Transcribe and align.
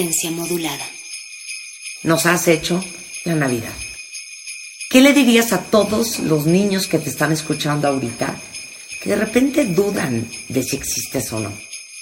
Resistencia 0.00 0.30
modulada. 0.30 0.84
Nos 2.04 2.24
has 2.24 2.48
hecho 2.48 2.82
la 3.26 3.34
Navidad. 3.34 3.72
¿Qué 4.88 5.02
le 5.02 5.12
dirías 5.12 5.52
a 5.52 5.60
todos 5.64 6.20
los 6.20 6.46
niños 6.46 6.86
que 6.86 6.98
te 6.98 7.10
están 7.10 7.32
escuchando 7.32 7.86
ahorita 7.86 8.34
que 9.02 9.10
de 9.10 9.16
repente 9.16 9.66
dudan 9.66 10.26
de 10.48 10.62
si 10.62 10.76
existes 10.76 11.30
o 11.34 11.40
no? 11.40 11.52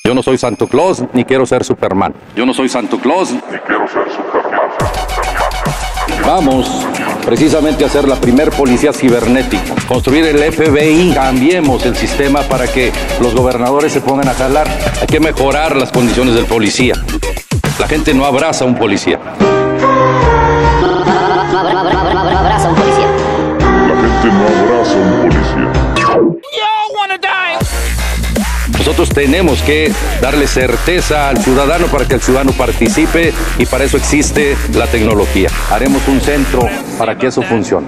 Yo 0.04 0.14
no 0.14 0.22
soy 0.22 0.38
Santo 0.38 0.68
Claus 0.68 1.02
ni 1.12 1.24
quiero 1.24 1.44
ser 1.44 1.64
Superman. 1.64 2.14
Yo 2.36 2.46
no 2.46 2.54
soy 2.54 2.68
Santo 2.68 3.00
Claus 3.00 3.32
ni 3.32 3.40
quiero 3.40 3.88
ser 3.88 4.04
Superman. 4.14 4.70
Vamos 6.24 6.68
precisamente 7.24 7.84
a 7.84 7.88
ser 7.88 8.06
la 8.06 8.20
primer 8.20 8.50
policía 8.50 8.92
cibernética. 8.92 9.74
Construir 9.88 10.24
el 10.24 10.52
FBI. 10.52 11.14
Cambiemos 11.14 11.84
el 11.84 11.96
sistema 11.96 12.42
para 12.42 12.68
que 12.68 12.92
los 13.20 13.34
gobernadores 13.34 13.92
se 13.92 14.00
pongan 14.00 14.28
a 14.28 14.34
jalar. 14.34 14.68
Hay 15.00 15.08
que 15.08 15.18
mejorar 15.18 15.74
las 15.74 15.90
condiciones 15.90 16.36
del 16.36 16.46
policía. 16.46 16.94
La 17.78 17.86
gente 17.86 18.12
no 18.12 18.24
abraza 18.24 18.64
a 18.64 18.66
un 18.66 18.74
policía. 18.74 19.20
abraza 22.36 22.66
a 22.66 22.70
un 22.70 22.76
policía. 22.76 23.06
La 23.88 23.96
gente 23.96 24.28
no 24.32 24.46
abraza 24.48 24.94
a 24.94 24.96
un 24.96 25.20
policía. 25.22 25.72
Nosotros 28.78 29.10
tenemos 29.10 29.62
que 29.62 29.92
darle 30.20 30.46
certeza 30.48 31.28
al 31.28 31.38
ciudadano 31.38 31.86
para 31.86 32.06
que 32.06 32.14
el 32.14 32.20
ciudadano 32.20 32.52
participe 32.52 33.32
y 33.58 33.66
para 33.66 33.84
eso 33.84 33.96
existe 33.96 34.56
la 34.74 34.86
tecnología. 34.86 35.48
Haremos 35.70 36.08
un 36.08 36.20
centro 36.20 36.68
para 36.98 37.16
que 37.16 37.28
eso 37.28 37.42
funcione. 37.42 37.86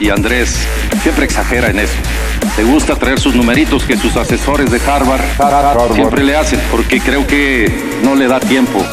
Y 0.00 0.10
Andrés 0.10 0.66
siempre 1.02 1.24
exagera 1.24 1.70
en 1.70 1.78
eso. 1.78 1.94
Le 2.56 2.64
gusta 2.64 2.96
traer 2.96 3.18
sus 3.18 3.34
numeritos 3.34 3.84
que 3.84 3.96
sus 3.96 4.16
asesores 4.16 4.70
de 4.70 4.80
Harvard, 4.86 5.22
Harvard 5.38 5.94
siempre 5.94 6.24
le 6.24 6.36
hacen, 6.36 6.60
porque 6.70 7.00
creo 7.00 7.26
que 7.26 7.70
no 8.02 8.14
le 8.14 8.26
da 8.26 8.40
tiempo 8.40 8.84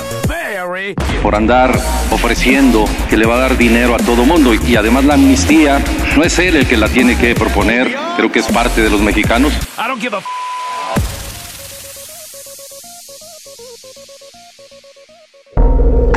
por 1.21 1.35
andar 1.35 1.77
ofreciendo 2.11 2.85
que 3.09 3.17
le 3.17 3.25
va 3.25 3.35
a 3.35 3.39
dar 3.39 3.57
dinero 3.57 3.95
a 3.95 3.97
todo 3.97 4.25
mundo 4.25 4.53
y 4.53 4.75
además 4.75 5.05
la 5.05 5.15
amnistía 5.15 5.79
no 6.15 6.23
es 6.23 6.39
él 6.39 6.55
el 6.55 6.67
que 6.67 6.77
la 6.77 6.87
tiene 6.87 7.17
que 7.17 7.35
proponer, 7.35 7.95
creo 8.15 8.31
que 8.31 8.39
es 8.39 8.47
parte 8.47 8.81
de 8.81 8.89
los 8.89 9.01
mexicanos. 9.01 9.53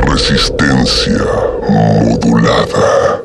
Resistencia 0.07 1.17
modulada. 1.69 3.24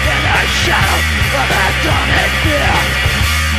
a 0.31 0.47
shadow 0.47 0.99
of 1.39 1.47
atomic 1.51 2.31
fear 2.43 2.73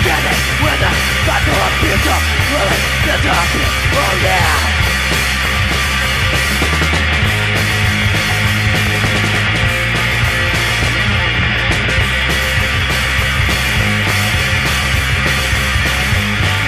Standing 0.03 0.41
when 0.65 0.79
the 0.83 0.91
battle 1.27 1.61
appears 1.69 2.03
to 2.07 2.17
really 2.53 2.81
disappear 3.05 3.71
Oh 3.93 4.15
yeah 4.25 4.83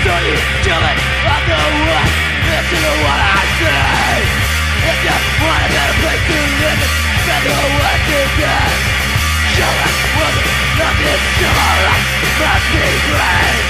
So 0.04 0.12
you 0.20 0.36
children 0.64 0.96
of 1.32 1.42
the 1.48 1.60
West 1.88 2.14
Listen 2.44 2.80
to 2.84 2.92
what 3.02 3.20
I 3.24 3.40
say. 3.56 4.44
If 4.84 4.98
you 5.00 5.16
want 5.40 5.64
a 5.64 5.68
better 5.72 5.96
place 6.04 6.24
to 6.28 6.38
live 6.60 6.80
Spend 7.24 7.44
your 7.48 7.64
life 7.80 8.04
today 8.04 9.03
insurance 9.54 10.02
was 10.18 10.36
not 10.78 10.94
Must 12.42 12.66
be 12.74 12.86
great 13.06 13.62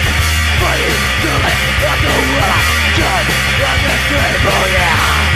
Fighting 0.60 1.02
to 1.20 1.30
live 1.44 1.84
on 1.84 1.98
the 2.00 2.14
world 2.32 2.64
Just 2.96 3.28
on 3.60 3.78
the 3.84 3.94
table, 4.08 4.64
yeah 4.72 5.33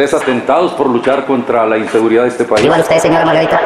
tres 0.00 0.14
atentados 0.14 0.72
por 0.72 0.88
luchar 0.88 1.26
contra 1.26 1.66
la 1.66 1.76
inseguridad 1.76 2.22
de 2.22 2.30
este 2.30 2.44
país? 2.44 2.64
Igual 2.64 2.80
usted, 2.80 2.96
señora 3.00 3.26
Margarita. 3.26 3.60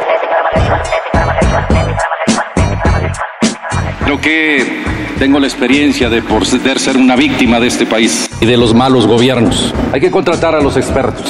Creo 4.04 4.20
que 4.20 4.82
tengo 5.20 5.38
la 5.38 5.46
experiencia 5.46 6.08
de 6.08 6.22
poder 6.22 6.80
ser 6.80 6.96
una 6.96 7.14
víctima 7.14 7.60
de 7.60 7.68
este 7.68 7.86
país 7.86 8.28
y 8.40 8.46
de 8.46 8.56
los 8.56 8.74
malos 8.74 9.06
gobiernos. 9.06 9.72
Hay 9.92 10.00
que 10.00 10.10
contratar 10.10 10.56
a 10.56 10.60
los 10.60 10.76
expertos. 10.76 11.24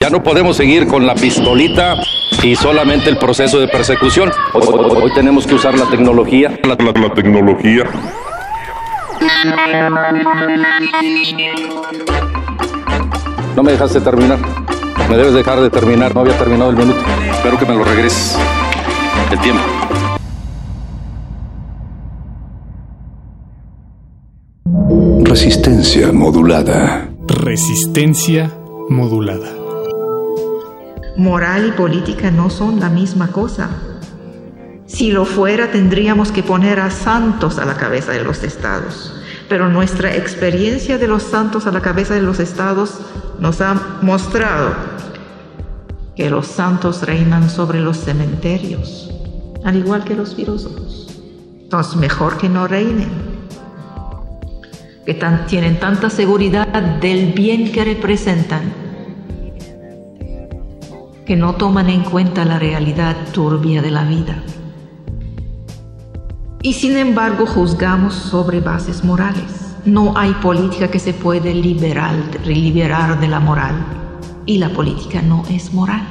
Ya 0.00 0.08
no 0.08 0.22
podemos 0.22 0.56
seguir 0.56 0.86
con 0.86 1.04
la 1.04 1.16
pistolita 1.16 1.96
y 2.44 2.54
solamente 2.54 3.10
el 3.10 3.16
proceso 3.18 3.58
de 3.58 3.66
persecución. 3.66 4.30
Hoy, 4.52 4.68
hoy- 4.72 5.02
hoy 5.02 5.14
tenemos 5.14 5.48
que 5.48 5.56
usar 5.56 5.76
la 5.76 5.86
tecnología. 5.86 6.60
La, 6.62 6.76
la- 6.76 6.92
la 7.08 7.12
tecnología. 7.12 7.82
No 13.56 13.62
me 13.62 13.70
dejaste 13.70 14.00
terminar. 14.00 14.38
Me 15.08 15.16
debes 15.16 15.32
dejar 15.32 15.60
de 15.60 15.70
terminar. 15.70 16.12
No 16.12 16.22
había 16.22 16.36
terminado 16.36 16.70
el 16.70 16.76
minuto. 16.76 16.98
Espero 17.30 17.56
que 17.56 17.66
me 17.66 17.74
lo 17.74 17.84
regreses. 17.84 18.36
El 19.30 19.38
tiempo. 19.38 19.62
Resistencia 25.22 26.12
modulada. 26.12 27.10
Resistencia 27.28 28.50
modulada. 28.88 29.48
Moral 31.16 31.68
y 31.68 31.72
política 31.72 32.32
no 32.32 32.50
son 32.50 32.80
la 32.80 32.88
misma 32.88 33.28
cosa. 33.28 33.70
Si 34.86 35.12
lo 35.12 35.24
fuera, 35.24 35.70
tendríamos 35.70 36.32
que 36.32 36.42
poner 36.42 36.80
a 36.80 36.90
santos 36.90 37.58
a 37.58 37.64
la 37.64 37.74
cabeza 37.74 38.10
de 38.10 38.24
los 38.24 38.42
estados. 38.42 39.14
Pero 39.48 39.68
nuestra 39.68 40.14
experiencia 40.16 40.98
de 40.98 41.06
los 41.06 41.22
santos 41.22 41.66
a 41.66 41.72
la 41.72 41.80
cabeza 41.80 42.14
de 42.14 42.22
los 42.22 42.40
estados 42.40 43.00
nos 43.44 43.60
ha 43.60 43.98
mostrado 44.00 44.72
que 46.16 46.30
los 46.30 46.46
santos 46.46 47.02
reinan 47.02 47.50
sobre 47.50 47.78
los 47.78 47.98
cementerios, 47.98 49.10
al 49.64 49.76
igual 49.76 50.02
que 50.02 50.14
los 50.14 50.34
filósofos. 50.34 51.20
Entonces, 51.60 51.94
mejor 51.96 52.38
que 52.38 52.48
no 52.48 52.66
reinen 52.66 53.10
que 55.04 55.12
tienen 55.46 55.78
tanta 55.78 56.08
seguridad 56.08 56.68
del 57.02 57.34
bien 57.34 57.70
que 57.70 57.84
representan, 57.84 58.72
que 61.26 61.36
no 61.36 61.56
toman 61.56 61.90
en 61.90 62.02
cuenta 62.02 62.46
la 62.46 62.58
realidad 62.58 63.14
turbia 63.34 63.82
de 63.82 63.90
la 63.90 64.04
vida. 64.04 64.42
Y 66.62 66.72
sin 66.72 66.96
embargo 66.96 67.44
juzgamos 67.44 68.14
sobre 68.14 68.62
bases 68.62 69.04
morales. 69.04 69.53
No 69.84 70.16
hay 70.16 70.32
política 70.34 70.88
que 70.90 70.98
se 70.98 71.12
puede 71.12 71.52
liberar, 71.52 72.14
liberar 72.46 73.20
de 73.20 73.28
la 73.28 73.38
moral. 73.38 73.74
Y 74.46 74.56
la 74.56 74.70
política 74.70 75.20
no 75.20 75.42
es 75.50 75.74
moral. 75.74 76.06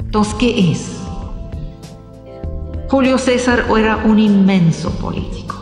Entonces, 0.00 0.34
¿qué 0.34 0.72
es? 0.72 0.98
Julio 2.88 3.16
César 3.18 3.66
era 3.78 3.98
un 3.98 4.18
inmenso 4.18 4.90
político. 4.98 5.54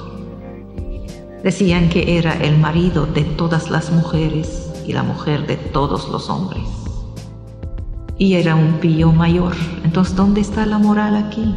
Decían 1.42 1.90
que 1.90 2.18
era 2.18 2.32
el 2.34 2.56
marido 2.56 3.04
de 3.04 3.24
todas 3.24 3.70
las 3.70 3.90
mujeres 3.92 4.72
y 4.86 4.92
la 4.92 5.02
mujer 5.02 5.46
de 5.46 5.56
todos 5.56 6.08
los 6.08 6.30
hombres. 6.30 6.62
Y 8.16 8.34
era 8.34 8.54
un 8.54 8.74
pío 8.74 9.12
mayor. 9.12 9.54
Entonces, 9.84 10.16
¿dónde 10.16 10.40
está 10.40 10.64
la 10.64 10.78
moral 10.78 11.14
aquí? 11.16 11.54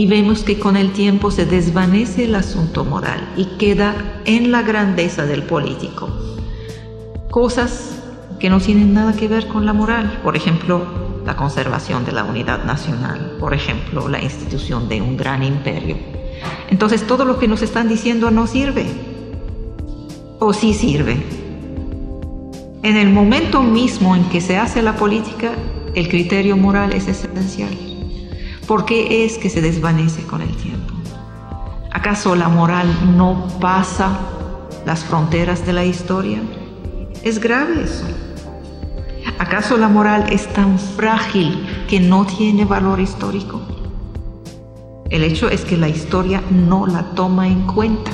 Y 0.00 0.06
vemos 0.06 0.44
que 0.44 0.58
con 0.58 0.78
el 0.78 0.94
tiempo 0.94 1.30
se 1.30 1.44
desvanece 1.44 2.24
el 2.24 2.34
asunto 2.34 2.86
moral 2.86 3.20
y 3.36 3.58
queda 3.58 4.22
en 4.24 4.50
la 4.50 4.62
grandeza 4.62 5.26
del 5.26 5.42
político. 5.42 6.08
Cosas 7.30 8.00
que 8.38 8.48
no 8.48 8.62
tienen 8.62 8.94
nada 8.94 9.12
que 9.12 9.28
ver 9.28 9.46
con 9.46 9.66
la 9.66 9.74
moral. 9.74 10.18
Por 10.24 10.38
ejemplo, 10.38 10.86
la 11.26 11.36
conservación 11.36 12.06
de 12.06 12.12
la 12.12 12.24
unidad 12.24 12.64
nacional, 12.64 13.36
por 13.38 13.52
ejemplo, 13.52 14.08
la 14.08 14.22
institución 14.22 14.88
de 14.88 15.02
un 15.02 15.18
gran 15.18 15.42
imperio. 15.42 15.98
Entonces 16.70 17.06
todo 17.06 17.26
lo 17.26 17.38
que 17.38 17.46
nos 17.46 17.60
están 17.60 17.86
diciendo 17.86 18.30
no 18.30 18.46
sirve. 18.46 18.86
¿O 20.38 20.54
sí 20.54 20.72
sirve? 20.72 21.22
En 22.82 22.96
el 22.96 23.10
momento 23.10 23.62
mismo 23.62 24.16
en 24.16 24.24
que 24.30 24.40
se 24.40 24.56
hace 24.56 24.80
la 24.80 24.96
política, 24.96 25.50
el 25.94 26.08
criterio 26.08 26.56
moral 26.56 26.94
es 26.94 27.06
esencial. 27.06 27.89
¿Por 28.70 28.84
qué 28.84 29.24
es 29.24 29.36
que 29.36 29.50
se 29.50 29.60
desvanece 29.60 30.22
con 30.22 30.42
el 30.42 30.56
tiempo? 30.56 30.94
¿Acaso 31.90 32.36
la 32.36 32.48
moral 32.48 33.16
no 33.16 33.48
pasa 33.60 34.16
las 34.86 35.02
fronteras 35.02 35.66
de 35.66 35.72
la 35.72 35.84
historia? 35.84 36.38
Es 37.24 37.40
grave 37.40 37.82
eso. 37.82 38.04
¿Acaso 39.40 39.76
la 39.76 39.88
moral 39.88 40.32
es 40.32 40.46
tan 40.52 40.78
frágil 40.78 41.66
que 41.88 41.98
no 41.98 42.24
tiene 42.24 42.64
valor 42.64 43.00
histórico? 43.00 43.60
El 45.10 45.24
hecho 45.24 45.48
es 45.48 45.62
que 45.62 45.76
la 45.76 45.88
historia 45.88 46.40
no 46.52 46.86
la 46.86 47.02
toma 47.16 47.48
en 47.48 47.66
cuenta. 47.66 48.12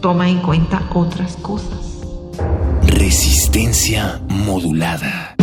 Toma 0.00 0.28
en 0.28 0.38
cuenta 0.38 0.88
otras 0.94 1.36
cosas. 1.38 1.98
Resistencia 2.84 4.20
modulada. 4.28 5.35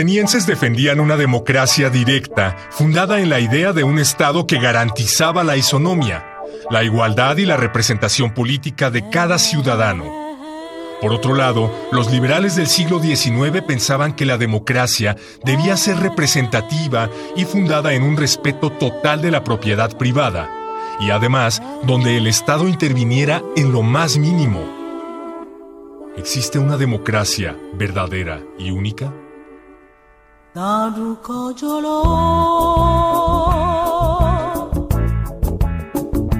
Atenienses 0.00 0.46
defendían 0.46 0.98
una 0.98 1.18
democracia 1.18 1.90
directa, 1.90 2.56
fundada 2.70 3.20
en 3.20 3.28
la 3.28 3.38
idea 3.38 3.74
de 3.74 3.84
un 3.84 3.98
Estado 3.98 4.46
que 4.46 4.58
garantizaba 4.58 5.44
la 5.44 5.58
isonomia, 5.58 6.24
la 6.70 6.82
igualdad 6.82 7.36
y 7.36 7.44
la 7.44 7.58
representación 7.58 8.32
política 8.32 8.90
de 8.90 9.10
cada 9.10 9.38
ciudadano. 9.38 10.06
Por 11.02 11.12
otro 11.12 11.34
lado, 11.34 11.70
los 11.92 12.10
liberales 12.10 12.56
del 12.56 12.66
siglo 12.66 12.98
XIX 12.98 13.60
pensaban 13.60 14.14
que 14.14 14.24
la 14.24 14.38
democracia 14.38 15.18
debía 15.44 15.76
ser 15.76 15.98
representativa 15.98 17.10
y 17.36 17.44
fundada 17.44 17.92
en 17.92 18.02
un 18.02 18.16
respeto 18.16 18.72
total 18.72 19.20
de 19.20 19.30
la 19.30 19.44
propiedad 19.44 19.98
privada, 19.98 20.48
y 20.98 21.10
además 21.10 21.62
donde 21.82 22.16
el 22.16 22.26
Estado 22.26 22.66
interviniera 22.68 23.42
en 23.54 23.70
lo 23.70 23.82
más 23.82 24.16
mínimo. 24.16 24.64
¿Existe 26.16 26.58
una 26.58 26.78
democracia 26.78 27.54
verdadera 27.74 28.40
y 28.58 28.70
única? 28.70 29.12
나루코 30.53 31.53
졸로 31.55 32.03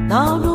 나루 0.07 0.48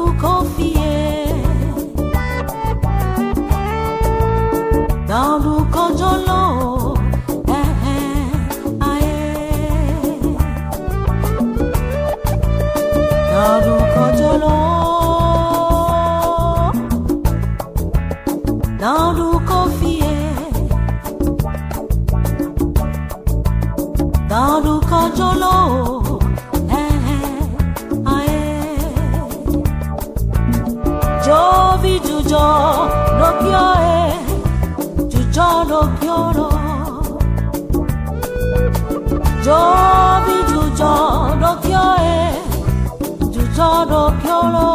coro 43.85 44.11
piolo 44.21 44.67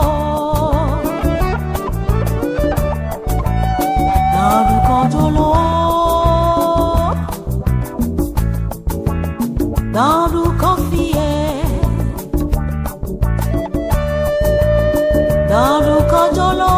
Naruko 4.34 4.98
jolo 5.12 5.50
Naruko 9.94 10.70
fie 10.88 11.30
Naruko 15.50 16.22
jolo 16.36 16.74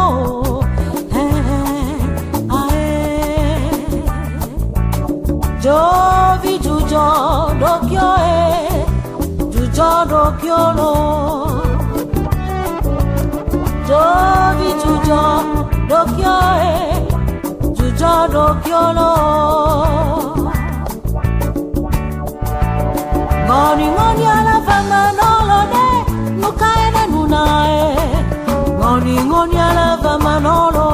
Jovi 5.63 6.53
jujo 6.59 7.07
dokyo 7.59 8.09
e 8.19 8.41
jujo 9.53 9.91
lo 10.09 11.32
Jovi 13.93 14.69
jujo 14.81 15.21
dokyo 15.89 16.35
e 16.65 16.75
jujo 17.77 18.13
dokyo 18.33 18.81
lo 18.97 19.11
Ngoni 23.45 23.85
ngoni 23.93 24.25
ala 24.37 24.55
fama 24.67 25.01
nolo 25.17 25.59
ne 25.73 25.85
Mukaena 26.41 27.03
nunae. 27.11 27.95
Ngoni 28.79 29.15
ngoni 29.27 29.57
ala 29.67 29.87
fama 30.03 30.33
nolo 30.45 30.87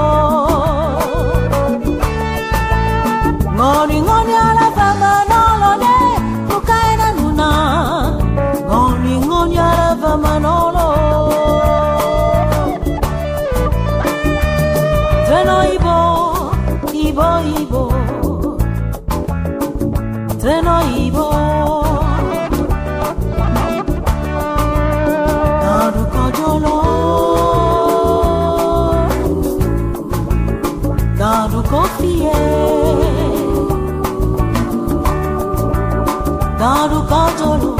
confié 31.70 32.32
dans 36.60 36.88
le 36.88 37.00
contrôle. 37.08 37.79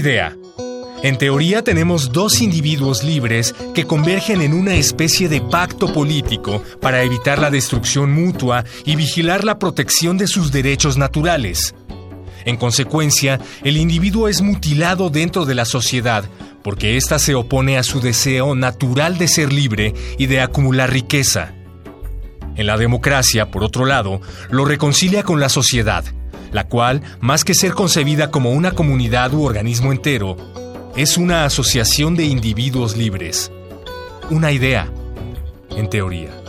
Idea. 0.00 0.34
En 1.02 1.16
teoría 1.16 1.62
tenemos 1.62 2.12
dos 2.12 2.40
individuos 2.40 3.04
libres 3.04 3.54
que 3.74 3.86
convergen 3.86 4.40
en 4.40 4.52
una 4.54 4.74
especie 4.74 5.28
de 5.28 5.40
pacto 5.40 5.92
político 5.92 6.62
para 6.80 7.02
evitar 7.02 7.38
la 7.38 7.50
destrucción 7.50 8.12
mutua 8.12 8.64
y 8.84 8.96
vigilar 8.96 9.44
la 9.44 9.58
protección 9.58 10.18
de 10.18 10.26
sus 10.26 10.52
derechos 10.52 10.96
naturales. 10.96 11.74
En 12.46 12.56
consecuencia, 12.56 13.40
el 13.62 13.76
individuo 13.76 14.28
es 14.28 14.40
mutilado 14.40 15.10
dentro 15.10 15.44
de 15.44 15.54
la 15.54 15.66
sociedad 15.66 16.24
porque 16.62 16.96
ésta 16.96 17.18
se 17.18 17.34
opone 17.34 17.78
a 17.78 17.82
su 17.82 18.00
deseo 18.00 18.54
natural 18.54 19.18
de 19.18 19.28
ser 19.28 19.52
libre 19.52 19.94
y 20.18 20.26
de 20.26 20.40
acumular 20.40 20.90
riqueza. 20.90 21.54
En 22.56 22.66
la 22.66 22.76
democracia, 22.76 23.50
por 23.50 23.64
otro 23.64 23.84
lado, 23.84 24.20
lo 24.50 24.64
reconcilia 24.64 25.22
con 25.22 25.40
la 25.40 25.48
sociedad, 25.48 26.04
la 26.52 26.64
cual, 26.64 27.02
más 27.20 27.44
que 27.44 27.54
ser 27.54 27.72
concebida 27.72 28.30
como 28.30 28.50
una 28.52 28.72
comunidad 28.72 29.32
u 29.34 29.44
organismo 29.44 29.92
entero, 29.92 30.36
es 30.96 31.16
una 31.16 31.44
asociación 31.44 32.16
de 32.16 32.24
individuos 32.24 32.96
libres. 32.96 33.52
Una 34.30 34.52
idea, 34.52 34.92
en 35.70 35.88
teoría. 35.88 36.39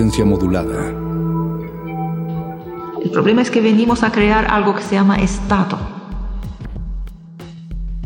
Modulada. 0.00 0.90
El 3.02 3.10
problema 3.10 3.42
es 3.42 3.50
que 3.50 3.60
venimos 3.60 4.04
a 4.04 4.12
crear 4.12 4.46
algo 4.48 4.76
que 4.76 4.82
se 4.82 4.94
llama 4.94 5.16
Estado. 5.16 5.76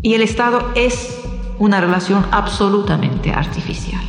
Y 0.01 0.15
el 0.15 0.23
Estado 0.23 0.71
es 0.75 1.21
una 1.59 1.83
relación 1.83 2.25
absolutamente 2.31 3.31
artificial. 3.31 4.01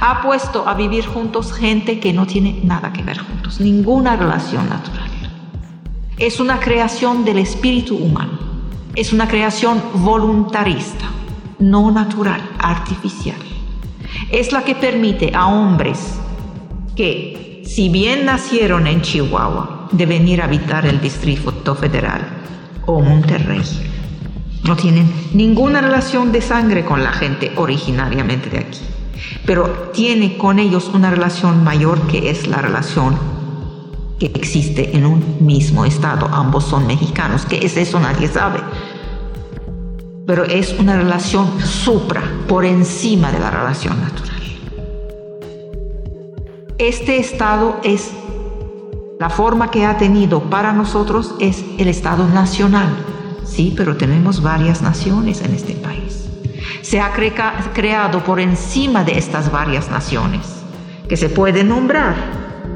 Ha 0.00 0.22
puesto 0.22 0.66
a 0.66 0.72
vivir 0.72 1.04
juntos 1.04 1.52
gente 1.52 2.00
que 2.00 2.14
no 2.14 2.26
tiene 2.26 2.62
nada 2.64 2.94
que 2.94 3.02
ver 3.02 3.18
juntos, 3.18 3.60
ninguna 3.60 4.16
relación 4.16 4.66
natural. 4.70 5.10
Es 6.16 6.40
una 6.40 6.60
creación 6.60 7.26
del 7.26 7.40
espíritu 7.40 7.98
humano, 7.98 8.38
es 8.94 9.12
una 9.12 9.28
creación 9.28 9.82
voluntarista, 9.96 11.10
no 11.58 11.90
natural, 11.90 12.40
artificial. 12.58 13.36
Es 14.32 14.50
la 14.50 14.62
que 14.62 14.74
permite 14.74 15.32
a 15.34 15.48
hombres 15.48 16.15
si 17.76 17.90
bien 17.90 18.24
nacieron 18.24 18.86
en 18.86 19.02
Chihuahua, 19.02 19.88
de 19.92 20.06
venir 20.06 20.40
a 20.40 20.46
habitar 20.46 20.86
el 20.86 20.98
Distrito 20.98 21.74
Federal 21.74 22.22
o 22.86 23.02
Monterrey. 23.02 23.60
No 24.64 24.76
tienen 24.76 25.12
ninguna 25.34 25.82
relación 25.82 26.32
de 26.32 26.40
sangre 26.40 26.86
con 26.86 27.04
la 27.04 27.12
gente 27.12 27.52
originariamente 27.56 28.48
de 28.48 28.60
aquí, 28.60 28.80
pero 29.44 29.90
tiene 29.92 30.38
con 30.38 30.58
ellos 30.58 30.90
una 30.94 31.10
relación 31.10 31.64
mayor 31.64 32.00
que 32.06 32.30
es 32.30 32.46
la 32.46 32.62
relación 32.62 33.18
que 34.18 34.32
existe 34.34 34.96
en 34.96 35.04
un 35.04 35.36
mismo 35.44 35.84
estado. 35.84 36.30
Ambos 36.32 36.64
son 36.64 36.86
mexicanos. 36.86 37.44
¿Qué 37.44 37.58
es 37.58 37.76
eso? 37.76 38.00
Nadie 38.00 38.28
sabe. 38.28 38.60
Pero 40.26 40.44
es 40.44 40.74
una 40.78 40.96
relación 40.96 41.60
supra, 41.60 42.22
por 42.48 42.64
encima 42.64 43.30
de 43.32 43.38
la 43.38 43.50
relación 43.50 44.00
natural. 44.00 44.35
Este 46.78 47.18
estado 47.18 47.80
es 47.84 48.12
la 49.18 49.30
forma 49.30 49.70
que 49.70 49.86
ha 49.86 49.96
tenido 49.96 50.42
para 50.50 50.74
nosotros 50.74 51.34
es 51.40 51.64
el 51.78 51.88
estado 51.88 52.28
nacional. 52.28 52.94
Sí, 53.46 53.72
pero 53.74 53.96
tenemos 53.96 54.42
varias 54.42 54.82
naciones 54.82 55.40
en 55.40 55.54
este 55.54 55.72
país. 55.72 56.28
Se 56.82 57.00
ha 57.00 57.14
creado 57.14 58.22
por 58.24 58.40
encima 58.40 59.04
de 59.04 59.16
estas 59.16 59.50
varias 59.50 59.90
naciones, 59.90 60.42
que 61.08 61.16
se 61.16 61.30
pueden 61.30 61.70
nombrar. 61.70 62.14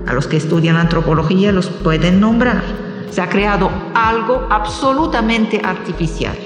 A 0.06 0.14
los 0.14 0.26
que 0.26 0.38
estudian 0.38 0.76
antropología 0.76 1.52
los 1.52 1.68
pueden 1.68 2.20
nombrar. 2.20 2.62
Se 3.10 3.20
ha 3.20 3.28
creado 3.28 3.70
algo 3.92 4.46
absolutamente 4.48 5.60
artificial. 5.62 6.38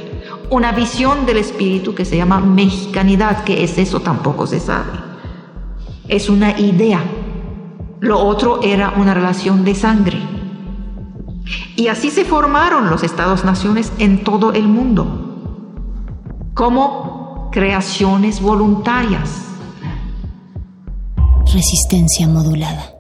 Una 0.51 0.73
visión 0.73 1.25
del 1.25 1.37
espíritu 1.37 1.95
que 1.95 2.05
se 2.05 2.17
llama 2.17 2.41
mexicanidad, 2.41 3.45
que 3.45 3.63
es 3.63 3.79
eso 3.79 4.01
tampoco 4.01 4.45
se 4.49 4.59
sabe. 4.59 4.91
Es 6.09 6.29
una 6.29 6.59
idea 6.59 7.01
lo 8.05 8.21
otro 8.21 8.63
era 8.63 8.95
una 8.97 9.15
relación 9.15 9.65
de 9.65 9.75
sangre. 9.75 10.19
Y 11.77 11.89
así 11.89 12.11
se 12.11 12.25
formaron 12.25 12.91
los 12.91 13.03
estados-naciones 13.03 13.93
en 13.99 14.23
todo 14.25 14.53
el 14.53 14.69
mundo, 14.69 15.73
como 16.55 17.51
creaciones 17.51 18.41
voluntarias. 18.41 19.43
Resistencia 21.53 22.29
modulada. 22.29 22.93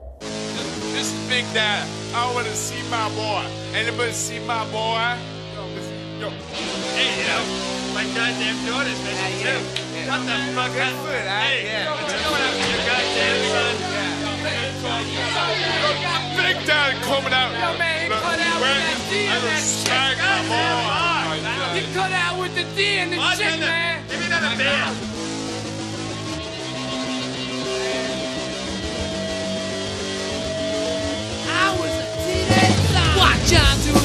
Big 14.85 16.61
Daddy 16.67 17.01
coming 17.01 17.33
out. 17.33 17.53
Yeah, 17.53 17.79
man, 17.79 18.05
he 18.05 18.09
cut 18.13 18.39
out 18.45 18.61
with 18.61 18.85
that 18.85 19.01
D 19.09 19.17
and 19.33 19.43
that 19.49 19.65
chick. 19.81 20.19
He 21.75 21.83
cut 21.95 22.13
out 22.13 22.39
with 22.39 22.55
the 22.55 22.65
D 22.77 22.99
and 22.99 23.13
the 23.13 23.17
chick, 23.37 23.61
man. 23.61 24.05
Give 24.09 24.21
me 24.21 24.27
another 24.27 24.55
Watch 33.17 33.53
out, 33.55 33.77
dude. 33.85 34.04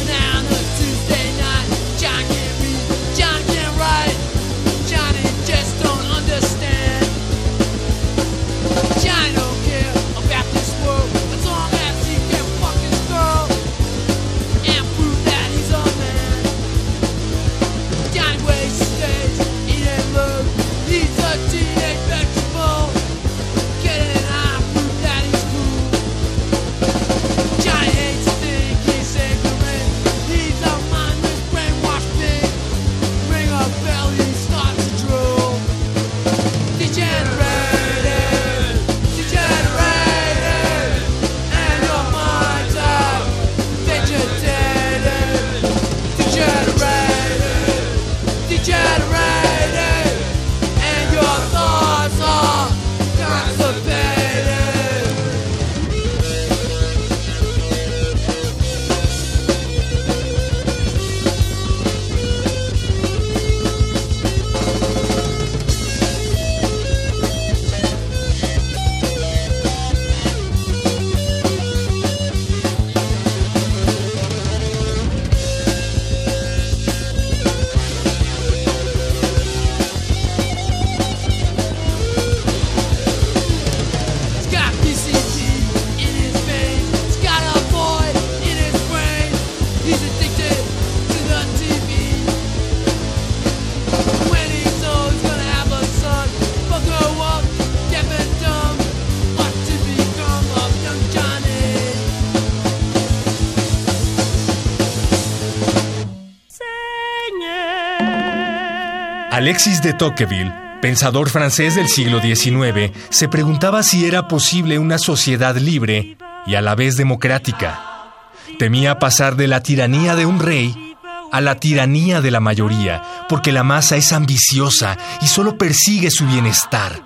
Alexis 109.50 109.82
de 109.82 109.94
Tocqueville, 109.94 110.54
pensador 110.80 111.28
francés 111.28 111.74
del 111.74 111.88
siglo 111.88 112.22
XIX, 112.22 112.96
se 113.10 113.28
preguntaba 113.28 113.82
si 113.82 114.06
era 114.06 114.28
posible 114.28 114.78
una 114.78 115.00
sociedad 115.00 115.58
libre 115.58 116.18
y 116.46 116.54
a 116.54 116.62
la 116.62 116.76
vez 116.76 116.98
democrática. 116.98 118.14
Temía 118.60 119.00
pasar 119.00 119.36
de 119.38 119.48
la 119.48 119.64
tiranía 119.64 120.16
de 120.16 120.28
un 120.28 120.40
rey 120.40 120.96
a 121.32 121.42
la 121.42 121.56
tiranía 121.56 122.22
de 122.22 122.30
la 122.30 122.40
mayoría, 122.40 123.02
porque 123.28 123.52
la 123.52 123.64
masa 123.64 123.98
es 123.98 124.14
ambiciosa 124.14 125.00
y 125.20 125.26
solo 125.26 125.58
persigue 125.58 126.12
su 126.12 126.28
bienestar. 126.28 127.04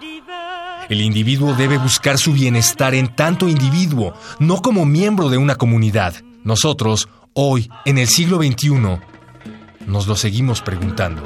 El 0.90 1.00
individuo 1.00 1.54
debe 1.54 1.78
buscar 1.78 2.18
su 2.18 2.34
bienestar 2.34 2.94
en 2.94 3.16
tanto 3.16 3.48
individuo, 3.48 4.16
no 4.40 4.62
como 4.62 4.86
miembro 4.86 5.30
de 5.30 5.38
una 5.38 5.56
comunidad. 5.56 6.16
Nosotros, 6.44 7.08
hoy, 7.32 7.70
en 7.86 8.00
el 8.00 8.10
siglo 8.10 8.40
XXI, 8.40 9.00
nos 9.88 10.08
lo 10.08 10.18
seguimos 10.18 10.62
preguntando. 10.62 11.24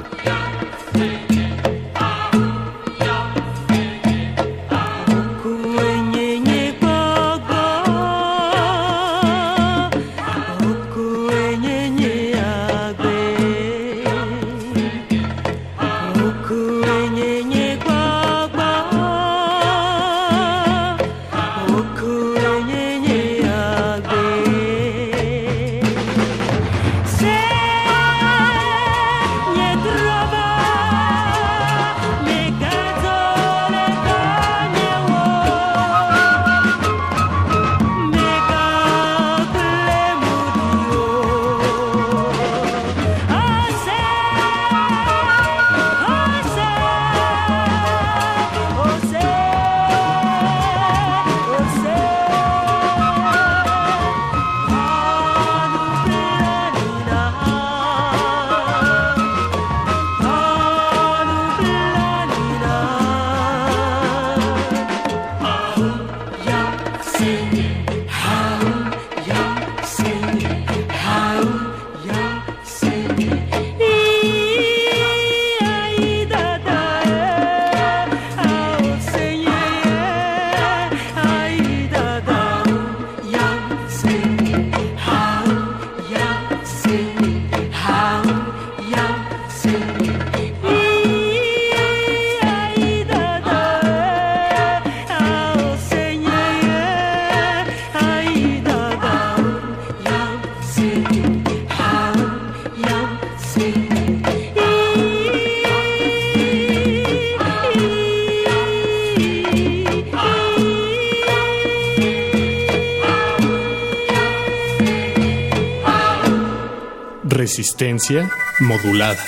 Modulada. 118.58 119.22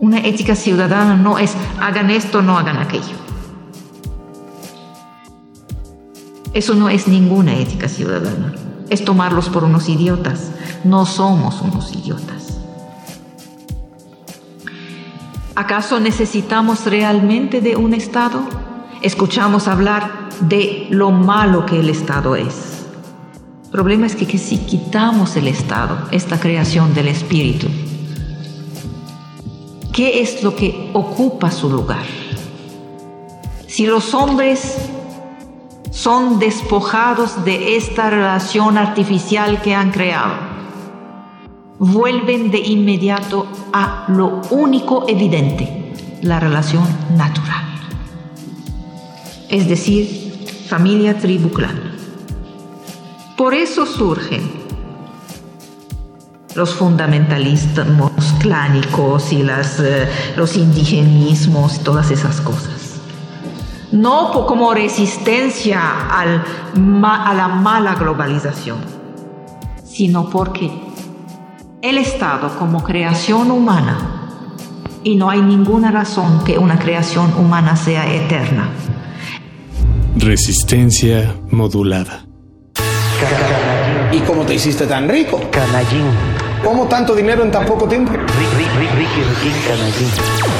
Una 0.00 0.18
ética 0.18 0.54
ciudadana 0.54 1.16
no 1.16 1.38
es 1.38 1.56
hagan 1.80 2.10
esto, 2.10 2.42
no 2.42 2.58
hagan 2.58 2.76
aquello. 2.76 3.16
Eso 6.52 6.74
no 6.74 6.90
es 6.90 7.08
ninguna 7.08 7.56
ética 7.56 7.88
ciudadana. 7.88 8.52
Es 8.90 9.02
tomarlos 9.02 9.48
por 9.48 9.64
unos 9.64 9.88
idiotas. 9.88 10.50
No 10.84 11.06
somos 11.06 11.62
unos 11.62 11.90
idiotas. 11.94 12.58
¿Acaso 15.54 16.00
necesitamos 16.00 16.84
realmente 16.84 17.62
de 17.62 17.76
un 17.76 17.94
Estado? 17.94 18.42
Escuchamos 19.00 19.68
hablar 19.68 20.28
de 20.40 20.86
lo 20.90 21.12
malo 21.12 21.64
que 21.64 21.80
el 21.80 21.88
Estado 21.88 22.36
es. 22.36 22.63
El 23.74 23.80
problema 23.80 24.06
es 24.06 24.14
que, 24.14 24.24
que 24.24 24.38
si 24.38 24.58
quitamos 24.58 25.34
el 25.34 25.48
Estado, 25.48 25.98
esta 26.12 26.38
creación 26.38 26.94
del 26.94 27.08
espíritu, 27.08 27.66
¿qué 29.92 30.22
es 30.22 30.44
lo 30.44 30.54
que 30.54 30.92
ocupa 30.92 31.50
su 31.50 31.68
lugar? 31.68 32.04
Si 33.66 33.84
los 33.84 34.14
hombres 34.14 34.76
son 35.90 36.38
despojados 36.38 37.44
de 37.44 37.76
esta 37.76 38.10
relación 38.10 38.78
artificial 38.78 39.60
que 39.60 39.74
han 39.74 39.90
creado, 39.90 40.34
vuelven 41.80 42.52
de 42.52 42.60
inmediato 42.60 43.48
a 43.72 44.04
lo 44.06 44.40
único 44.52 45.04
evidente, 45.08 45.92
la 46.22 46.38
relación 46.38 46.86
natural. 47.16 47.64
Es 49.48 49.68
decir, 49.68 50.46
familia 50.68 51.18
tribu 51.18 51.50
clan. 51.50 51.93
Por 53.36 53.54
eso 53.54 53.84
surgen 53.86 54.64
los 56.54 56.74
fundamentalismos 56.74 58.12
clánicos 58.40 59.32
y 59.32 59.42
las, 59.42 59.80
eh, 59.80 60.08
los 60.36 60.56
indigenismos, 60.56 61.80
todas 61.80 62.10
esas 62.10 62.40
cosas. 62.40 63.00
No 63.90 64.46
como 64.46 64.72
resistencia 64.72 66.08
al 66.10 66.44
a 67.04 67.34
la 67.34 67.48
mala 67.48 67.94
globalización, 67.94 68.78
sino 69.84 70.28
porque 70.30 70.70
el 71.82 71.98
Estado 71.98 72.56
como 72.58 72.82
creación 72.82 73.50
humana, 73.50 74.30
y 75.02 75.16
no 75.16 75.28
hay 75.28 75.42
ninguna 75.42 75.90
razón 75.90 76.42
que 76.44 76.58
una 76.58 76.78
creación 76.78 77.34
humana 77.36 77.76
sea 77.76 78.12
eterna, 78.12 78.68
Resistencia 80.16 81.34
modulada. 81.50 82.24
¿Y 84.12 84.20
cómo 84.20 84.44
te 84.44 84.54
hiciste 84.54 84.86
tan 84.86 85.08
rico? 85.08 85.40
Canallín. 85.50 86.06
¿Cómo 86.62 86.86
tanto 86.86 87.14
dinero 87.14 87.42
en 87.42 87.50
tan 87.50 87.66
poco 87.66 87.86
tiempo? 87.86 88.12
Ricky, 88.12 88.24
Ricky, 88.96 89.52
Canallín. 89.68 90.10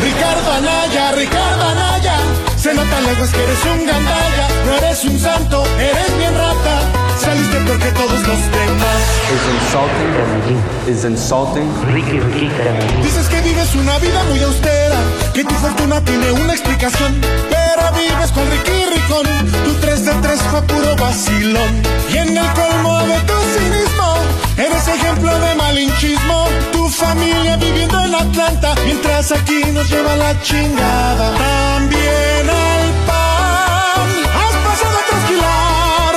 Ricardo 0.03 0.53
Anaya, 0.53 1.13
Ricardo 1.13 1.63
Anaya, 1.63 2.17
se 2.57 2.75
nota 2.75 3.01
lejos 3.01 3.31
que 3.31 3.43
eres 3.43 3.65
un 3.65 3.87
gandalla, 3.87 4.49
no 4.67 4.73
eres 4.75 5.05
un 5.05 5.19
santo, 5.19 5.65
eres 5.79 6.19
bien 6.19 6.35
rata, 6.35 6.83
saliste 7.19 7.57
peor 7.61 7.79
que 7.79 7.91
todos 7.93 8.21
los 8.21 8.41
demás. 8.53 9.15
Is 9.33 9.45
insulting. 9.55 10.11
Canallín. 10.19 10.61
Is 10.87 11.05
insulting. 11.05 11.69
Ricky, 11.95 12.21
Ricky, 12.21 12.49
Canallín. 12.49 13.03
Dices 13.03 13.29
que 13.29 13.41
vives 13.41 13.75
una 13.75 13.99
vida 13.99 14.23
muy 14.29 14.43
austera, 14.43 14.99
que 15.35 15.45
tu 15.45 15.55
fortuna 15.57 16.01
tiene 16.05 16.31
una 16.31 16.53
explicación, 16.53 17.21
pero 17.51 17.93
vives 17.99 18.31
con 18.31 18.49
Ricky 18.53 18.85
Ricón, 18.95 19.27
tu 19.65 19.75
3 19.81 20.05
de 20.05 20.13
3 20.13 20.43
fue 20.43 20.63
puro 20.63 20.95
vacilón, 20.97 21.83
y 22.09 22.19
en 22.19 22.39
el 22.39 22.47
colmo 22.53 23.01
de 23.01 23.19
tu 23.21 23.35
cinismo, 23.53 24.15
eres 24.57 24.87
ejemplo 24.87 25.37
de 25.41 25.55
malinchismo, 25.57 26.47
tu 26.73 26.89
familia 26.89 27.57
viviendo 27.57 27.99
en 28.05 28.15
Atlanta, 28.15 28.77
mientras 28.85 29.33
aquí 29.33 29.65
nos 29.73 29.91
lleva 29.91 30.15
la 30.17 30.41
chingada. 30.41 31.35
También 31.37 32.49
al 32.49 32.91
pan, 33.05 34.09
has 34.39 34.57
pasado 34.69 34.97
a 34.97 35.05
trasquilar, 35.11 36.15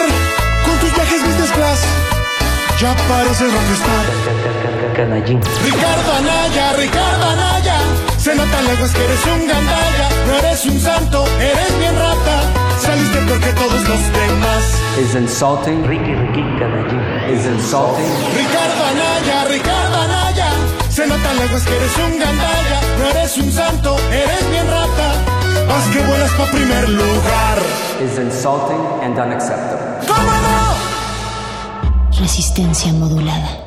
con 0.63 0.77
tus 0.77 0.93
viajes 0.93 1.23
business 1.23 1.51
class, 1.53 1.79
ya 2.79 2.95
pareces 3.07 3.51
rockstar. 3.51 4.05
Ricardo 5.63 6.13
Anaya, 6.13 6.73
Ricardo 6.73 7.29
Anaya, 7.29 7.77
se 8.27 8.35
nota 8.35 8.61
lejos 8.61 8.91
que 8.91 9.05
eres 9.05 9.25
un 9.25 9.47
gandalla, 9.47 10.09
no 10.27 10.33
eres 10.39 10.65
un 10.65 10.81
santo, 10.81 11.25
eres 11.39 11.79
bien 11.79 11.95
rata, 11.95 12.35
saliste 12.77 13.19
peor 13.19 13.39
que 13.39 13.53
todos 13.53 13.81
los 13.87 14.01
demás. 14.19 14.63
Is 14.99 15.15
insulting. 15.15 15.87
Ricky, 15.87 16.13
Ricky, 16.13 16.43
Canallín. 16.59 16.99
Is 17.33 17.45
insulting. 17.45 18.11
Ricardo 18.35 18.81
Anaya, 18.91 19.45
Ricardo 19.47 19.95
Anaya, 20.07 20.49
se 20.89 21.07
nota 21.07 21.33
lejos 21.35 21.63
que 21.63 21.75
eres 21.77 21.95
un 22.05 22.19
gandalla, 22.19 22.79
no 22.99 23.05
eres 23.11 23.37
un 23.37 23.49
santo, 23.49 23.95
eres 24.11 24.49
bien 24.51 24.67
rata, 24.67 25.07
vas 25.69 25.85
que 25.93 25.99
vuelas 25.99 26.31
pa' 26.31 26.51
primer 26.51 26.89
lugar. 26.89 27.57
Is 28.03 28.17
insulting 28.17 28.83
and 29.03 29.17
unacceptable. 29.17 30.05
¿Cómo 30.05 30.31
no? 30.47 32.19
Resistencia 32.19 32.91
modulada. 32.91 33.66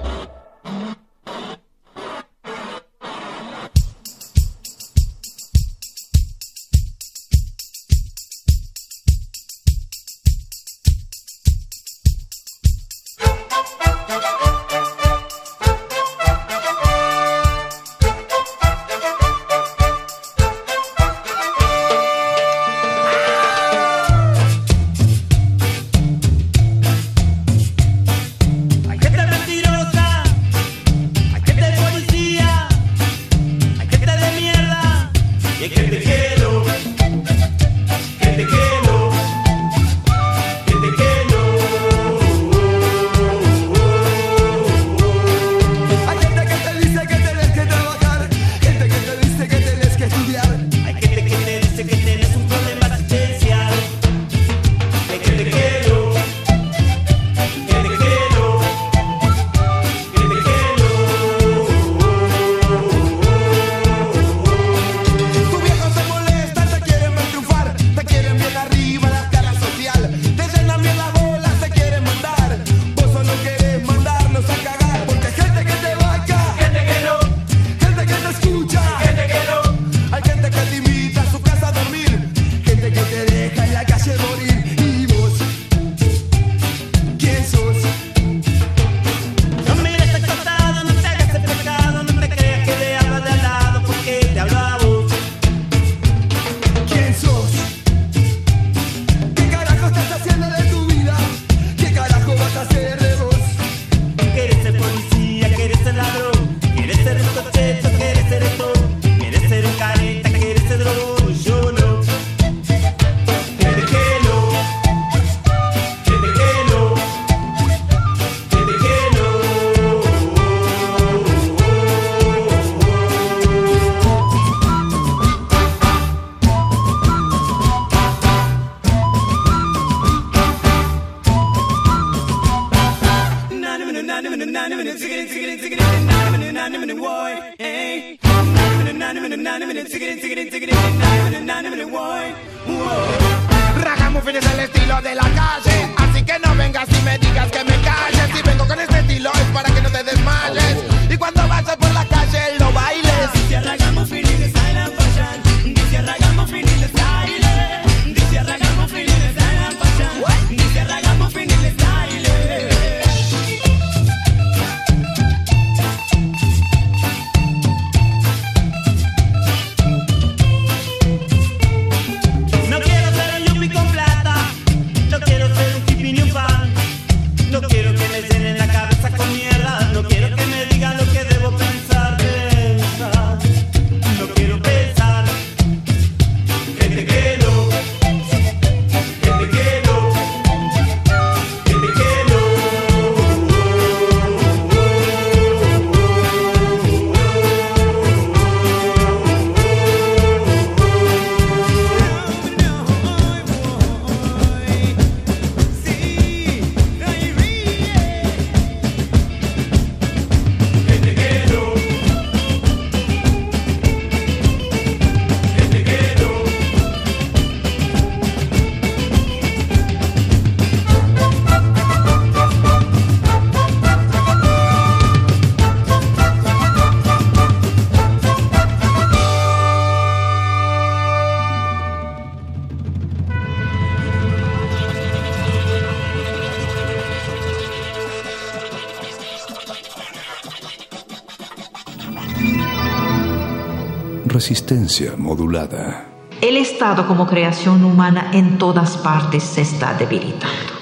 Modulada. 245.16 246.06
El 246.40 246.56
Estado 246.56 247.06
como 247.06 247.24
creación 247.24 247.84
humana 247.84 248.32
en 248.32 248.58
todas 248.58 248.96
partes 248.96 249.44
se 249.44 249.60
está 249.60 249.94
debilitando. 249.94 250.72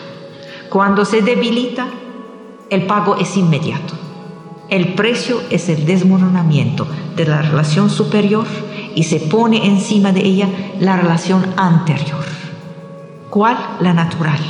Cuando 0.70 1.04
se 1.04 1.20
debilita, 1.20 1.86
el 2.70 2.86
pago 2.86 3.16
es 3.16 3.36
inmediato. 3.36 3.92
El 4.70 4.94
precio 4.94 5.42
es 5.50 5.68
el 5.68 5.84
desmoronamiento 5.84 6.86
de 7.14 7.26
la 7.26 7.42
relación 7.42 7.90
superior 7.90 8.46
y 8.94 9.02
se 9.02 9.20
pone 9.20 9.66
encima 9.66 10.12
de 10.12 10.24
ella 10.24 10.48
la 10.80 10.96
relación 10.96 11.44
anterior. 11.58 12.24
¿Cuál? 13.28 13.58
La 13.80 13.92
natural. 13.92 14.40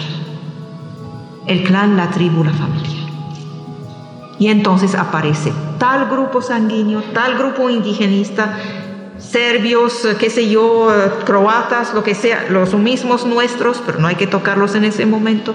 El 1.49 1.65
clan, 1.65 1.97
la 1.97 2.09
tribu, 2.11 2.45
la 2.45 2.53
familia. 2.53 2.99
Y 4.39 4.47
entonces 4.47 4.95
aparece 4.95 5.53
tal 5.79 6.09
grupo 6.09 6.43
sanguíneo, 6.43 7.03
tal 7.13 7.37
grupo 7.37 7.71
indigenista, 7.71 8.57
serbios, 9.31 10.05
eh, 10.05 10.17
qué 10.19 10.31
sé 10.31 10.49
yo, 10.49 10.93
eh, 10.95 11.11
croatas, 11.25 11.95
lo 11.95 12.03
que 12.03 12.15
sea, 12.15 12.47
los 12.49 12.75
mismos 12.75 13.27
nuestros, 13.27 13.83
pero 13.85 13.99
no 13.99 14.09
hay 14.09 14.17
que 14.17 14.27
tocarlos 14.27 14.75
en 14.75 14.85
ese 14.85 15.07
momento. 15.07 15.55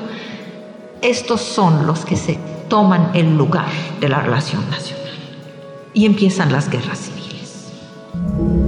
Estos 1.02 1.42
son 1.42 1.86
los 1.88 2.06
que 2.06 2.16
se 2.16 2.40
toman 2.70 3.12
el 3.14 3.36
lugar 3.36 3.68
de 4.00 4.10
la 4.10 4.20
relación 4.22 4.70
nacional. 4.70 5.04
Y 5.94 6.06
empiezan 6.06 6.52
las 6.52 6.70
guerras 6.70 7.00
civiles. 7.00 7.72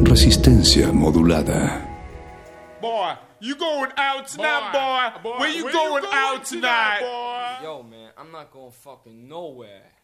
Resistencia 0.03 0.91
modulada. 0.91 1.81
Boy, 2.81 3.15
you 3.39 3.55
going 3.55 3.91
out 3.97 4.27
tonight, 4.27 5.21
boy? 5.23 5.39
Where 5.39 5.49
you 5.49 5.63
going 5.71 6.03
out 6.11 6.43
tonight? 6.43 7.01
Yo, 7.63 7.81
man, 7.83 8.11
I'm 8.17 8.31
not 8.31 8.51
going 8.51 8.71
fucking 8.71 9.27
nowhere. 9.27 9.94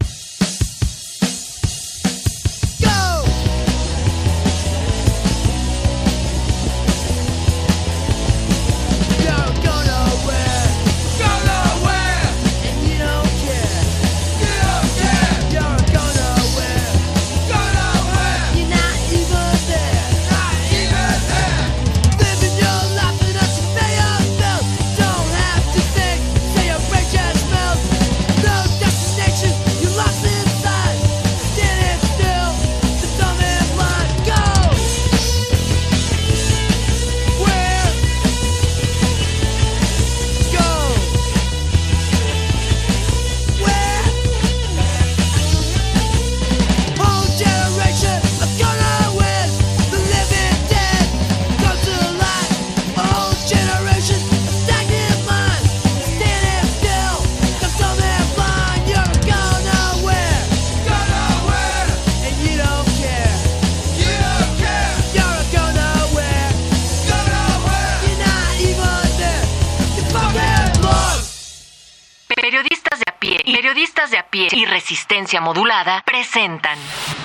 Periodistas 73.43 73.45
de 73.45 73.47
a 73.47 73.49
pie, 73.49 73.61
periodistas 73.61 74.11
de 74.11 74.17
a 74.17 74.29
pie 74.29 74.47
y 74.51 74.65
resistencia 74.65 75.41
modulada 75.41 76.03
presentan 76.05 76.77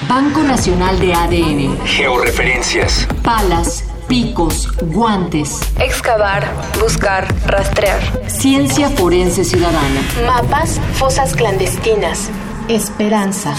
Banco 0.08 0.42
Nacional 0.42 0.98
de 0.98 1.12
ADN, 1.14 1.78
Georreferencias. 1.86 3.06
palas, 3.22 3.84
picos, 4.08 4.68
guantes, 4.80 5.60
Excavar, 5.78 6.46
buscar, 6.80 7.26
rastrear. 7.46 8.00
ciencia 8.30 8.88
forense 8.90 9.44
ciudadana, 9.44 10.00
Mapas, 10.26 10.80
fosas 10.94 11.34
clandestinas. 11.34 12.30
esperanza. 12.68 13.54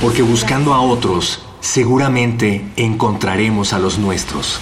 Porque 0.00 0.22
buscando 0.22 0.72
a 0.74 0.80
otros, 0.80 1.42
seguramente 1.60 2.64
encontraremos 2.76 3.72
a 3.72 3.78
los 3.78 3.98
nuestros. 3.98 4.60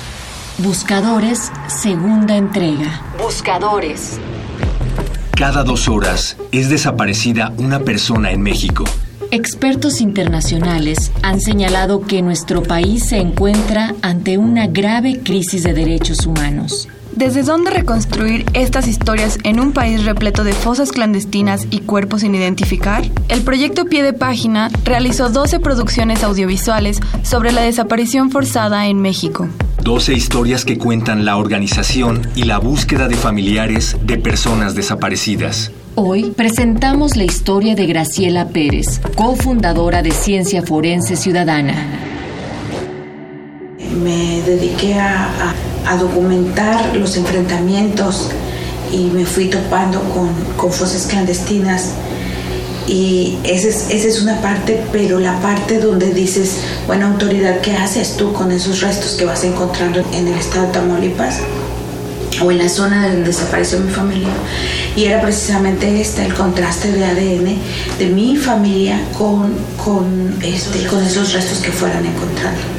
Buscadores, 0.58 1.52
segunda 1.68 2.36
entrega. 2.36 3.02
Buscadores. 3.22 4.18
Cada 5.36 5.64
dos 5.64 5.86
horas 5.86 6.38
es 6.50 6.70
desaparecida 6.70 7.52
una 7.58 7.80
persona 7.80 8.30
en 8.30 8.40
México. 8.40 8.84
Expertos 9.30 10.00
internacionales 10.00 11.12
han 11.22 11.42
señalado 11.42 12.00
que 12.00 12.22
nuestro 12.22 12.62
país 12.62 13.04
se 13.10 13.18
encuentra 13.18 13.94
ante 14.00 14.38
una 14.38 14.66
grave 14.66 15.20
crisis 15.22 15.62
de 15.62 15.74
derechos 15.74 16.24
humanos. 16.24 16.88
¿Desde 17.16 17.42
dónde 17.42 17.70
reconstruir 17.70 18.44
estas 18.52 18.86
historias 18.86 19.38
en 19.42 19.58
un 19.58 19.72
país 19.72 20.04
repleto 20.04 20.44
de 20.44 20.52
fosas 20.52 20.92
clandestinas 20.92 21.66
y 21.70 21.80
cuerpos 21.80 22.20
sin 22.20 22.34
identificar? 22.34 23.04
El 23.30 23.40
proyecto 23.40 23.86
Pie 23.86 24.02
de 24.02 24.12
Página 24.12 24.70
realizó 24.84 25.30
12 25.30 25.60
producciones 25.60 26.22
audiovisuales 26.22 26.98
sobre 27.22 27.52
la 27.52 27.62
desaparición 27.62 28.30
forzada 28.30 28.86
en 28.88 29.00
México. 29.00 29.48
12 29.82 30.12
historias 30.12 30.66
que 30.66 30.76
cuentan 30.76 31.24
la 31.24 31.38
organización 31.38 32.20
y 32.34 32.42
la 32.42 32.58
búsqueda 32.58 33.08
de 33.08 33.14
familiares 33.16 33.96
de 34.02 34.18
personas 34.18 34.74
desaparecidas. 34.74 35.70
Hoy 35.94 36.32
presentamos 36.36 37.16
la 37.16 37.24
historia 37.24 37.74
de 37.74 37.86
Graciela 37.86 38.48
Pérez, 38.48 39.00
cofundadora 39.14 40.02
de 40.02 40.10
Ciencia 40.10 40.60
Forense 40.62 41.16
Ciudadana. 41.16 41.74
Me 44.02 44.42
dediqué 44.42 44.94
a, 44.98 45.24
a- 45.24 45.54
a 45.86 45.96
documentar 45.96 46.96
los 46.96 47.16
enfrentamientos 47.16 48.28
y 48.92 49.06
me 49.06 49.24
fui 49.24 49.46
topando 49.46 50.00
con, 50.10 50.28
con 50.56 50.72
fosas 50.72 51.06
clandestinas. 51.06 51.90
Y 52.86 53.38
esa 53.42 53.68
es, 53.68 53.90
esa 53.90 54.08
es 54.08 54.22
una 54.22 54.40
parte, 54.40 54.84
pero 54.92 55.18
la 55.18 55.40
parte 55.40 55.80
donde 55.80 56.12
dices, 56.12 56.58
bueno, 56.86 57.06
autoridad, 57.06 57.60
¿qué 57.60 57.76
haces 57.76 58.16
tú 58.16 58.32
con 58.32 58.52
esos 58.52 58.80
restos 58.80 59.12
que 59.12 59.24
vas 59.24 59.42
encontrando 59.42 60.04
en 60.12 60.28
el 60.28 60.34
estado 60.34 60.66
de 60.66 60.72
Tamaulipas? 60.72 61.40
o 62.42 62.50
en 62.50 62.58
la 62.58 62.68
zona 62.68 63.08
donde 63.08 63.24
desapareció 63.24 63.78
mi 63.80 63.90
familia. 63.90 64.28
Y 64.94 65.04
era 65.04 65.20
precisamente 65.20 66.00
este, 66.00 66.24
el 66.24 66.34
contraste 66.34 66.92
de 66.92 67.04
ADN 67.04 67.56
de 67.98 68.06
mi 68.06 68.36
familia 68.36 69.00
con, 69.16 69.54
con, 69.82 70.36
este, 70.42 70.86
con 70.86 71.02
esos 71.02 71.32
restos 71.32 71.58
que 71.58 71.70
fueran 71.70 72.04
encontrando. 72.04 72.75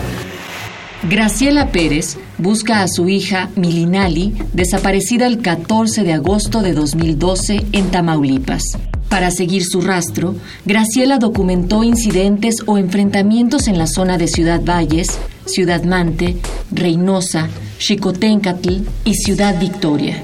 Graciela 1.09 1.71
Pérez 1.71 2.17
busca 2.37 2.81
a 2.81 2.87
su 2.87 3.07
hija 3.07 3.49
Milinali, 3.55 4.33
desaparecida 4.53 5.25
el 5.25 5.41
14 5.41 6.03
de 6.03 6.13
agosto 6.13 6.61
de 6.61 6.73
2012 6.73 7.65
en 7.71 7.91
Tamaulipas. 7.91 8.63
Para 9.09 9.31
seguir 9.31 9.63
su 9.63 9.79
rastro, 9.81 10.35
Graciela 10.65 11.17
documentó 11.17 11.83
incidentes 11.83 12.55
o 12.65 12.77
enfrentamientos 12.77 13.67
en 13.67 13.77
la 13.77 13.87
zona 13.87 14.17
de 14.17 14.27
Ciudad 14.27 14.61
Valles, 14.65 15.07
Ciudad 15.45 15.83
Mante, 15.85 16.35
Reynosa, 16.71 17.47
Xicoténcatl 17.79 18.81
y 19.05 19.13
Ciudad 19.15 19.57
Victoria. 19.59 20.21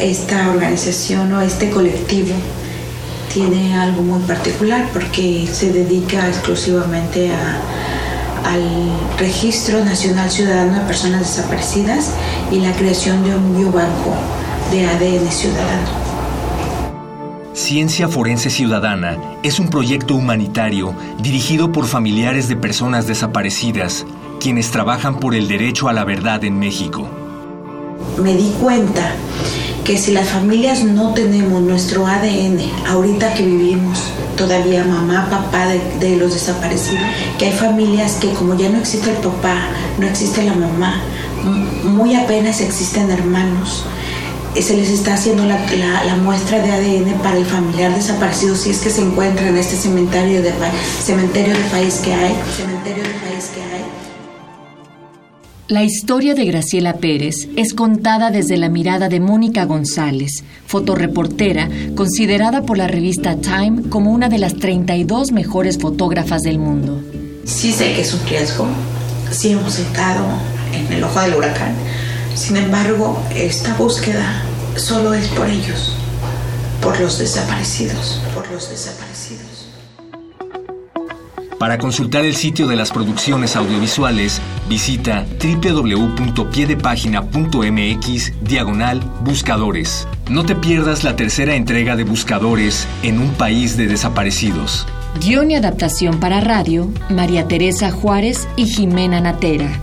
Esta 0.00 0.50
organización 0.50 1.32
o 1.34 1.40
este 1.40 1.70
colectivo 1.70 2.34
tiene 3.32 3.76
algo 3.76 4.02
muy 4.02 4.20
particular 4.22 4.88
porque 4.92 5.46
se 5.52 5.72
dedica 5.72 6.26
exclusivamente 6.28 7.30
a- 7.30 7.60
al 8.44 8.62
Registro 9.18 9.84
Nacional 9.84 10.30
Ciudadano 10.30 10.74
de 10.74 10.86
Personas 10.86 11.20
Desaparecidas 11.20 12.14
y 12.50 12.60
la 12.60 12.72
creación 12.72 13.22
de 13.24 13.34
un 13.34 13.56
biobanco 13.56 14.14
de 14.70 14.86
ADN 14.86 15.30
ciudadano. 15.30 16.08
Ciencia 17.52 18.08
Forense 18.08 18.50
Ciudadana 18.50 19.16
es 19.42 19.58
un 19.58 19.68
proyecto 19.68 20.14
humanitario 20.14 20.94
dirigido 21.20 21.72
por 21.72 21.86
familiares 21.86 22.48
de 22.48 22.56
personas 22.56 23.06
desaparecidas, 23.06 24.06
quienes 24.40 24.70
trabajan 24.70 25.18
por 25.18 25.34
el 25.34 25.48
derecho 25.48 25.88
a 25.88 25.92
la 25.92 26.04
verdad 26.04 26.44
en 26.44 26.58
México. 26.58 27.08
me 28.22 28.34
di 28.34 28.50
cuenta 28.60 29.12
que 29.84 29.96
si 29.96 30.12
las 30.12 30.28
familias 30.28 30.84
no 30.84 31.14
tenemos 31.14 31.62
nuestro 31.62 32.06
ADN, 32.06 32.60
ahorita 32.86 33.32
que 33.34 33.44
vivimos, 33.44 34.12
todavía 34.38 34.84
mamá, 34.84 35.28
papá 35.28 35.66
de, 35.66 36.16
los 36.16 36.32
desaparecidos, 36.32 37.02
que 37.38 37.46
hay 37.46 37.52
familias 37.52 38.12
que 38.20 38.32
como 38.32 38.56
ya 38.56 38.68
no 38.70 38.78
existe 38.78 39.10
el 39.10 39.16
papá, 39.16 39.68
no 39.98 40.06
existe 40.06 40.44
la 40.44 40.54
mamá, 40.54 41.02
muy 41.84 42.14
apenas 42.14 42.60
existen 42.60 43.10
hermanos, 43.10 43.84
eh, 44.54 44.62
se 44.62 44.76
les 44.76 44.88
está 44.88 45.14
haciendo 45.14 45.44
la, 45.44 45.58
muestra 46.22 46.60
de 46.60 46.72
ADN 46.72 47.18
para 47.22 47.36
el 47.36 47.44
familiar 47.44 47.94
desaparecido 47.94 48.56
si 48.56 48.70
es 48.70 48.78
que 48.78 48.90
se 48.90 49.02
encuentra 49.02 49.48
en 49.48 49.56
este 49.56 49.76
cementerio 49.76 50.42
de, 50.42 50.52
cementerio 51.04 51.54
de 51.54 51.64
país 51.64 52.00
que 52.02 52.14
hay, 52.14 52.34
cementerio 52.56 53.02
de 53.02 53.10
país 53.10 53.50
que 53.54 53.62
hay. 53.62 53.84
La 55.68 55.84
historia 55.84 56.34
de 56.34 56.46
Graciela 56.46 56.94
Pérez 56.94 57.46
es 57.56 57.74
contada 57.74 58.30
desde 58.30 58.56
la 58.56 58.70
mirada 58.70 59.10
de 59.10 59.20
Mónica 59.20 59.66
González, 59.66 60.42
fotoreportera 60.66 61.68
considerada 61.94 62.62
por 62.62 62.78
la 62.78 62.88
revista 62.88 63.36
Time 63.36 63.90
como 63.90 64.10
una 64.12 64.30
de 64.30 64.38
las 64.38 64.54
32 64.54 65.30
mejores 65.30 65.78
fotógrafas 65.78 66.40
del 66.40 66.58
mundo. 66.58 67.02
Sí 67.44 67.70
sé 67.70 67.92
que 67.92 68.00
es 68.00 68.14
un 68.14 68.26
riesgo, 68.26 68.66
sí 69.30 69.50
hemos 69.50 69.78
estado 69.78 70.24
en 70.72 70.90
el 70.90 71.04
ojo 71.04 71.20
del 71.20 71.34
huracán. 71.34 71.74
Sin 72.34 72.56
embargo, 72.56 73.22
esta 73.36 73.74
búsqueda 73.74 74.42
solo 74.74 75.12
es 75.12 75.28
por 75.28 75.50
ellos, 75.50 75.92
por 76.80 76.98
los 76.98 77.18
desaparecidos, 77.18 78.22
por 78.34 78.50
los 78.50 78.70
desaparecidos. 78.70 79.07
Para 81.58 81.78
consultar 81.78 82.24
el 82.24 82.36
sitio 82.36 82.68
de 82.68 82.76
las 82.76 82.92
producciones 82.92 83.56
audiovisuales, 83.56 84.40
visita 84.68 85.26
www.piedepagina.mx 85.42 88.32
diagonal 88.42 89.00
buscadores. 89.22 90.06
No 90.30 90.46
te 90.46 90.54
pierdas 90.54 91.02
la 91.02 91.16
tercera 91.16 91.56
entrega 91.56 91.96
de 91.96 92.04
Buscadores 92.04 92.86
en 93.02 93.18
un 93.18 93.32
país 93.32 93.76
de 93.76 93.88
desaparecidos. 93.88 94.86
Guión 95.20 95.50
y 95.50 95.56
adaptación 95.56 96.20
para 96.20 96.40
radio, 96.40 96.92
María 97.10 97.48
Teresa 97.48 97.90
Juárez 97.90 98.46
y 98.54 98.66
Jimena 98.66 99.20
Natera. 99.20 99.80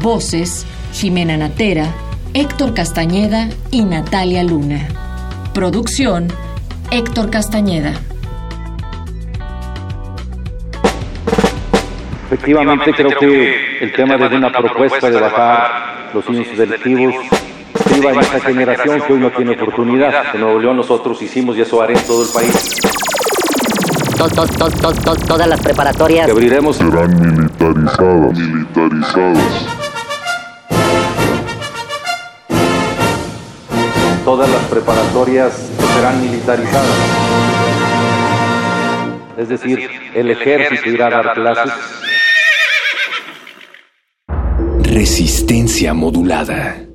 Voces, 0.00 0.64
Jimena 0.92 1.36
Natera, 1.36 1.92
Héctor 2.32 2.74
Castañeda 2.74 3.48
y 3.72 3.84
Natalia 3.84 4.44
Luna. 4.44 4.86
Producción, 5.52 6.28
Héctor 6.92 7.30
Castañeda. 7.30 8.00
Efectivamente, 12.32 12.94
creo 12.94 13.10
que 13.18 13.78
el 13.82 13.92
tema 13.92 14.16
de 14.16 14.36
una 14.36 14.50
propuesta 14.50 15.10
de 15.10 15.20
bajar 15.20 16.08
los 16.14 16.26
índices 16.30 16.56
delictivos 16.56 17.14
priva 17.84 18.12
en 18.12 18.20
esta 18.20 18.40
generación 18.40 19.02
que 19.02 19.12
hoy 19.12 19.20
no 19.20 19.30
tiene 19.32 19.52
oportunidad. 19.52 20.34
En 20.34 20.40
Nuevo 20.40 20.58
León 20.58 20.78
nosotros 20.78 21.20
hicimos 21.20 21.58
y 21.58 21.60
eso 21.60 21.82
haré 21.82 21.92
en 21.92 22.02
todo 22.06 22.22
el 22.22 22.30
país. 22.32 22.80
todas 25.26 25.46
las 25.46 25.60
preparatorias 25.60 26.24
Que 26.24 26.32
abriremos 26.32 26.76
serán 26.76 27.20
militarizadas. 27.20 28.38
Militarizadas. 28.38 29.66
todas 34.24 34.48
las 34.48 34.62
preparatorias 34.70 35.52
serán 35.96 36.22
militarizadas. 36.22 37.51
Es 39.36 39.48
decir, 39.48 39.88
el 40.14 40.30
ejército 40.30 40.90
irá 40.90 41.06
a 41.06 41.10
dar 41.10 41.34
clases. 41.34 41.72
Resistencia 44.84 45.94
modulada. 45.94 46.91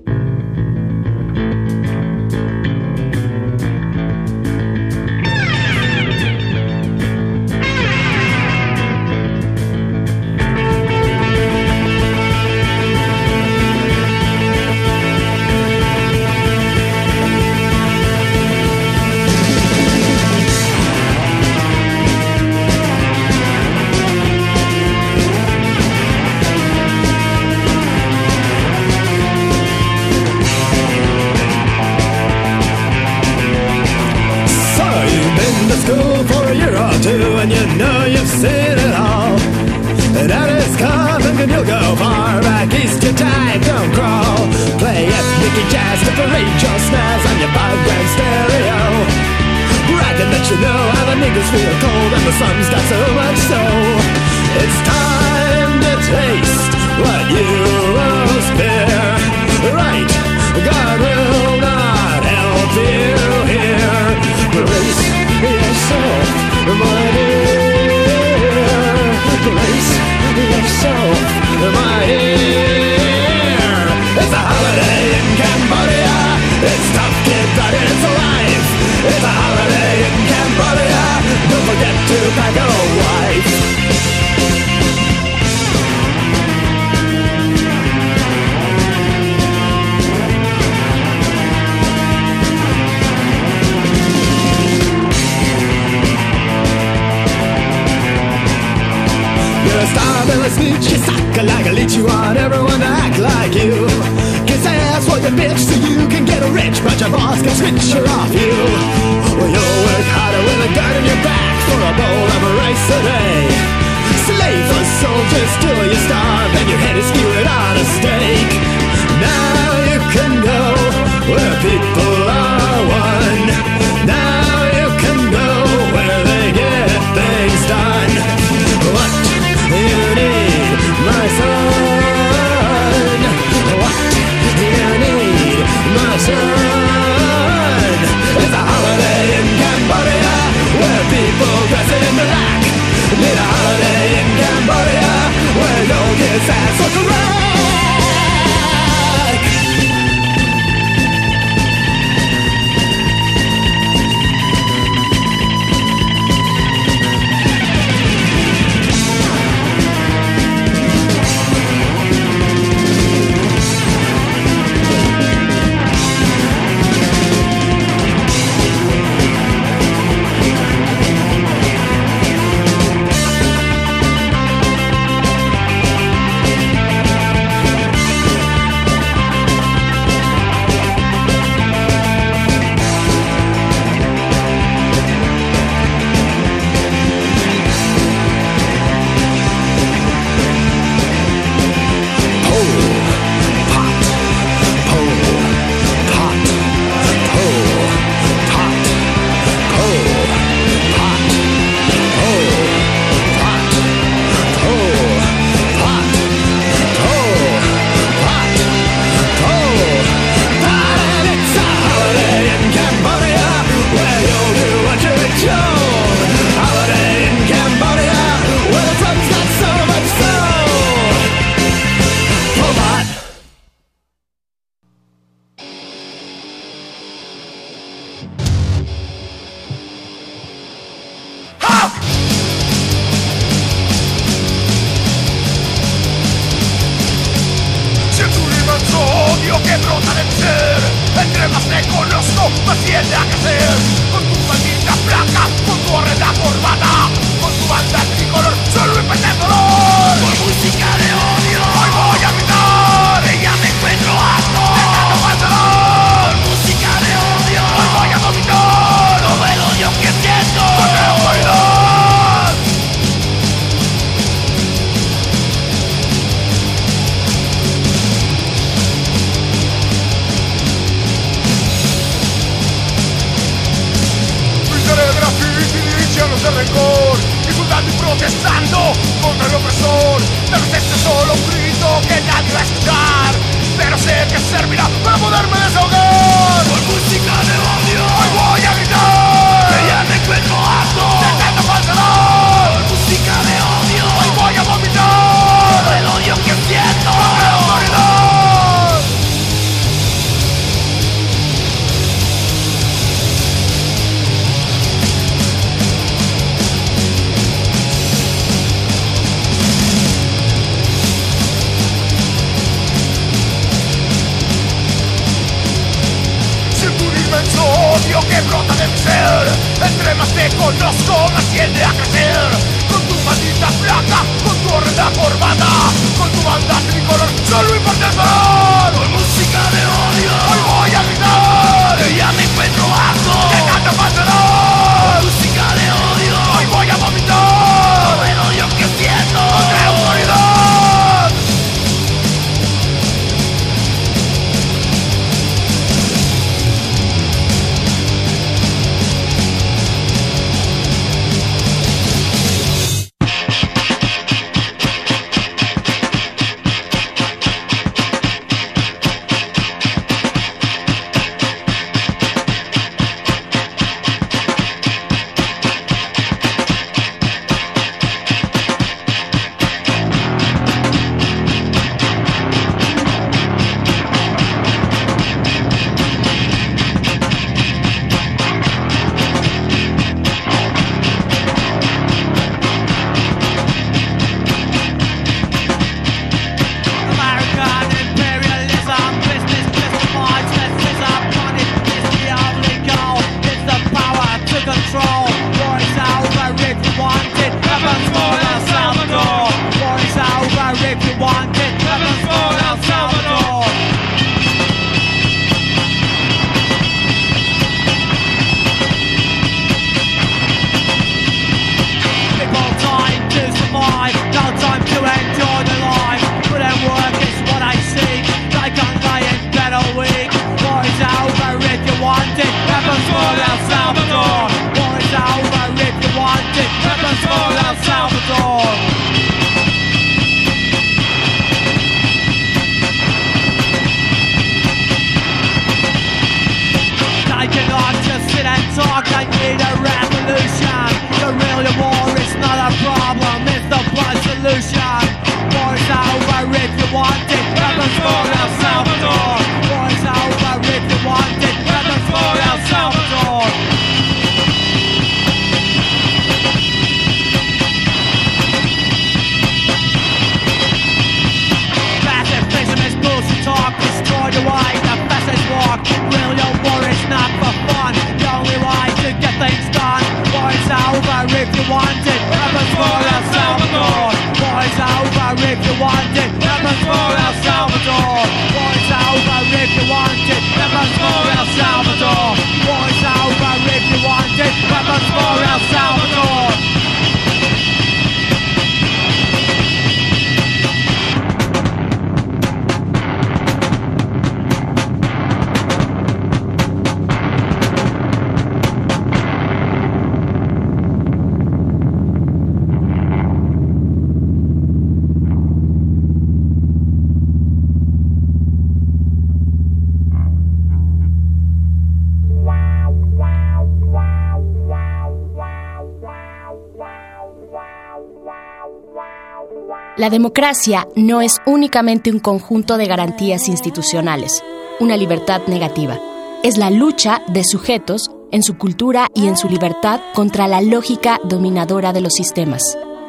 Democracia 520.48 520.88
no 520.96 521.20
es 521.20 521.42
únicamente 521.46 522.10
un 522.10 522.20
conjunto 522.20 522.78
de 522.78 522.86
garantías 522.86 523.50
institucionales, 523.50 524.42
una 524.80 524.96
libertad 524.96 525.42
negativa. 525.48 526.00
Es 526.42 526.58
la 526.58 526.70
lucha 526.70 527.22
de 527.28 527.44
sujetos 527.44 528.10
en 528.32 528.44
su 528.44 528.58
cultura 528.58 529.08
y 529.14 529.28
en 529.28 529.36
su 529.36 529.50
libertad 529.50 530.00
contra 530.14 530.48
la 530.48 530.62
lógica 530.62 531.20
dominadora 531.26 531.92
de 531.92 532.00
los 532.00 532.14
sistemas. 532.14 532.62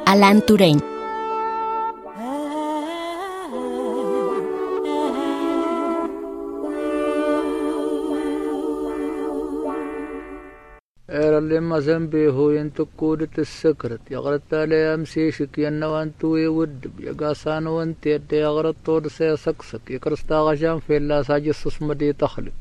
Alan 0.05 0.45
Turing. 0.45 0.97
يمسن 11.59 12.03
به 12.13 12.37
ينتقود 12.59 13.21
تسكرت 13.37 14.01
يغرت 14.11 14.51
على 14.61 14.95
أمسي 14.95 15.31
شكي 15.37 15.65
وانتو 15.93 16.37
يود 16.37 16.91
يقاسان 17.09 17.67
وانت 17.67 18.07
يد 18.07 18.33
يغرت 18.33 18.77
طول 18.87 19.11
سيسكسك 19.11 19.85
يكرستا 19.91 20.39
غشان 20.47 20.79
في 20.87 20.97
الله 20.97 21.23
ساجس 21.23 21.67
اسمدي 21.67 22.13
تخلق. 22.13 22.59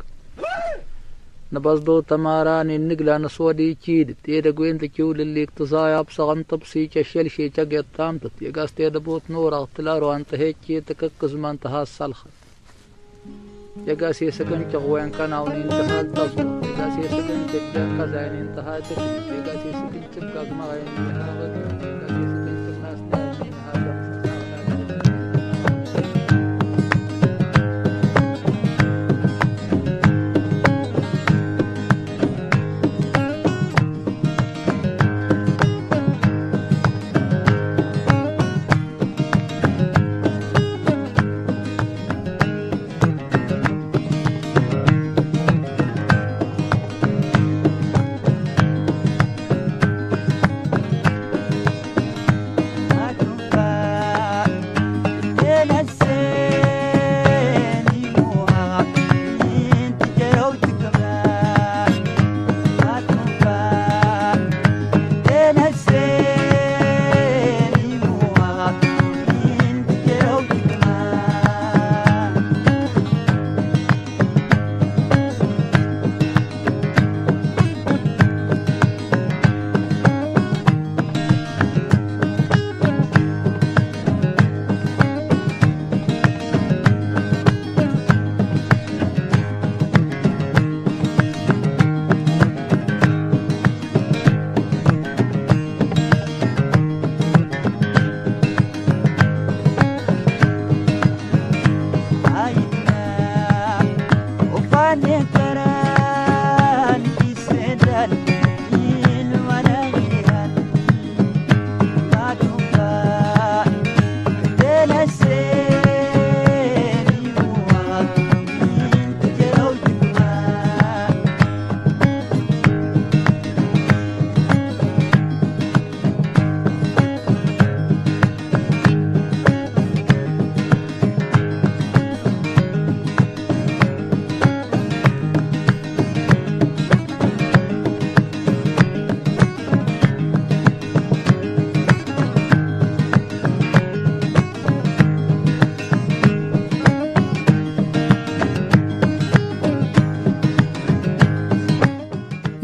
نبز 1.54 1.80
دو 1.80 2.00
تماران 2.00 2.70
النقلة 2.72 3.18
نسودي 3.18 3.78
چيد 3.84 4.16
تيدا 4.24 4.52
قوين 4.58 4.78
تكيول 4.78 5.22
اللي 5.22 5.44
اقتصايا 5.44 6.02
بسغن 6.02 6.48
تبسي 6.48 6.88
چشل 6.94 7.28
شي 7.36 7.50
چاقيت 7.50 7.86
تامتت. 7.98 8.32
يقاس 8.42 8.74
تيدا 8.74 9.00
بوت 9.00 9.22
نورا 9.30 9.64
اختلارو 9.64 10.12
انتهيت 10.12 10.56
چيتك 10.68 11.04
اكزمان 11.04 11.60
تهاس 11.60 11.98
سالخت 11.98 12.37
يقا 13.88 14.12
سيسكن 14.12 14.70
تغوين 14.72 15.10
كناوني 15.12 15.64
انتهى 15.64 16.02
التصوير 16.02 16.48
يقا 16.64 16.90
سيسكن 16.96 17.40
تبدا 17.54 17.84
قزاين 18.04 18.34
انتهى 18.48 18.82
تكليف 18.82 19.28
يقا 19.38 19.54
سيسكن 19.64 20.02
تبقى 20.16 20.46
قمغين 20.46 20.88
انتهى. 20.98 21.28
غدو 21.40 21.67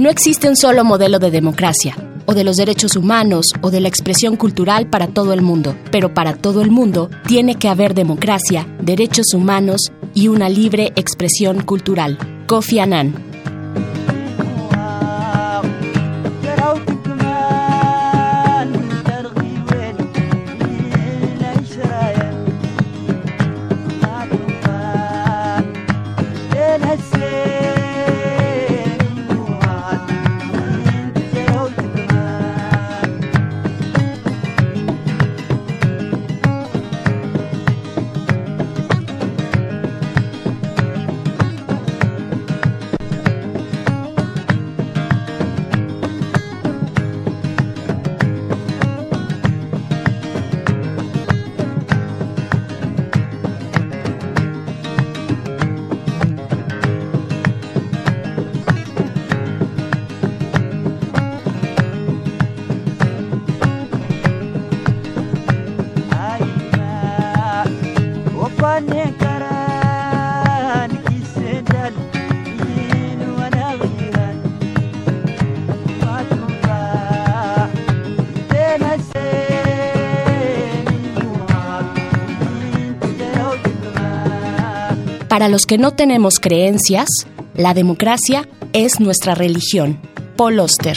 No 0.04 0.10
existe 0.10 0.50
un 0.50 0.58
solo 0.58 0.84
modelo 0.84 1.18
de 1.18 1.32
democracia, 1.32 1.96
o 2.26 2.34
de 2.34 2.44
los 2.44 2.58
derechos 2.58 2.98
humanos, 2.98 3.46
o 3.62 3.72
de 3.72 3.80
la 3.80 3.88
expresión 3.88 4.36
cultural 4.36 4.90
para 4.90 5.08
todo 5.08 5.32
el 5.32 5.42
mundo, 5.42 5.78
pero 5.94 6.14
para 6.14 6.36
todo 6.36 6.62
el 6.62 6.72
mundo 6.72 7.10
tiene 7.26 7.56
que 7.56 7.70
haber 7.70 7.94
democracia, 7.94 8.68
derechos 8.82 9.34
humanos 9.34 9.94
y 10.14 10.28
una 10.28 10.50
libre 10.50 10.92
expresión 10.98 11.62
cultural. 11.62 12.18
Kofi 12.48 12.80
Annan. 12.80 13.23
Para 85.44 85.52
los 85.52 85.66
que 85.66 85.78
no 85.78 85.92
tenemos 85.92 86.40
creencias, 86.40 87.10
la 87.54 87.74
democracia 87.74 88.48
es 88.72 89.02
nuestra 89.02 89.36
religión. 89.36 90.00
Paul 90.38 90.62
Oster. 90.62 90.96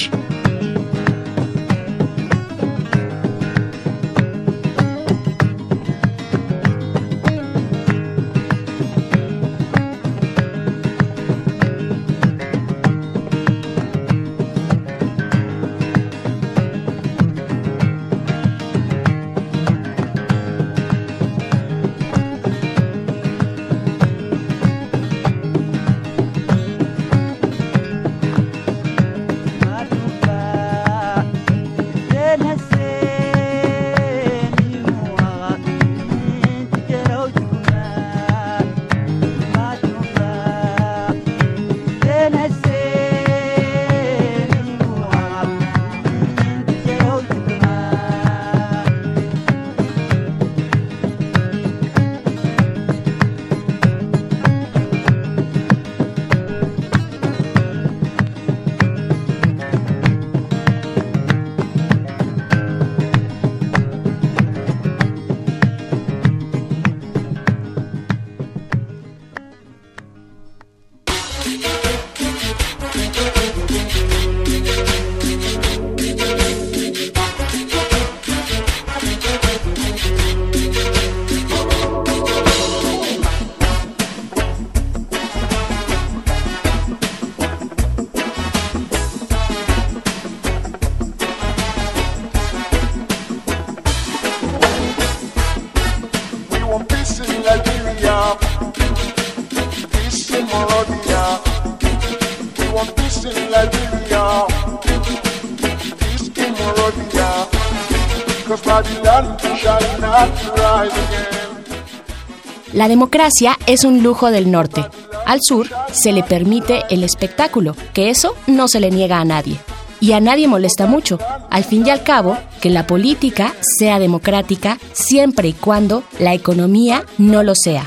Democracia 112.97 113.59
es 113.66 113.84
un 113.84 114.03
lujo 114.03 114.30
del 114.30 114.51
norte. 114.51 114.82
Al 115.26 115.40
sur 115.42 115.68
se 115.92 116.12
le 116.12 116.22
permite 116.22 116.82
el 116.88 117.05
espectáculo, 117.05 117.76
que 117.92 118.09
eso 118.09 118.34
no 118.47 118.68
se 118.68 118.80
le 118.80 118.90
niega 118.90 119.20
a 119.20 119.24
nadie. 119.26 119.59
Y 120.01 120.12
a 120.12 120.20
nadie 120.20 120.49
molesta 120.49 120.86
mucho, 120.86 121.18
al 121.51 121.64
fin 121.64 121.86
y 121.86 121.90
al 121.90 122.03
cabo, 122.03 122.38
que 122.62 122.70
la 122.70 122.86
política 122.86 123.53
sea 123.61 123.99
democrática 123.99 124.78
siempre 124.94 125.49
y 125.49 125.53
cuando 125.53 126.05
la 126.18 126.32
economía 126.32 127.05
no 127.18 127.42
lo 127.42 127.55
sea. 127.55 127.84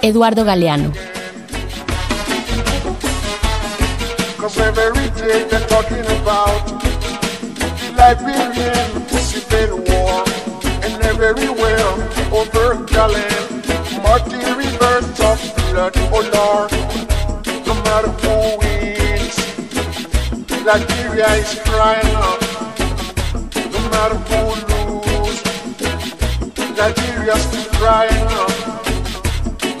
Eduardo 0.00 0.46
Galeano. 0.46 0.90
Marty 14.06 14.36
rivers 14.36 15.20
of 15.20 15.38
blood, 15.72 15.92
oh 15.96 16.22
Lord, 16.36 16.70
no 17.66 17.74
matter 17.82 18.10
who 18.22 18.34
wins, 18.60 19.36
Nigeria 20.64 21.28
is 21.42 21.52
crying 21.64 22.14
out. 22.14 22.40
No 23.74 23.80
matter 23.90 24.18
who 24.28 24.40
lose, 24.70 25.38
Nigeria's 26.78 27.42
still 27.42 27.68
crying 27.80 28.26
out. 28.40 28.56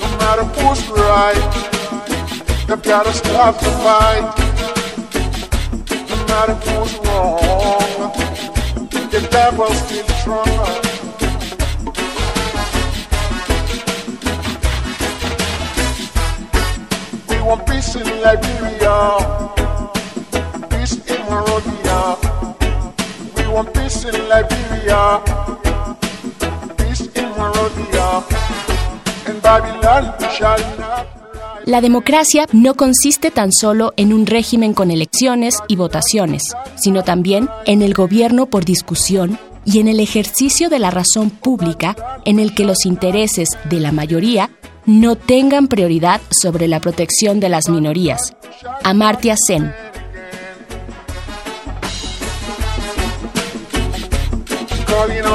No 0.02 0.08
matter 0.18 0.44
who's 0.56 0.82
right, 0.88 1.46
they've 2.66 2.82
gotta 2.82 3.12
stop 3.12 3.54
the 3.60 3.70
fight. 3.84 4.26
No 6.10 6.16
matter 6.26 6.54
who's 6.66 6.94
wrong, 7.06 8.10
the 9.10 9.20
devil's 9.30 9.78
still 9.86 10.08
strong. 10.18 10.85
La 31.66 31.80
democracia 31.80 32.46
no 32.52 32.74
consiste 32.74 33.30
tan 33.30 33.52
solo 33.52 33.92
en 33.96 34.12
un 34.12 34.26
régimen 34.26 34.74
con 34.74 34.90
elecciones 34.90 35.58
y 35.68 35.76
votaciones, 35.76 36.54
sino 36.74 37.04
también 37.04 37.48
en 37.66 37.82
el 37.82 37.94
gobierno 37.94 38.46
por 38.46 38.64
discusión 38.64 39.38
y 39.64 39.78
en 39.78 39.88
el 39.88 40.00
ejercicio 40.00 40.68
de 40.68 40.78
la 40.78 40.90
razón 40.90 41.30
pública 41.30 41.94
en 42.24 42.40
el 42.40 42.54
que 42.54 42.64
los 42.64 42.86
intereses 42.86 43.50
de 43.70 43.80
la 43.80 43.92
mayoría 43.92 44.50
no 44.86 45.16
tengan 45.16 45.66
prioridad 45.66 46.20
sobre 46.30 46.68
la 46.68 46.80
protección 46.80 47.40
de 47.40 47.48
las 47.48 47.68
minorías. 47.68 48.34
Amartya 48.84 49.34
Sen. 49.36 49.74
Calling 54.86 55.26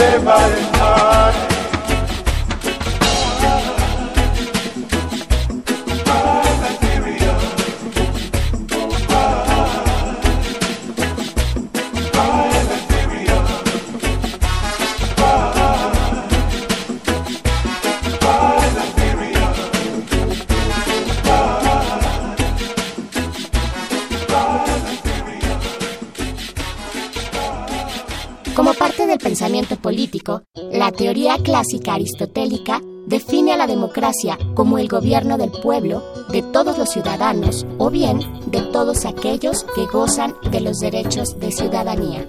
to 0.00 0.06
save 0.06 1.49
teoría 31.00 31.38
clásica 31.42 31.94
aristotélica 31.94 32.82
define 33.06 33.54
a 33.54 33.56
la 33.56 33.66
democracia 33.66 34.36
como 34.54 34.76
el 34.76 34.86
gobierno 34.86 35.38
del 35.38 35.50
pueblo, 35.50 36.02
de 36.30 36.42
todos 36.42 36.76
los 36.76 36.90
ciudadanos 36.90 37.66
o 37.78 37.88
bien 37.88 38.20
de 38.50 38.60
todos 38.60 39.06
aquellos 39.06 39.64
que 39.74 39.86
gozan 39.86 40.34
de 40.50 40.60
los 40.60 40.78
derechos 40.78 41.40
de 41.40 41.52
ciudadanía. 41.52 42.28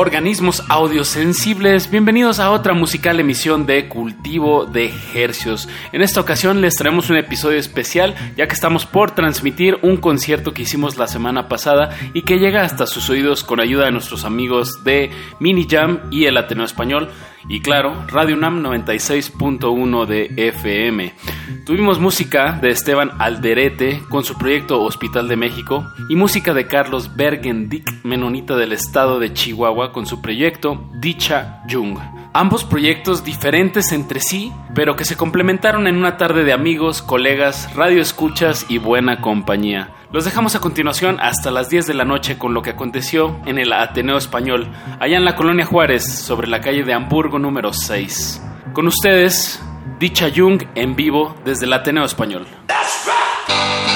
Organismos 0.00 0.62
audiosensibles, 0.68 1.90
bienvenidos 1.90 2.38
a 2.38 2.52
otra 2.52 2.72
musical 2.72 3.18
emisión 3.18 3.66
de 3.66 3.88
Cultivo 3.88 4.64
de 4.64 4.94
Hercios. 5.12 5.68
En 5.90 6.02
esta 6.02 6.20
ocasión 6.20 6.60
les 6.60 6.76
traemos 6.76 7.10
un 7.10 7.16
episodio 7.16 7.58
especial 7.58 8.14
ya 8.36 8.46
que 8.46 8.54
estamos 8.54 8.86
por 8.86 9.16
transmitir 9.16 9.76
un 9.82 9.96
concierto 9.96 10.54
que 10.54 10.62
hicimos 10.62 10.98
la 10.98 11.08
semana 11.08 11.48
pasada 11.48 11.98
y 12.14 12.22
que 12.22 12.38
llega 12.38 12.62
hasta 12.62 12.86
sus 12.86 13.10
oídos 13.10 13.42
con 13.42 13.58
ayuda 13.58 13.86
de 13.86 13.90
nuestros 13.90 14.24
amigos 14.24 14.84
de 14.84 15.10
Mini 15.40 15.66
Jam 15.68 16.02
y 16.12 16.26
el 16.26 16.36
Ateneo 16.36 16.64
Español 16.64 17.10
y 17.48 17.60
claro, 17.60 18.04
Radio 18.08 18.36
UNAM 18.36 18.62
96.1 18.62 20.06
de 20.06 20.30
FM. 20.36 21.14
Tuvimos 21.64 21.98
música 21.98 22.58
de 22.60 22.68
Esteban 22.68 23.12
Alderete 23.18 24.02
con 24.10 24.22
su 24.22 24.36
proyecto 24.36 24.82
Hospital 24.82 25.28
de 25.28 25.36
México 25.36 25.86
y 26.08 26.14
música 26.16 26.52
de 26.52 26.66
Carlos 26.66 27.16
Bergendick, 27.16 27.97
menonita 28.08 28.56
del 28.56 28.72
estado 28.72 29.18
de 29.18 29.32
Chihuahua, 29.32 29.92
con 29.92 30.06
su 30.06 30.20
proyecto 30.20 30.84
Dicha 30.94 31.62
Jung. 31.70 31.98
Ambos 32.32 32.64
proyectos 32.64 33.24
diferentes 33.24 33.92
entre 33.92 34.20
sí, 34.20 34.52
pero 34.74 34.96
que 34.96 35.04
se 35.04 35.16
complementaron 35.16 35.86
en 35.86 35.96
una 35.96 36.16
tarde 36.16 36.44
de 36.44 36.52
amigos, 36.52 37.02
colegas, 37.02 37.74
radioescuchas 37.74 38.66
y 38.68 38.78
buena 38.78 39.20
compañía. 39.20 39.94
Los 40.10 40.24
dejamos 40.24 40.56
a 40.56 40.60
continuación 40.60 41.18
hasta 41.20 41.50
las 41.50 41.68
10 41.68 41.86
de 41.86 41.94
la 41.94 42.04
noche 42.04 42.38
con 42.38 42.54
lo 42.54 42.62
que 42.62 42.70
aconteció 42.70 43.38
en 43.44 43.58
el 43.58 43.72
Ateneo 43.72 44.16
Español, 44.16 44.68
allá 45.00 45.16
en 45.16 45.24
la 45.24 45.36
colonia 45.36 45.66
Juárez, 45.66 46.04
sobre 46.04 46.48
la 46.48 46.60
calle 46.60 46.84
de 46.84 46.94
Hamburgo 46.94 47.38
número 47.38 47.72
6. 47.72 48.42
Con 48.72 48.86
ustedes, 48.86 49.62
Dicha 49.98 50.30
Jung 50.34 50.62
en 50.74 50.96
vivo 50.96 51.34
desde 51.44 51.66
el 51.66 51.72
Ateneo 51.72 52.04
Español. 52.04 52.46
Cultivo 52.68 53.87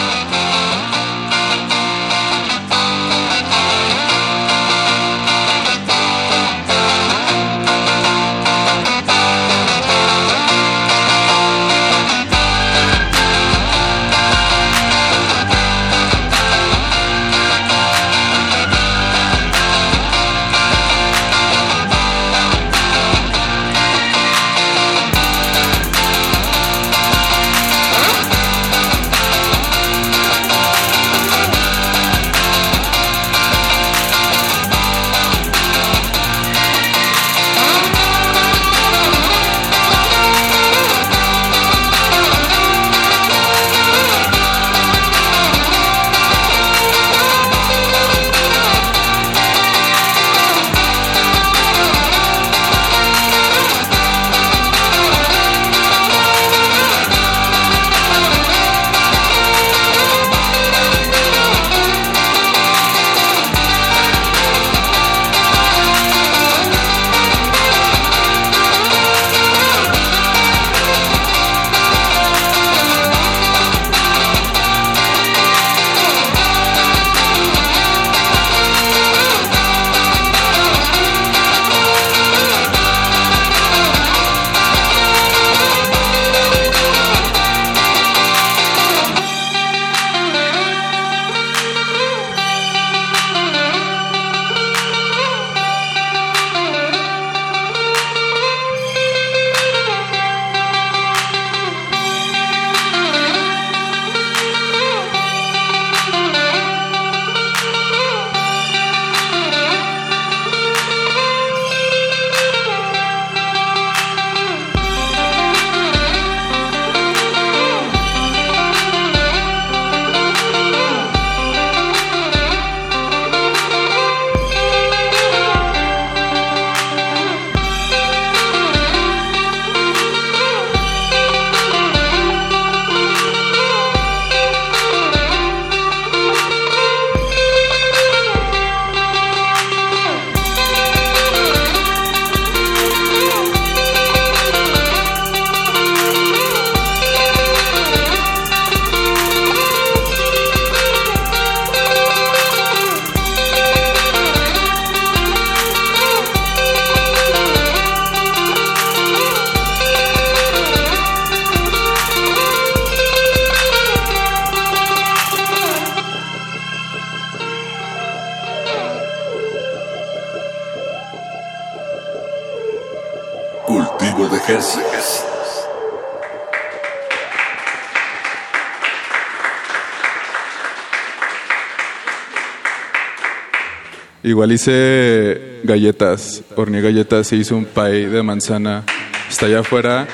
Igual 184.33 184.51
hice 184.51 185.61
galletas, 185.63 186.43
horneé 186.57 186.81
galletas 186.81 187.31
e 187.35 187.37
hice 187.37 187.53
un 187.53 187.67
pie 187.67 188.09
de 188.09 188.23
manzana. 188.23 188.83
Está 189.29 189.45
allá 189.45 189.61
afuera. 189.61 190.09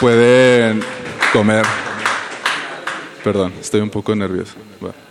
Pueden 0.00 0.80
comer. 1.30 1.66
Perdón, 3.22 3.52
estoy 3.60 3.82
un 3.82 3.90
poco 3.90 4.16
nervioso. 4.16 4.54
Va. 4.82 5.09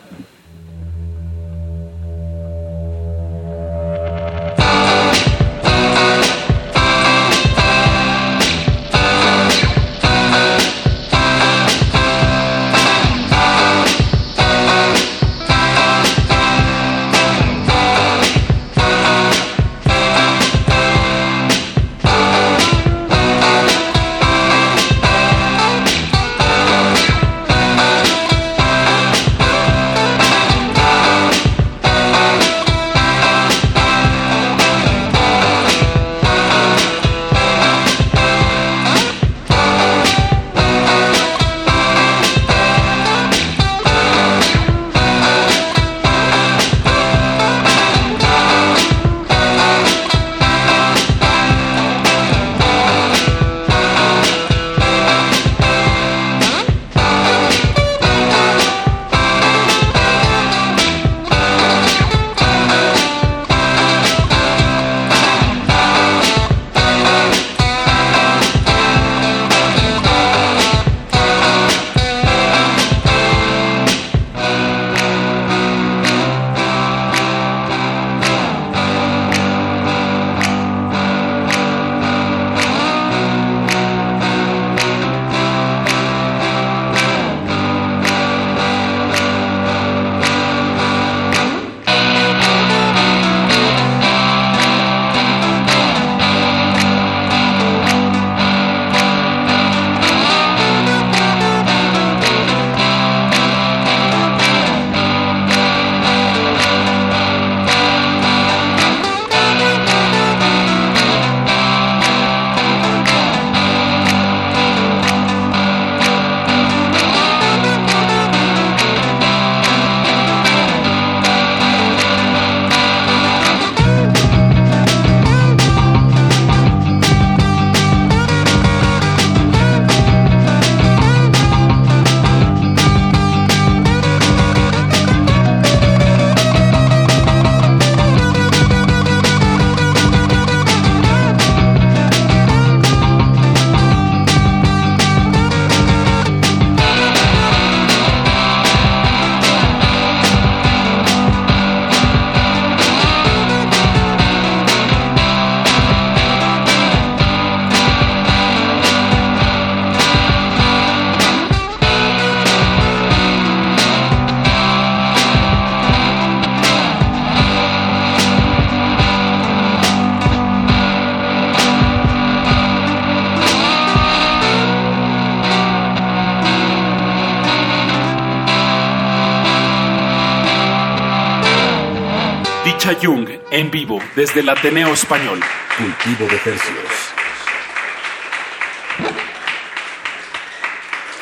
Desde 184.19 184.41
el 184.41 184.49
Ateneo 184.49 184.91
Español. 184.93 185.39
Cultivo 185.77 186.27
de 186.27 186.35
Hercios. 186.35 187.13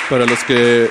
Para 0.09 0.25
los 0.25 0.43
que 0.43 0.89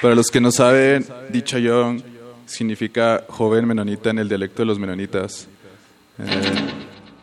para 0.00 0.14
los 0.14 0.30
que 0.30 0.40
no 0.40 0.52
saben, 0.52 1.04
dicha 1.28 1.58
Young 1.58 2.00
significa 2.44 3.24
joven 3.28 3.66
menonita 3.66 4.10
en 4.10 4.20
el 4.20 4.28
dialecto 4.28 4.62
de 4.62 4.66
los 4.66 4.78
menonitas. 4.78 5.48
Eh, 6.20 6.24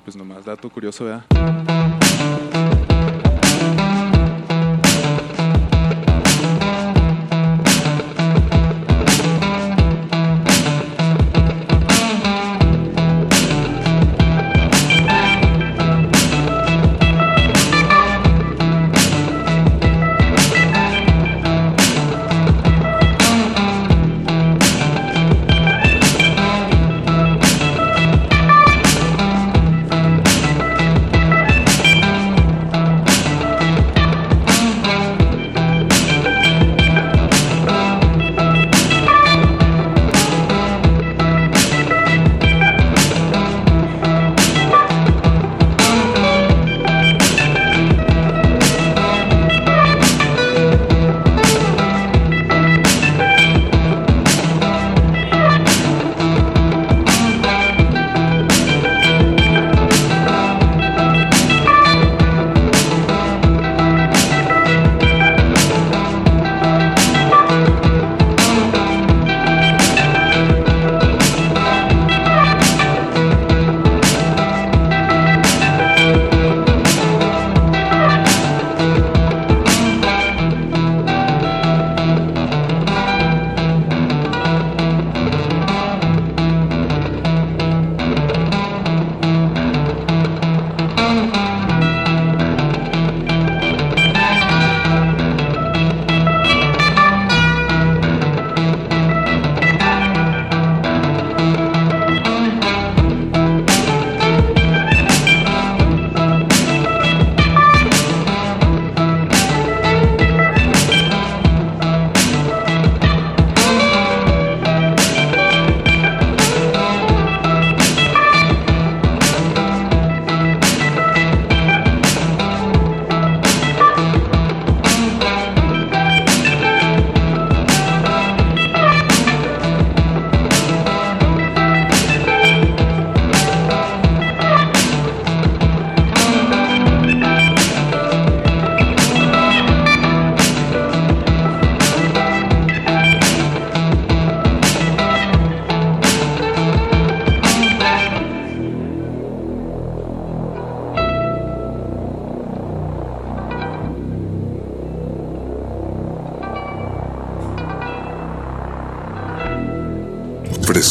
pues 0.04 0.18
nomás 0.18 0.44
dato 0.44 0.70
curioso, 0.70 1.06
¿verdad? 1.06 1.73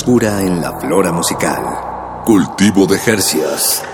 Frescura 0.02 0.40
en 0.40 0.60
la 0.60 0.80
flora 0.80 1.12
musical. 1.12 1.62
Cultivo 2.24 2.88
de 2.88 2.98
Jercias. 2.98 3.84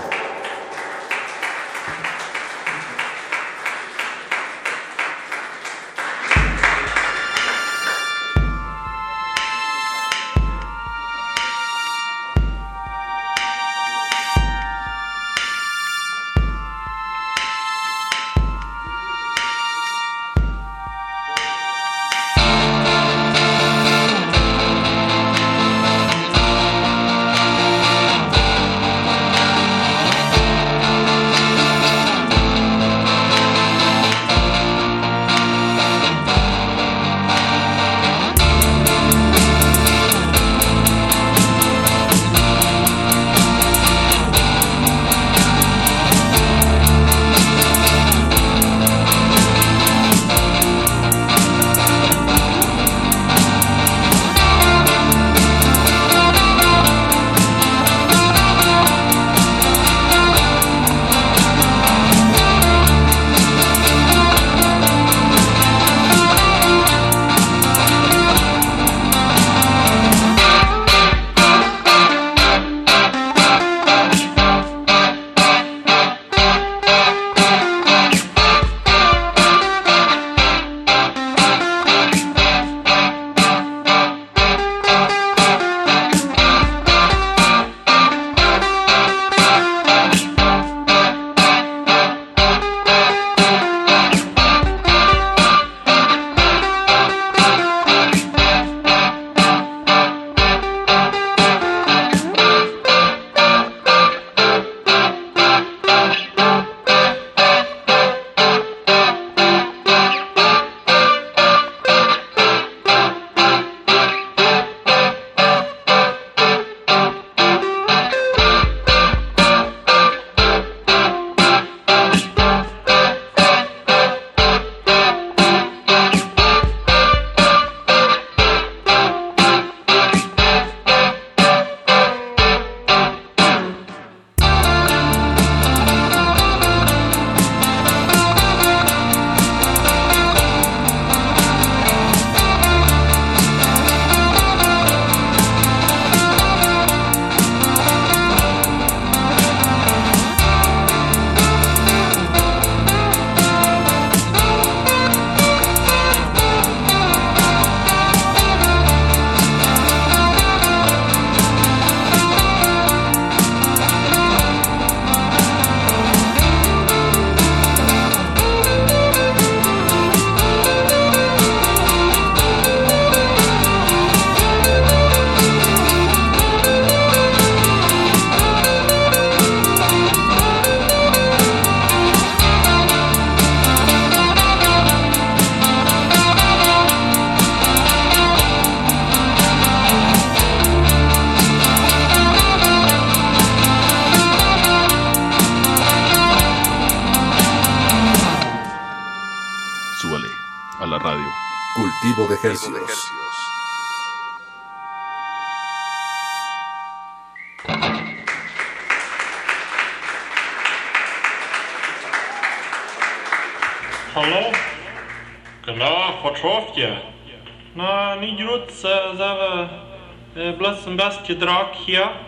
here. 221.89 222.18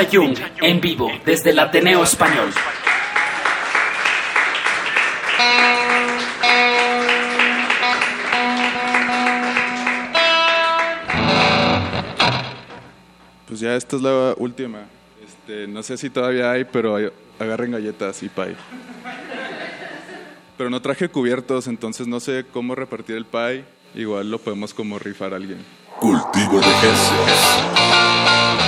Ticha 0.00 0.10
Jung, 0.10 0.36
en 0.62 0.80
vivo, 0.80 1.10
desde 1.26 1.50
el 1.50 1.58
Ateneo 1.58 2.02
Español. 2.02 2.50
Pues 13.46 13.60
ya 13.60 13.74
esta 13.74 13.96
es 13.96 14.02
la 14.02 14.34
última. 14.38 14.78
Este, 15.26 15.66
no 15.66 15.82
sé 15.82 15.98
si 15.98 16.08
todavía 16.08 16.52
hay, 16.52 16.64
pero 16.64 16.96
agarren 17.38 17.72
galletas 17.72 18.22
y 18.22 18.28
pie. 18.28 18.56
Pero 20.56 20.70
no 20.70 20.80
traje 20.80 21.08
cubiertos, 21.08 21.66
entonces 21.66 22.06
no 22.06 22.20
sé 22.20 22.46
cómo 22.52 22.74
repartir 22.74 23.16
el 23.16 23.26
pie. 23.26 23.64
Igual 23.94 24.30
lo 24.30 24.38
podemos 24.38 24.72
como 24.72 24.98
rifar 24.98 25.32
a 25.34 25.36
alguien. 25.36 25.58
Cultivo 25.98 26.58
de 26.58 26.66
Jesús. 26.66 28.59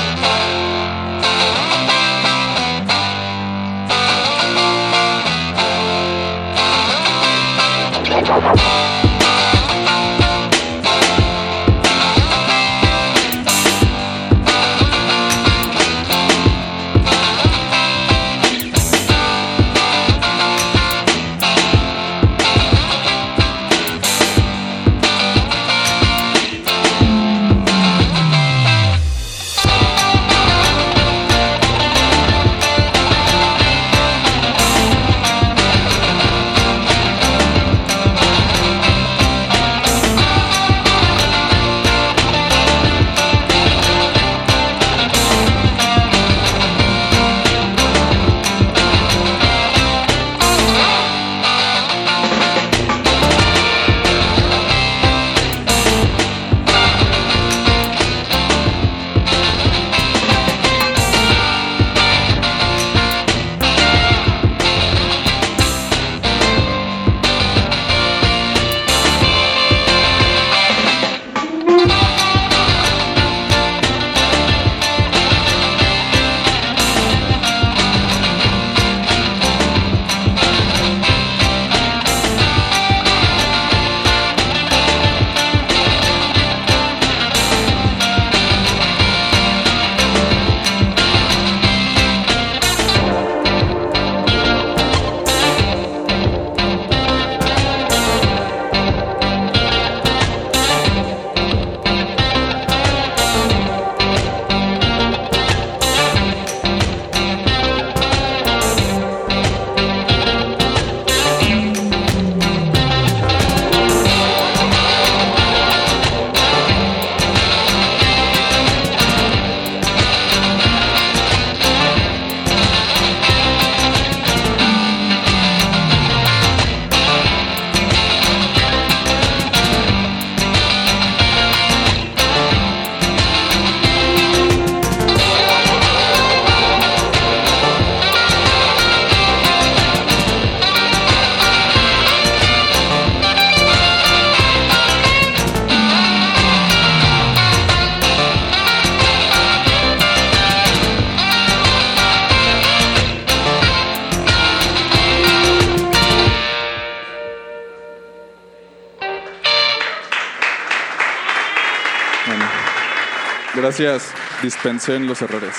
Dispensen 164.42 165.06
los 165.06 165.22
errores. 165.22 165.54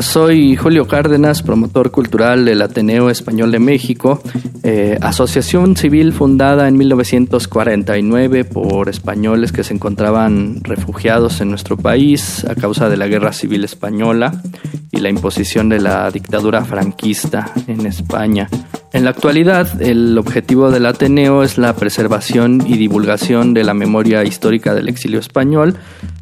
Soy 0.00 0.56
Julio 0.56 0.88
Cárdenas, 0.88 1.42
promotor 1.42 1.90
cultural 1.90 2.44
del 2.44 2.60
Ateneo 2.60 3.08
Español 3.08 3.52
de 3.52 3.58
México, 3.58 4.20
eh, 4.62 4.98
asociación 5.00 5.76
civil 5.76 6.12
fundada 6.12 6.66
en 6.66 6.76
1949 6.76 8.44
por 8.44 8.88
españoles 8.88 9.52
que 9.52 9.64
se 9.64 9.74
encontraban 9.74 10.62
refugiados 10.64 11.40
en 11.40 11.50
nuestro 11.50 11.76
país 11.76 12.44
a 12.44 12.54
causa 12.54 12.88
de 12.88 12.96
la 12.96 13.06
Guerra 13.06 13.32
Civil 13.32 13.64
Española 13.64 14.42
y 14.90 14.98
la 14.98 15.08
imposición 15.08 15.68
de 15.68 15.80
la 15.80 16.10
dictadura 16.10 16.64
franquista 16.64 17.52
en 17.66 17.86
España. 17.86 18.48
En 18.92 19.04
la 19.04 19.10
actualidad, 19.10 19.82
el 19.82 20.16
objetivo 20.16 20.70
del 20.70 20.86
Ateneo 20.86 21.42
es 21.42 21.58
la 21.58 21.76
preservación 21.76 22.64
y 22.66 22.76
divulgación 22.76 23.52
de 23.52 23.62
la 23.62 23.74
memoria 23.74 24.24
histórica 24.24 24.74
del 24.74 24.88
exilio 24.88 25.20
español, 25.20 25.76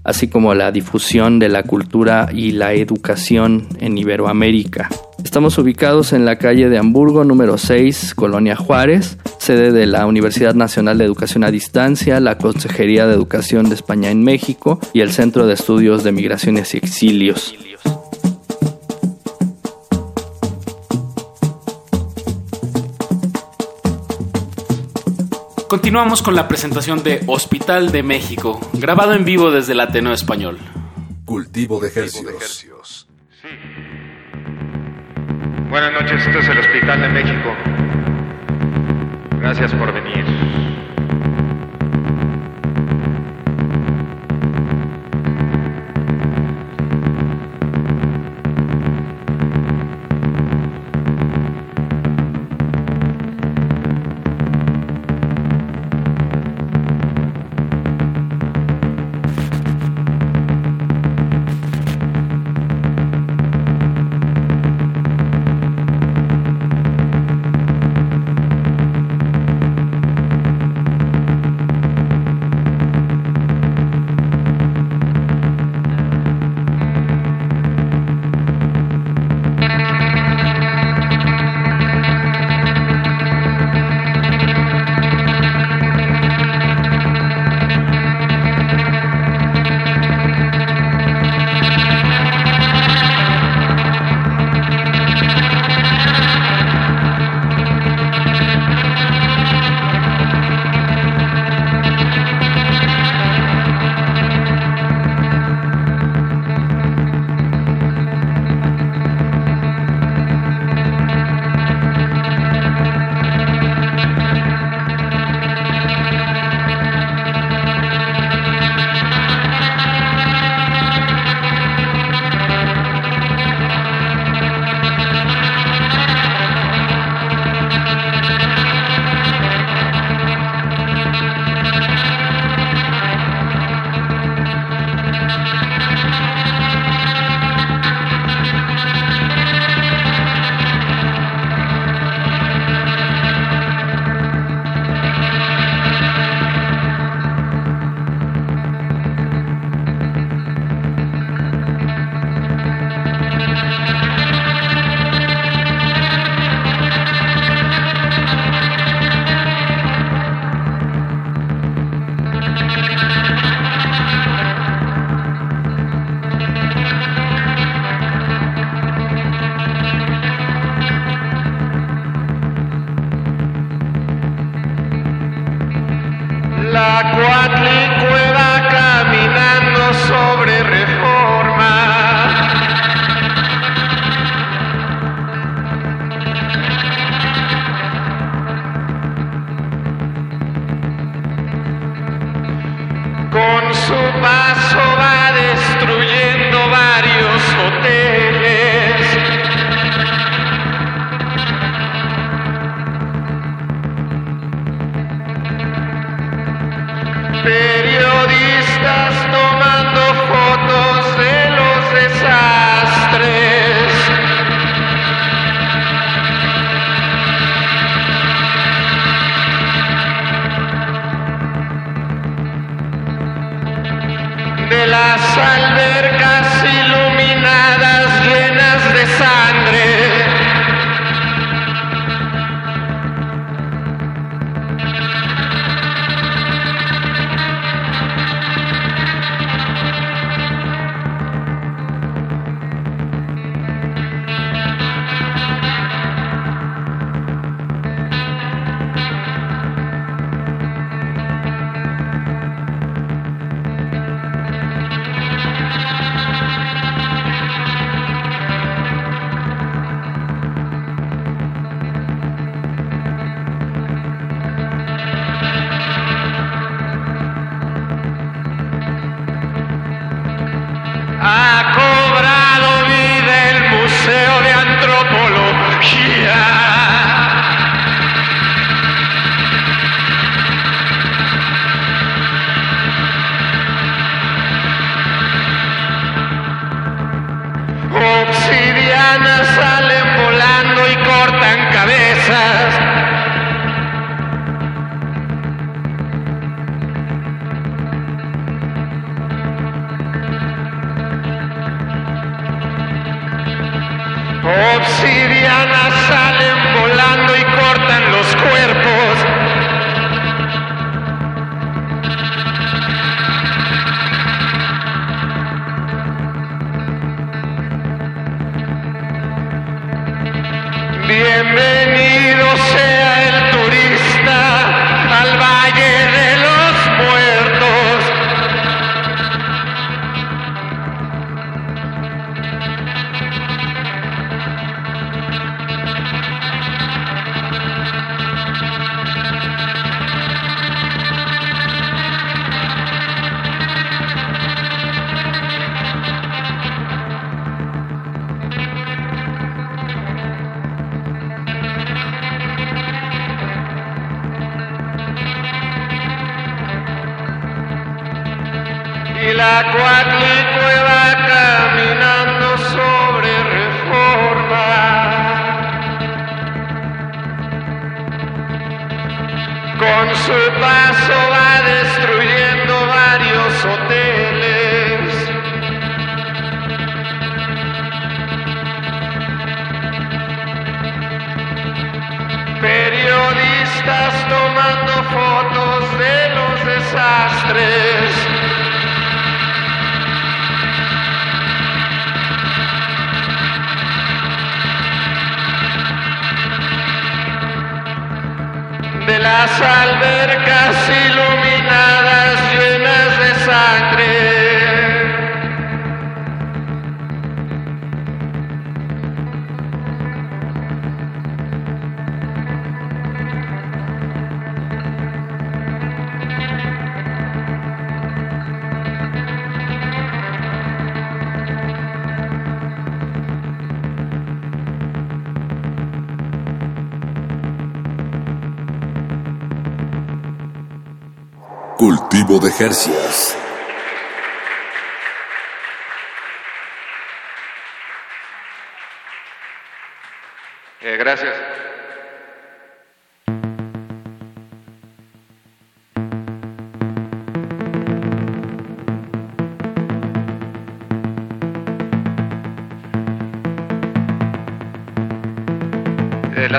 así 0.04 0.28
como 0.28 0.54
la 0.54 0.70
difusión 0.70 1.38
de 1.38 1.48
la 1.48 1.62
cultura 1.62 2.28
y 2.32 2.52
la 2.52 2.74
educación 2.74 3.66
en 3.80 3.98
Iberoamérica. 3.98 4.88
Estamos 5.24 5.56
ubicados 5.58 6.12
en 6.12 6.24
la 6.24 6.36
calle 6.36 6.68
de 6.68 6.78
Hamburgo, 6.78 7.24
número 7.24 7.58
6, 7.58 8.14
Colonia 8.14 8.54
Juárez, 8.54 9.18
sede 9.38 9.72
de 9.72 9.86
la 9.86 10.06
Universidad 10.06 10.54
Nacional 10.54 10.98
de 10.98 11.04
Educación 11.04 11.44
a 11.44 11.50
Distancia, 11.50 12.20
la 12.20 12.38
Consejería 12.38 13.06
de 13.06 13.14
Educación 13.14 13.68
de 13.68 13.74
España 13.74 14.10
en 14.10 14.22
México 14.22 14.78
y 14.92 15.00
el 15.00 15.12
Centro 15.12 15.46
de 15.46 15.54
Estudios 15.54 16.04
de 16.04 16.12
Migraciones 16.12 16.74
y 16.74 16.78
Exilios. 16.78 17.54
Continuamos 25.74 26.22
con 26.22 26.36
la 26.36 26.46
presentación 26.46 27.02
de 27.02 27.24
Hospital 27.26 27.90
de 27.90 28.04
México, 28.04 28.60
grabado 28.74 29.12
en 29.12 29.24
vivo 29.24 29.50
desde 29.50 29.72
el 29.72 29.80
Ateneo 29.80 30.12
Español. 30.12 30.56
Cultivo 31.24 31.80
de 31.80 31.88
ejercicios. 31.88 33.08
Buenas 35.68 35.92
noches, 35.92 36.24
este 36.24 36.38
es 36.38 36.48
el 36.48 36.58
Hospital 36.58 37.00
de 37.00 37.08
México. 37.08 37.56
Gracias 39.40 39.74
por 39.74 39.92
venir. 39.92 40.53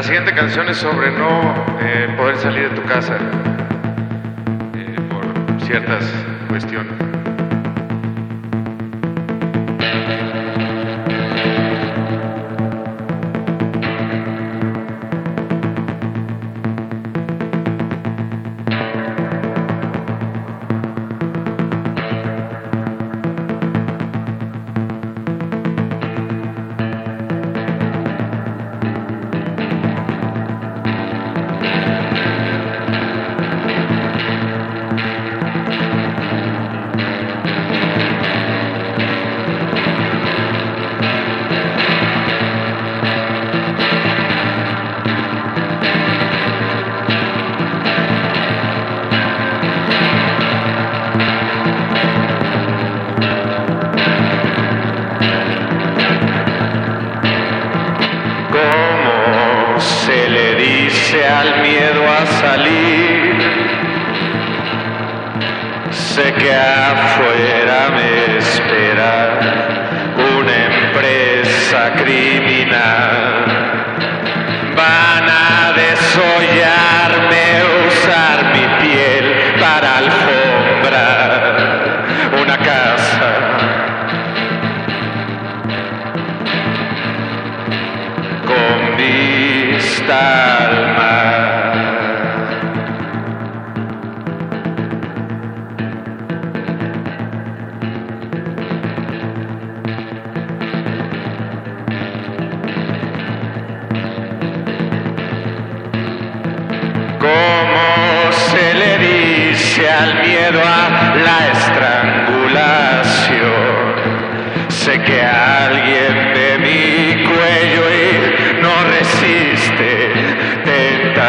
La 0.06 0.10
siguiente 0.10 0.36
canción 0.36 0.70
es 0.70 0.78
sobre 0.78 1.10
no 1.10 1.56
eh, 1.82 2.14
poder 2.16 2.38
salir 2.38 2.70
de 2.70 2.76
tu 2.76 2.84
casa 2.84 3.18
eh, 4.76 4.96
por 5.10 5.62
ciertas 5.66 6.06
cuestiones. 6.48 6.85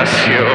nació 0.07 0.47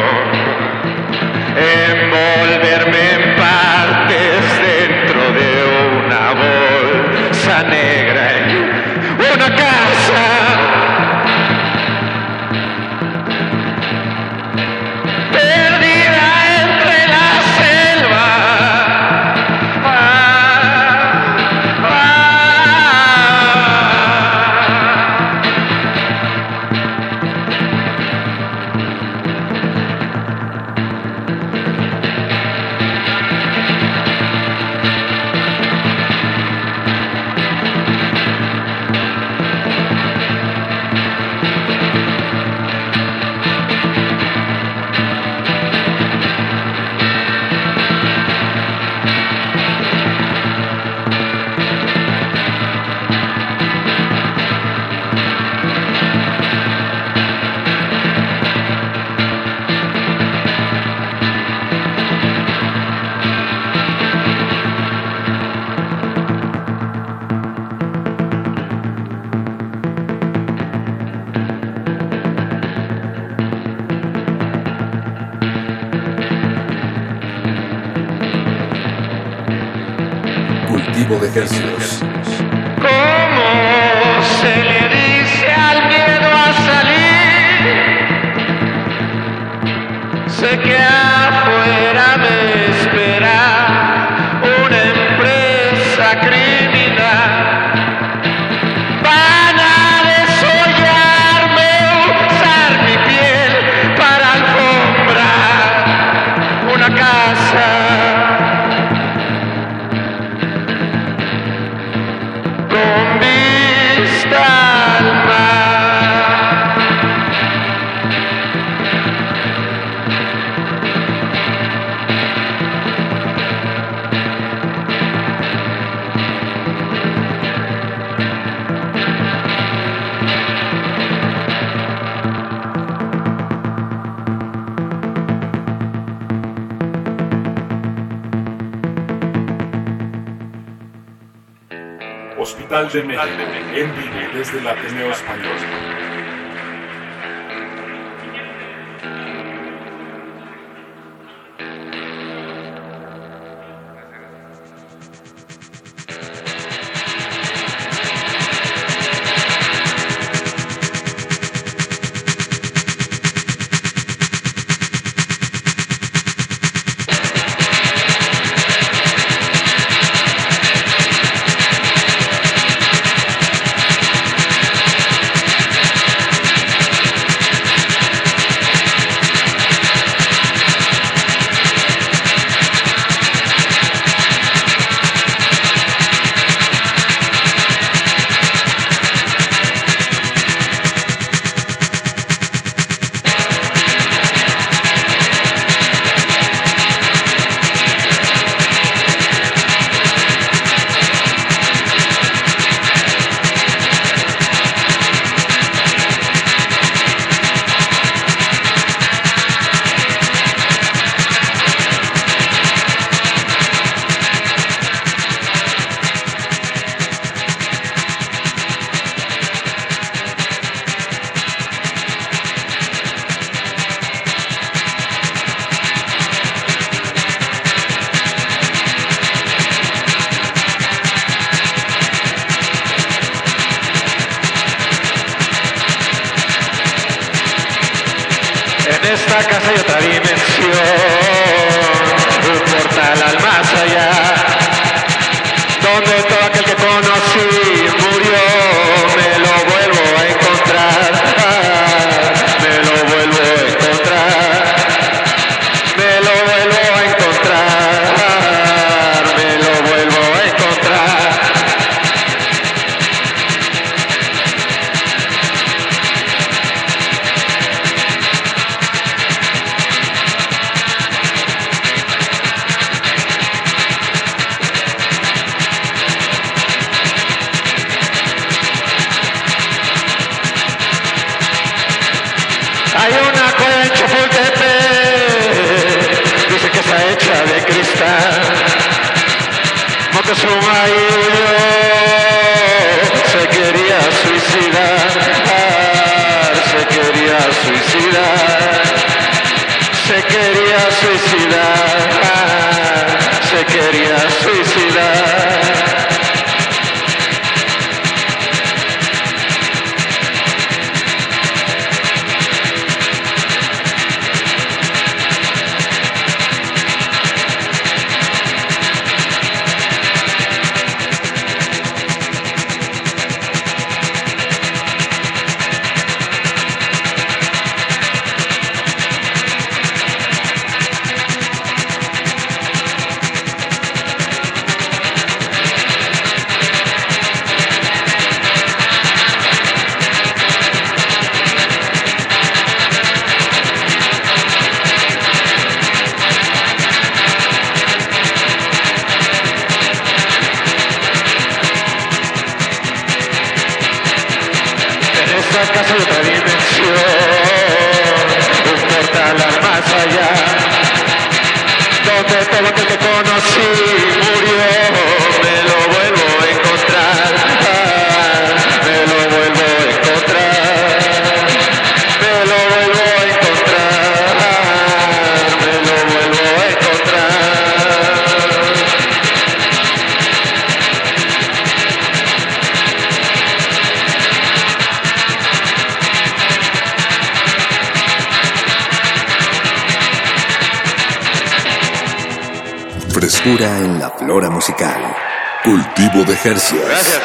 Gracias. 396.53 397.20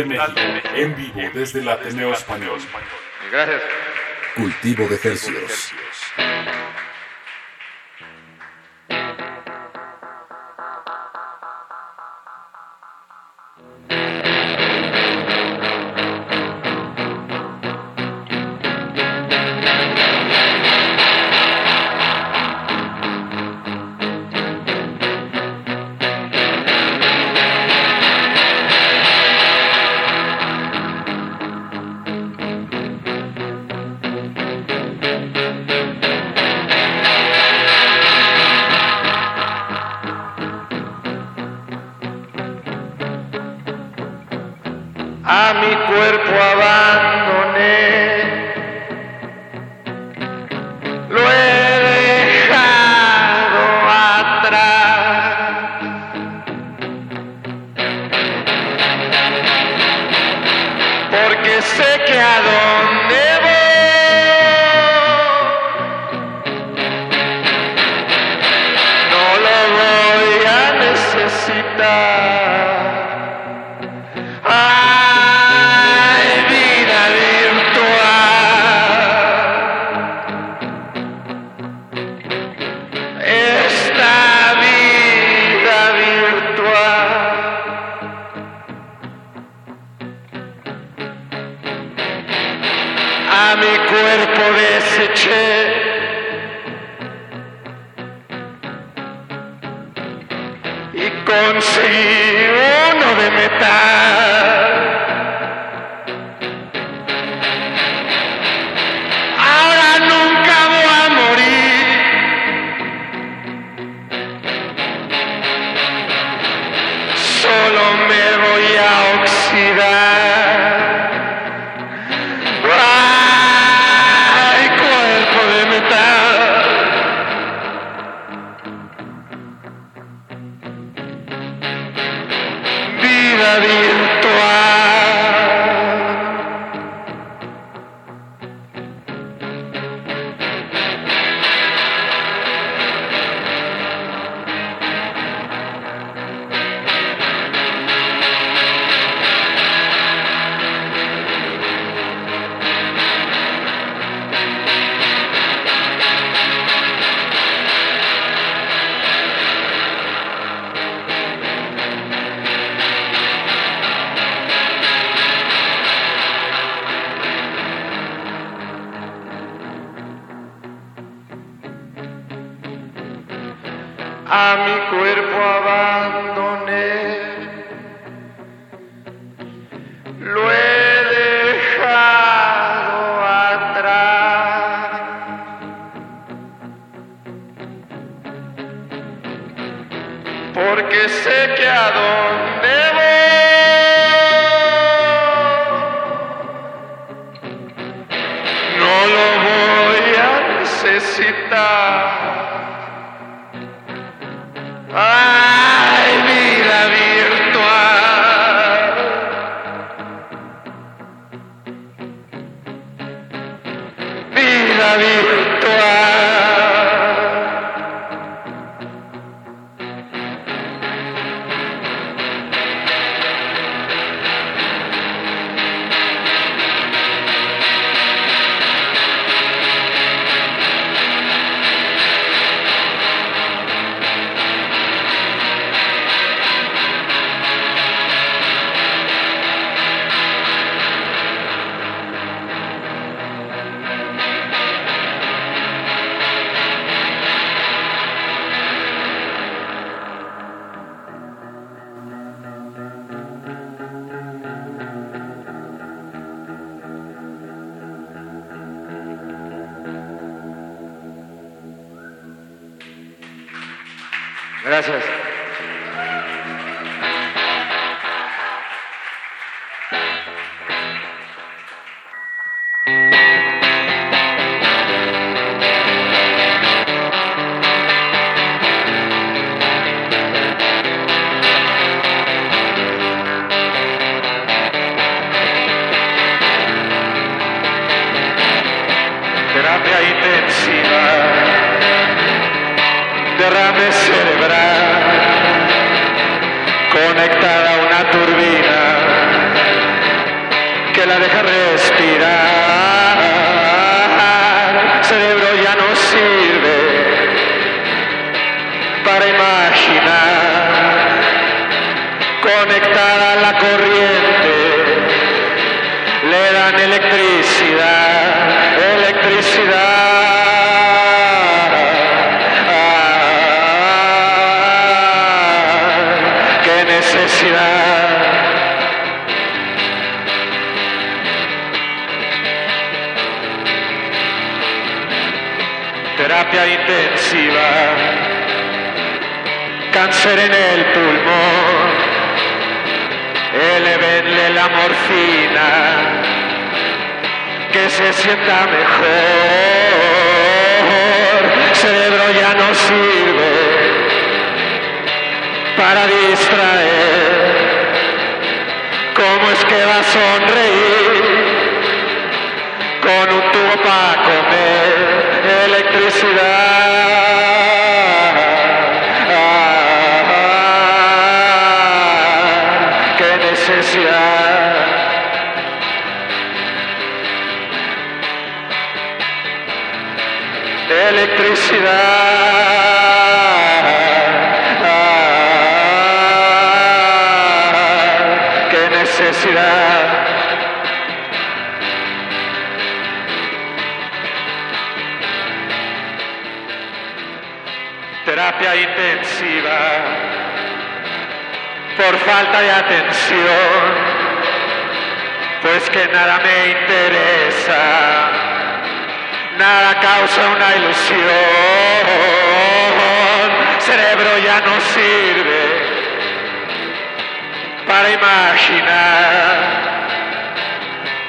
en 0.00 0.96
vivo 0.96 1.20
desde 1.32 1.60
el 1.60 1.68
Ateneo 1.68 2.12
Español. 2.12 2.60
Gracias. 3.30 3.62
Cultivo 4.36 4.86
de 4.88 4.96
ejercicios. 4.96 5.65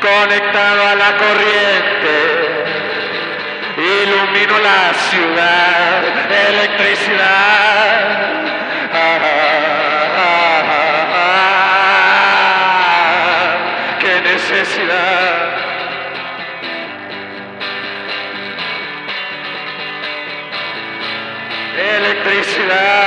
Conectado 0.07 0.87
a 0.87 0.95
la 0.95 1.17
corriente 1.17 2.15
ilumino 3.77 4.57
la 4.59 4.93
ciudad, 4.93 6.03
electricidad. 6.49 8.17
Qué 13.99 14.21
necesidad. 14.21 15.57
Electricidad. 21.77 23.06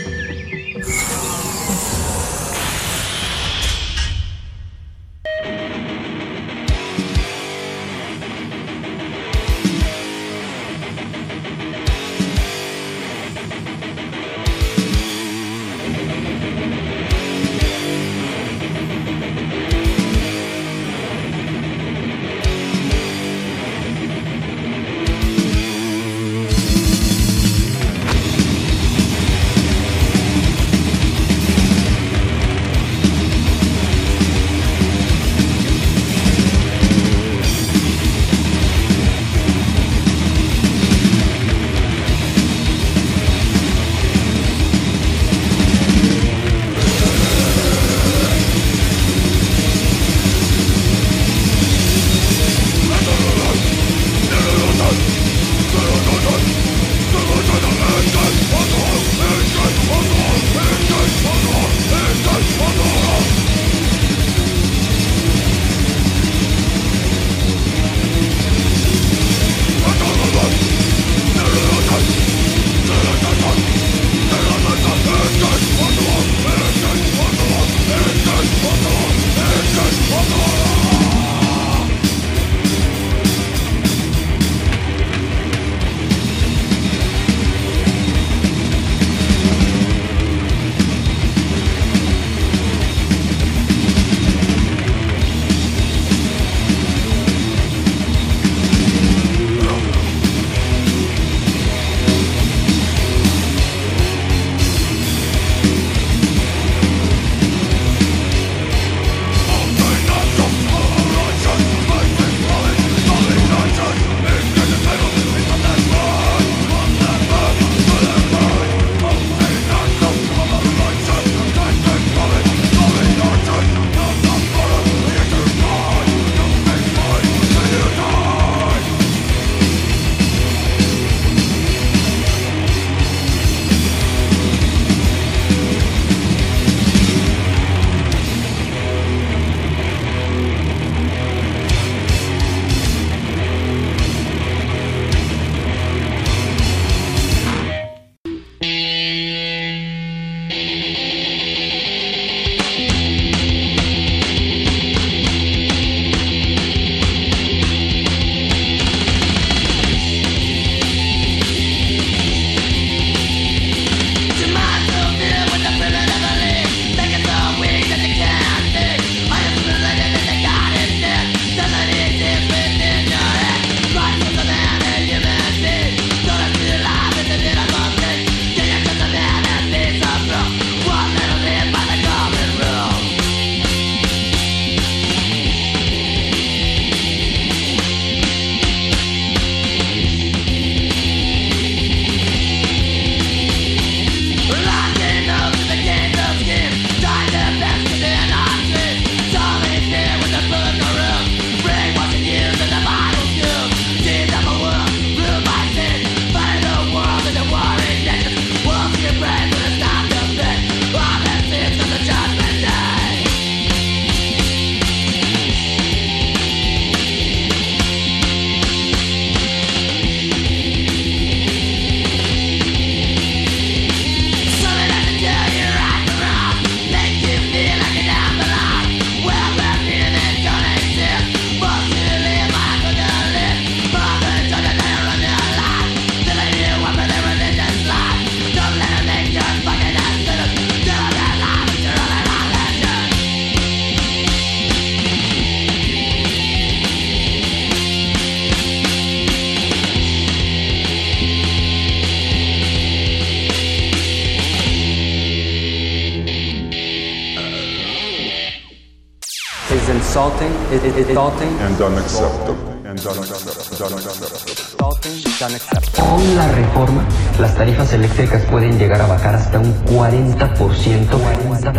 Con 265.97 266.35
la 266.35 266.47
reforma, 266.49 267.03
las 267.39 267.55
tarifas 267.55 267.91
eléctricas 267.93 268.43
pueden 268.43 268.77
llegar 268.77 269.01
a 269.01 269.07
bajar 269.07 269.35
hasta 269.35 269.59
un 269.59 269.73
40% 269.85 271.17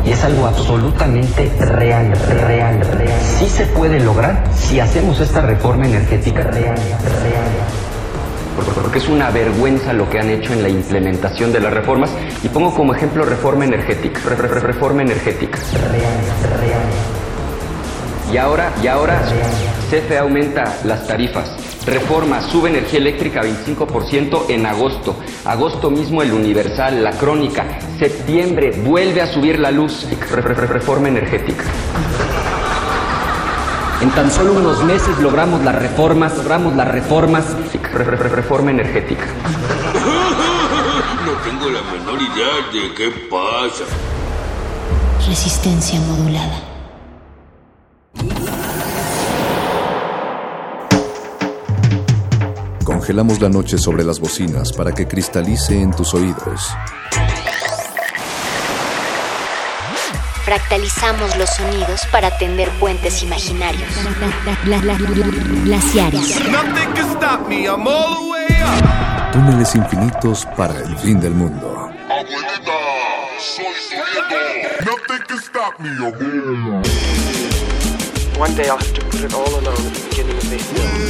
y 0.04 0.10
es 0.10 0.24
algo 0.24 0.46
absolutamente 0.46 1.52
real, 1.60 2.12
real, 2.46 2.80
real. 2.80 3.20
Sí 3.38 3.48
se 3.48 3.66
puede 3.66 4.00
lograr 4.00 4.42
si 4.56 4.80
hacemos 4.80 5.20
esta 5.20 5.40
reforma 5.42 5.86
energética. 5.86 6.42
Real, 6.42 6.76
real. 6.76 6.76
Porque- 8.56 8.70
Porque 8.80 8.98
es 8.98 9.08
una 9.08 9.30
vergüenza 9.30 9.92
lo 9.92 10.08
que 10.10 10.18
han 10.18 10.28
hecho 10.30 10.52
en 10.52 10.62
la 10.62 10.68
implementación 10.68 11.52
de 11.52 11.60
las 11.60 11.72
reformas. 11.72 12.10
Y 12.42 12.48
pongo 12.48 12.74
como 12.74 12.94
ejemplo 12.94 13.24
reforma 13.24 13.64
energética, 13.64 14.20
re- 14.28 14.36
re- 14.36 14.48
re- 14.48 14.60
reforma 14.60 15.02
energética. 15.02 15.58
Real, 15.90 16.60
real. 16.60 17.21
Y 18.32 18.38
ahora, 18.38 18.72
y 18.82 18.86
ahora 18.86 19.20
CFE 19.90 20.18
aumenta 20.18 20.78
las 20.84 21.06
tarifas. 21.06 21.50
Reforma, 21.84 22.40
sube 22.40 22.70
energía 22.70 22.98
eléctrica 22.98 23.42
25% 23.42 24.48
en 24.48 24.64
agosto. 24.66 25.16
Agosto 25.44 25.90
mismo 25.90 26.22
el 26.22 26.32
Universal, 26.32 27.02
la 27.04 27.10
Crónica. 27.12 27.78
Septiembre 27.98 28.70
vuelve 28.84 29.20
a 29.20 29.26
subir 29.26 29.58
la 29.58 29.70
luz. 29.70 30.06
Re- 30.30 30.40
re- 30.40 30.54
re- 30.54 30.66
reforma 30.66 31.08
energética. 31.08 31.64
En 34.00 34.10
tan 34.10 34.30
solo 34.30 34.54
unos 34.54 34.82
meses 34.84 35.18
logramos 35.18 35.62
las 35.62 35.74
reformas, 35.74 36.36
logramos 36.38 36.74
las 36.74 36.88
reformas. 36.88 37.44
Re- 37.92 38.04
re- 38.04 38.16
re- 38.16 38.28
reforma 38.30 38.70
energética. 38.70 39.26
No 41.26 41.32
tengo 41.44 41.68
la 41.68 41.82
menor 41.82 42.20
idea 42.22 42.48
de 42.72 42.94
qué 42.94 43.10
pasa. 43.28 43.84
Resistencia 45.28 46.00
modulada. 46.00 46.71
Congelamos 53.02 53.40
la 53.40 53.48
noche 53.48 53.78
sobre 53.78 54.04
las 54.04 54.20
bocinas 54.20 54.72
para 54.72 54.92
que 54.92 55.08
cristalice 55.08 55.76
en 55.76 55.90
tus 55.90 56.14
oídos. 56.14 56.70
Fractalizamos 60.44 61.36
los 61.36 61.50
sonidos 61.50 62.02
para 62.12 62.38
tender 62.38 62.68
puentes 62.78 63.24
imaginarios. 63.24 63.90
Glaciares. 65.64 66.48
Nothing 66.48 66.92
can 66.94 67.10
stop 67.16 67.48
me, 67.48 67.64
I'm 67.66 67.88
all 67.88 68.14
the 68.14 68.30
way 68.30 68.46
up. 68.62 69.32
Túneles 69.32 69.74
infinitos 69.74 70.46
para 70.56 70.78
el 70.78 70.96
fin 70.98 71.18
del 71.18 71.34
mundo. 71.34 71.90
Abuelita, 72.08 72.78
soy 73.40 73.64
su 73.82 73.96
nieto. 73.96 74.36
Nothing 74.84 75.24
can 75.26 75.38
stop 75.40 75.80
me, 75.80 75.90
abuela. 76.06 76.82
One 78.38 78.54
day 78.54 78.68
I'll 78.68 78.78
have 78.78 78.94
to 78.94 79.04
put 79.06 79.24
it 79.24 79.34
all 79.34 79.48
alone 79.48 79.66
at 79.66 79.92
the 79.92 80.08
beginning 80.08 80.36
of 80.36 80.48
the 80.48 80.56
hill. 80.56 81.02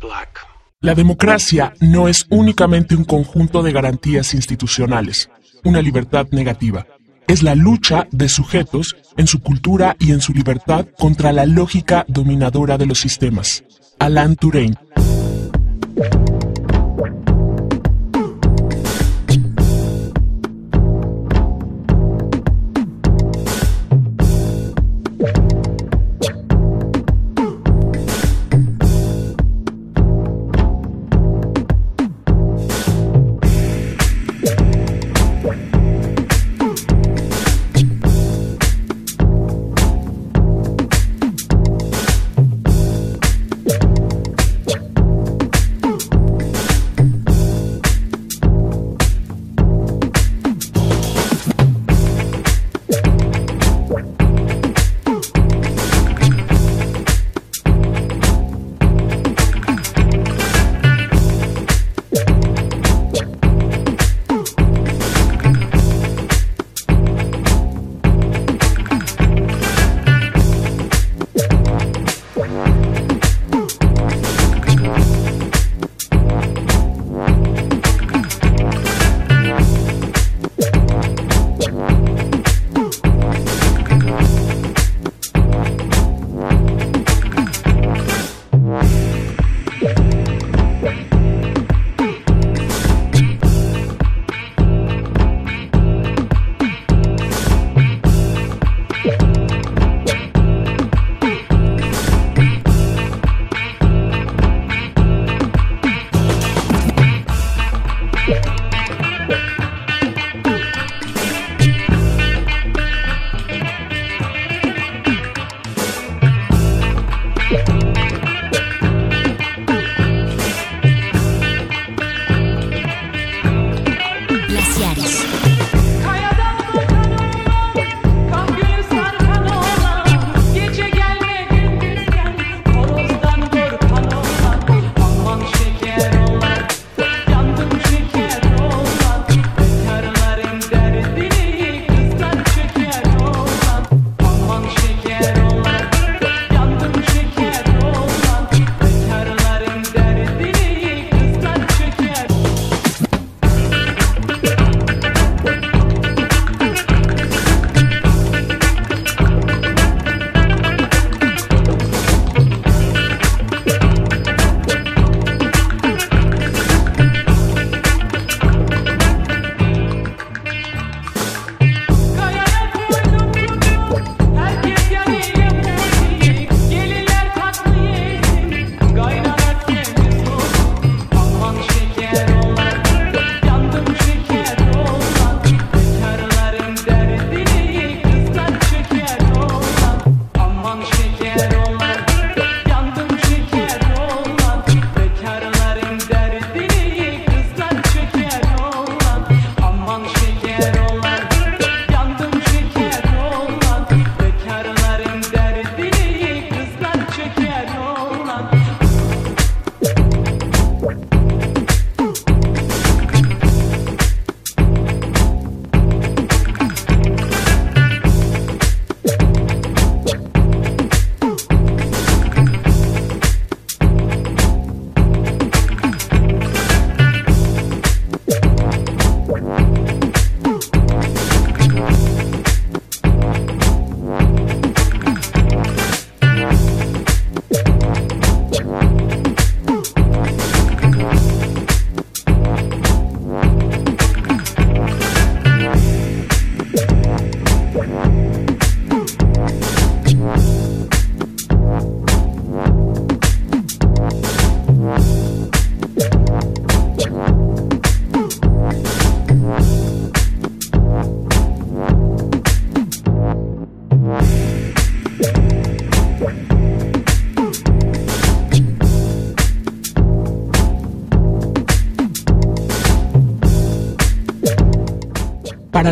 Black. 0.00 0.46
La 0.80 0.94
democracia 0.96 1.72
no 1.80 2.08
es 2.08 2.26
únicamente 2.28 2.96
un 2.96 3.04
conjunto 3.04 3.62
de 3.62 3.70
garantías 3.70 4.34
institucionales, 4.34 5.30
una 5.62 5.80
libertad 5.80 6.26
negativa. 6.32 6.88
Es 7.28 7.44
la 7.44 7.54
lucha 7.54 8.08
de 8.10 8.28
sujetos 8.28 8.96
en 9.16 9.28
su 9.28 9.40
cultura 9.40 9.94
y 10.00 10.10
en 10.10 10.20
su 10.20 10.32
libertad 10.32 10.88
contra 10.98 11.30
la 11.30 11.46
lógica 11.46 12.04
dominadora 12.08 12.78
de 12.78 12.86
los 12.86 12.98
sistemas. 12.98 13.62
Alan 14.00 14.34
Turing. 14.34 14.76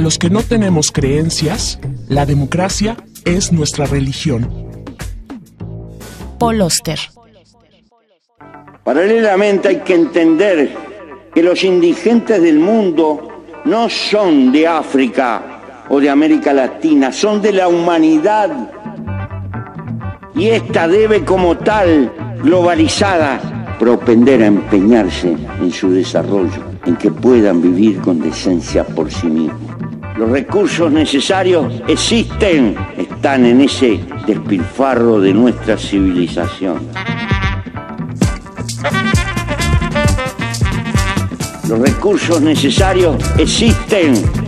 Para 0.00 0.06
los 0.08 0.16
que 0.16 0.30
no 0.30 0.40
tenemos 0.40 0.92
creencias, 0.92 1.78
la 2.08 2.24
democracia 2.24 2.96
es 3.26 3.52
nuestra 3.52 3.84
religión. 3.84 4.48
Paul 6.38 6.62
Oster. 6.62 6.98
Paralelamente 8.82 9.68
hay 9.68 9.80
que 9.80 9.94
entender 9.94 10.74
que 11.34 11.42
los 11.42 11.62
indigentes 11.64 12.40
del 12.40 12.58
mundo 12.60 13.44
no 13.66 13.90
son 13.90 14.50
de 14.50 14.66
África 14.66 15.84
o 15.90 16.00
de 16.00 16.08
América 16.08 16.54
Latina, 16.54 17.12
son 17.12 17.42
de 17.42 17.52
la 17.52 17.68
humanidad. 17.68 18.72
Y 20.34 20.48
esta 20.48 20.88
debe 20.88 21.26
como 21.26 21.58
tal, 21.58 22.10
globalizada, 22.42 23.76
propender 23.78 24.44
a 24.44 24.46
empeñarse 24.46 25.36
en 25.60 25.70
su 25.70 25.90
desarrollo, 25.90 26.64
en 26.86 26.96
que 26.96 27.10
puedan 27.10 27.60
vivir 27.60 28.00
con 28.00 28.18
decencia 28.18 28.82
por 28.82 29.10
sí 29.10 29.26
mismos. 29.26 29.69
Los 30.20 30.28
recursos 30.28 30.92
necesarios 30.92 31.72
existen, 31.88 32.76
están 32.98 33.46
en 33.46 33.62
ese 33.62 33.98
despilfarro 34.26 35.18
de 35.18 35.32
nuestra 35.32 35.78
civilización. 35.78 36.86
Los 41.66 41.78
recursos 41.78 42.38
necesarios 42.42 43.16
existen. 43.38 44.39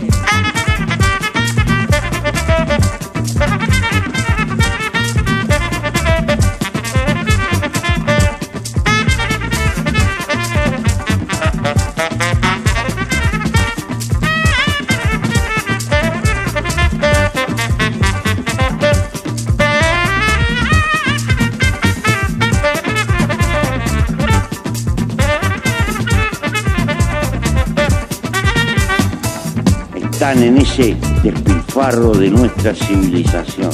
En 30.35 30.57
ese 30.57 30.97
despilfarro 31.21 32.11
de 32.11 32.31
nuestra 32.31 32.73
civilización. 32.73 33.69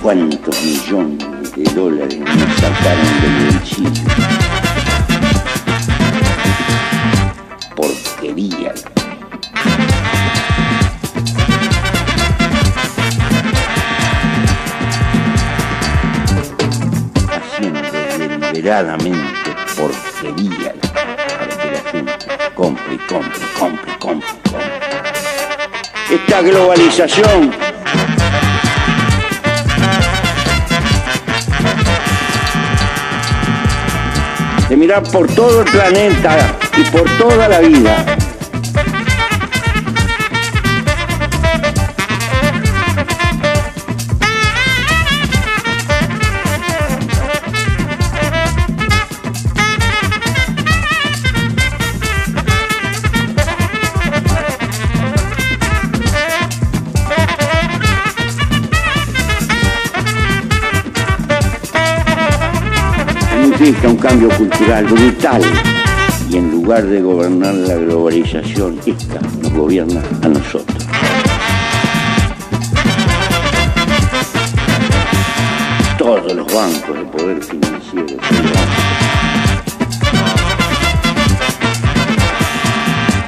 ¿Cuántos 0.00 0.62
millones 0.62 1.56
de 1.56 1.64
dólares 1.74 2.20
nos 2.20 2.54
sacaron 2.60 3.20
del 3.20 3.50
bolsillo? 3.50 4.04
Porquería. 7.74 8.72
Haciendo 17.28 17.82
deliberadamente 17.82 19.45
compre, 23.16 23.40
compre, 23.58 23.98
compre, 23.98 24.28
compre. 24.50 24.66
Esta 26.10 26.42
globalización 26.42 27.50
de 34.68 34.76
mirar 34.76 35.02
por 35.04 35.26
todo 35.34 35.62
el 35.62 35.70
planeta 35.70 36.56
y 36.76 36.84
por 36.84 37.04
toda 37.18 37.48
la 37.48 37.60
vida. 37.60 38.15
Cambio 64.08 64.28
cultural 64.36 64.84
brutal 64.84 65.42
y 66.30 66.36
en 66.36 66.52
lugar 66.52 66.86
de 66.86 67.00
gobernar 67.00 67.52
la 67.54 67.74
globalización, 67.74 68.78
esta 68.86 69.20
nos 69.42 69.52
gobierna 69.52 70.00
a 70.22 70.28
nosotros. 70.28 70.86
Todos 75.98 76.32
los 76.32 76.54
bancos 76.54 76.96
de 76.96 77.04
poder 77.06 77.42
financiero 77.42 78.16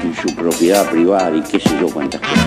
en 0.04 0.14
su 0.22 0.36
propiedad 0.36 0.88
privada 0.88 1.36
y 1.36 1.42
qué 1.42 1.58
sé 1.58 1.70
yo 1.80 1.88
cuántas 1.88 2.20
cosas. 2.20 2.46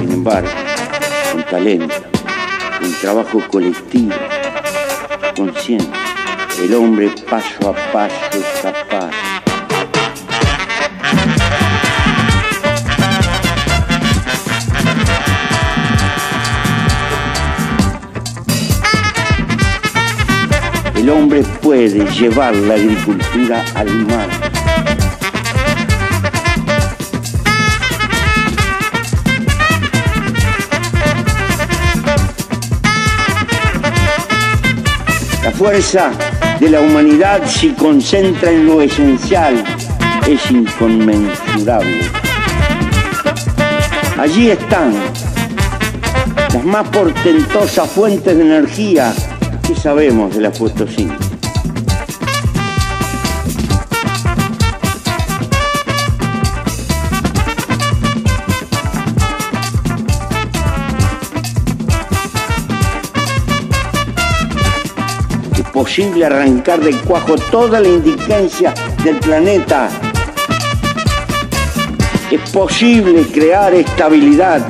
Sin 0.00 0.10
embargo, 0.10 0.48
talento, 1.52 1.94
con 2.80 2.92
trabajo 2.94 3.42
colectivo, 3.46 4.14
consciente, 5.36 5.86
el 6.64 6.74
hombre 6.74 7.10
paso 7.28 7.68
a 7.68 7.92
paso 7.92 8.14
es 8.32 8.62
capaz. 8.62 9.10
El 20.94 21.10
hombre 21.10 21.42
puede 21.60 22.10
llevar 22.12 22.56
la 22.56 22.74
agricultura 22.76 23.62
al 23.74 24.06
mar. 24.06 24.51
Fuerza 35.62 36.10
de 36.58 36.70
la 36.70 36.80
humanidad 36.80 37.46
se 37.46 37.72
concentra 37.74 38.50
en 38.50 38.66
lo 38.66 38.82
esencial, 38.82 39.62
es 40.26 40.50
inconmensurable. 40.50 42.00
Allí 44.18 44.50
están 44.50 44.92
las 46.52 46.64
más 46.64 46.88
portentosas 46.88 47.88
fuentes 47.88 48.36
de 48.36 48.42
energía 48.42 49.14
que 49.64 49.76
sabemos 49.76 50.34
de 50.34 50.40
la 50.40 50.50
fotosíntesis. 50.50 51.21
Es 65.82 65.88
posible 65.88 66.24
arrancar 66.24 66.78
del 66.78 66.96
cuajo 67.00 67.34
toda 67.50 67.80
la 67.80 67.88
indigencia 67.88 68.72
del 69.02 69.16
planeta. 69.16 69.88
Es 72.30 72.50
posible 72.50 73.26
crear 73.26 73.74
estabilidad. 73.74 74.64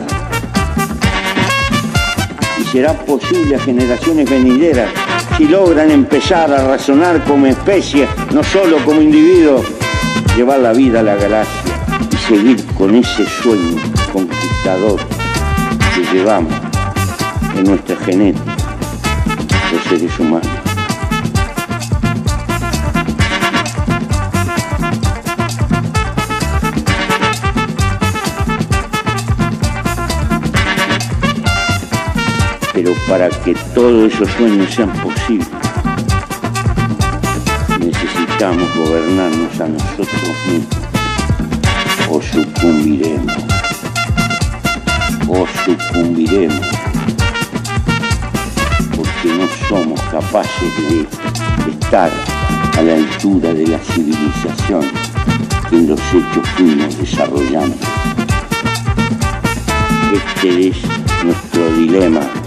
Y 2.59 2.65
será 2.65 2.95
posible 2.95 3.57
a 3.57 3.59
generaciones 3.59 4.31
venideras 4.31 4.89
si 5.37 5.45
logran 5.45 5.91
empezar 5.91 6.51
a 6.51 6.67
razonar 6.67 7.23
como 7.25 7.45
especie, 7.45 8.09
no 8.33 8.43
solo 8.43 8.79
como 8.83 9.03
individuo, 9.03 9.63
llevar 10.35 10.61
la 10.61 10.73
vida 10.73 11.01
a 11.01 11.03
la 11.03 11.17
galaxia 11.17 11.75
y 12.11 12.17
seguir 12.17 12.65
con 12.79 12.95
ese 12.95 13.27
sueño 13.43 13.83
conquistador 14.15 14.99
que 15.95 16.17
llevamos 16.17 16.55
en 17.55 17.65
nuestra 17.65 17.97
genética, 17.97 18.57
los 19.71 19.85
seres 19.85 20.19
humanos. 20.19 20.62
para 33.13 33.29
que 33.29 33.55
todos 33.75 34.11
esos 34.11 34.27
sueños 34.39 34.73
sean 34.73 34.91
posibles. 35.03 35.47
Necesitamos 37.79 38.75
gobernarnos 38.75 39.61
a 39.61 39.69
nosotros 39.69 40.35
mismos 40.47 40.67
o 42.09 42.23
sucumbiremos, 42.23 43.37
o 45.29 45.47
sucumbiremos, 45.63 46.67
porque 48.97 49.29
no 49.29 49.47
somos 49.69 50.01
capaces 50.05 50.73
de 50.89 51.71
estar 51.71 52.11
a 52.79 52.81
la 52.83 52.95
altura 52.95 53.53
de 53.53 53.67
la 53.67 53.79
civilización 53.79 54.91
que 55.69 55.77
en 55.77 55.89
los 55.91 56.01
hechos 56.01 56.49
fuimos 56.57 56.97
desarrollando. 56.97 57.77
Este 60.15 60.69
es 60.69 60.79
nuestro 61.23 61.71
dilema 61.73 62.42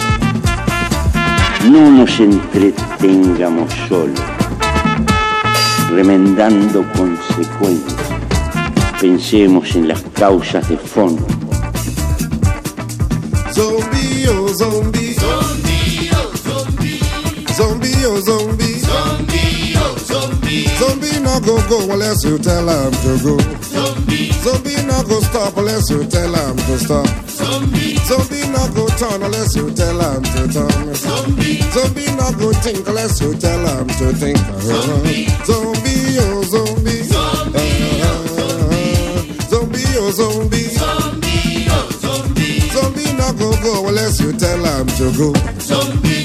no 1.72 1.90
nos 1.90 2.20
entretengamos 2.20 3.74
solos, 3.90 4.20
remendando 5.90 6.86
consecuencias. 6.96 7.96
Pensemos 9.02 9.76
en 9.76 9.88
las 9.88 10.02
causas 10.14 10.70
de 10.70 10.78
fondo. 10.78 11.35
No 21.36 21.41
go 21.45 21.70
go 21.70 21.94
unless 21.94 22.24
you 22.24 22.38
tell 22.38 22.68
him 22.70 22.91
to 23.03 23.24
go. 23.24 23.38
Zombie. 23.62 24.32
Zombie 24.44 24.76
no 24.88 25.03
go 25.03 25.20
stop 25.20 25.57
unless 25.57 25.90
you 25.90 26.03
tell 26.06 26.34
him 26.34 26.56
to 26.56 26.80
stop. 26.80 27.07
Zombie. 27.28 27.95
Zombie 28.07 28.48
no 28.48 28.64
go 28.74 28.88
turn 28.95 29.22
unless 29.22 29.56
you 29.56 29.70
tell 29.72 29.99
him 29.99 30.24
to 30.24 30.48
turn. 30.53 30.95
Zombie. 30.95 31.62
Zombie 31.76 32.12
no 32.16 32.32
go 32.40 32.53
think 32.64 32.88
unless 32.88 33.20
you 33.22 33.34
tell 33.36 33.60
him 33.68 33.88
to 33.99 34.14
think. 34.14 34.38
Zombie. 34.38 35.28
Zombie, 35.44 36.18
oh 36.20 36.44
zombie. 36.44 37.03
Zombie, 37.03 38.02
oh 38.03 38.26
zombie. 38.38 39.36
Zombie, 39.49 39.86
oh 39.98 40.12
zombie. 40.12 40.70
Zombie, 40.70 41.68
oh 41.70 41.90
zombie. 41.99 42.60
Zombie 42.72 43.14
no 43.18 43.34
go 43.34 43.52
go 43.62 43.88
unless 43.90 44.22
you 44.22 44.32
tell 44.34 44.64
him 44.64 44.88
to 44.88 45.12
go. 45.18 45.34
Zombie. 45.60 46.25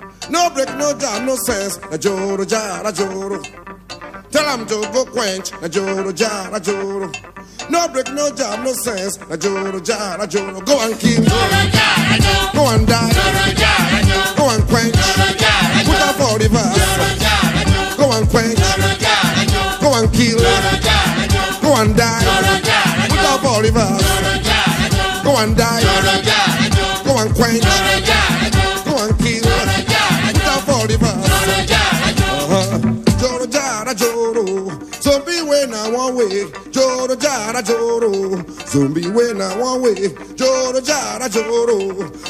No 0.29 0.49
break, 0.49 0.69
no 0.77 0.93
jam, 0.97 1.25
no 1.25 1.35
sense. 1.35 1.79
Na 1.89 1.97
joro 1.97 2.45
jara 2.45 2.91
joro. 2.91 3.41
Tell 4.31 4.57
him 4.57 4.65
to 4.67 4.75
go 4.93 5.05
quench. 5.05 5.51
Na 5.61 5.67
joro 5.67 6.11
jara 6.11 6.59
joro. 6.59 7.11
No 7.69 7.87
break, 7.89 8.11
no 8.13 8.29
jam, 8.31 8.63
no 8.63 8.73
sense. 8.73 9.17
Na 9.29 9.35
joro 9.35 9.79
jara 9.79 10.25
joro. 10.27 10.61
Go 10.61 10.79
and 10.85 10.97
kill. 10.99 11.23
Go 11.23 12.69
and 12.71 12.87
die. 12.87 13.11
Go 14.37 14.49
and 14.49 14.63
quench. 14.67 14.95
Put 15.85 16.01
up 16.07 16.19
all 16.21 16.37
the 16.37 16.47
verse. 16.49 17.97
Go 17.97 18.11
and 18.17 18.29
quench. 18.29 18.59
Go 19.81 19.93
and 19.99 20.13
kill. 20.13 20.39
Go 21.61 21.75
and 21.81 21.95
die. 21.97 22.23
Put 23.09 23.25
up 23.25 23.43
all 23.43 23.61
the 23.61 23.71
verse. 23.71 25.23
Go 25.23 25.37
and 25.37 25.55
die. 25.57 25.81
Go 25.81 26.10
when 35.61 35.73
I 35.73 35.89
one 35.91 36.15
way. 36.15 36.45
Joro 36.71 37.15
jara 37.15 37.61
joro. 37.61 38.11
Zombie 38.65 39.07
when 39.09 39.41
I 39.41 39.57
one 39.59 39.81
way. 39.81 40.07
Joro 40.35 40.81
jara 40.81 41.29
joro. 41.29 41.77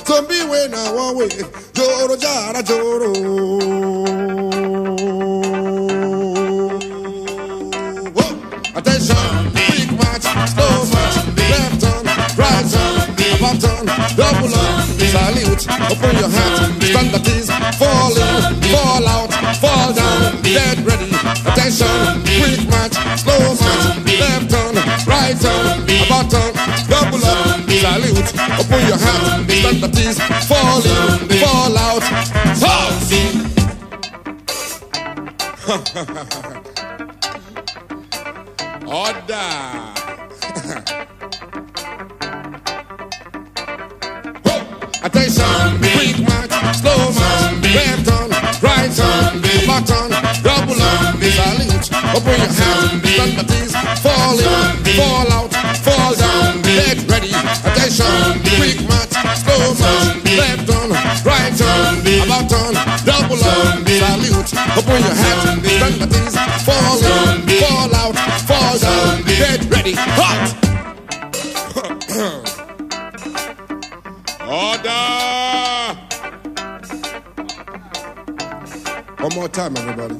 Zombie 0.05 0.43
when 0.49 0.73
I 0.73 0.91
one 0.91 1.17
way. 1.17 1.29
Joro 1.73 2.15
jara 2.17 2.61
joro. 2.63 3.11
Whoa. 8.15 8.31
Attention, 8.75 9.51
quick 9.55 9.91
march, 9.99 10.27
slow 10.51 10.75
march, 10.91 11.17
left 11.37 11.81
turn, 11.81 12.05
right 12.39 12.65
turn, 13.59 13.85
double 14.15 14.55
up, 14.55 14.87
salute, 15.11 15.67
open 15.91 16.15
your 16.19 16.29
hat, 16.29 16.71
stand 16.81 17.15
at 17.15 17.27
ease, 17.27 17.49
fall 17.77 18.15
in, 18.15 18.61
fall 18.71 19.07
out, 19.07 19.30
fall 19.59 19.93
down, 19.93 20.41
get 20.41 20.77
ready. 20.85 21.11
Attention, 21.45 22.21
quick 22.23 22.61
march, 22.69 22.95
slow 23.19 23.39
march, 23.59 23.97
left 24.19 24.49
turn, 24.51 24.75
right 25.07 25.35
about 25.35 26.29
turn, 26.31 26.53
double 26.87 27.25
up, 27.25 27.69
salute, 27.69 28.31
open 28.59 28.81
your 28.87 28.97
hat, 28.97 29.49
stand 29.49 29.83
at 29.83 29.97
ease, 29.97 30.19
fall 30.47 30.81
in, 30.85 31.29
fall 31.41 31.77
out, 31.77 32.03
fall. 32.61 32.91
Order. 38.91 39.49
Attention, 45.03 45.79
quick 45.79 46.17
march, 46.27 46.51
slow 46.75 47.11
march, 47.13 47.63
left 47.73 48.10
right 48.61 48.99
on, 48.99 49.41
back 49.41 49.85
turn, 49.85 50.09
double 50.45 50.77
up, 50.77 51.17
salute, 51.17 51.89
open 52.13 52.37
your 52.37 52.53
hands, 52.53 53.01
stand 53.01 53.39
at 53.41 53.51
ease, 53.57 53.73
fall 54.01 54.37
in, 54.37 54.77
fall 54.95 55.31
out, 55.33 55.53
fall 55.81 56.13
down, 56.15 56.61
get 56.61 57.01
ready. 57.09 57.33
Attention, 57.33 58.41
quick 58.57 58.79
march, 58.87 59.13
slow 59.41 59.73
march, 59.73 60.21
left 60.37 60.69
turn, 60.69 60.89
right 61.25 61.53
turn, 61.57 62.05
about 62.21 62.49
turn, 62.49 62.73
double 63.05 63.41
up, 63.41 63.81
salute, 63.87 64.53
open 64.77 65.01
your 65.01 65.17
hands, 65.17 65.65
stand 65.65 66.01
at 66.05 66.13
ease, 66.21 66.37
fall 66.61 67.01
in, 67.01 67.41
fall 67.59 67.95
out, 67.95 68.15
fall 68.45 68.77
down, 68.77 69.23
get 69.25 69.65
ready. 69.69 69.93
Hot. 69.97 70.57
Order! 74.51 75.60
One 79.21 79.35
more 79.35 79.47
time, 79.47 79.77
everybody. 79.77 80.15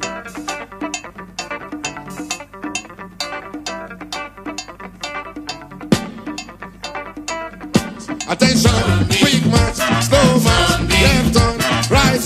Attention, 8.29 8.77
quick 9.09 9.41
march, 9.49 9.81
slow 10.05 10.37
march, 10.45 10.85
left 11.01 11.33
turn, 11.33 11.57
right 11.89 12.21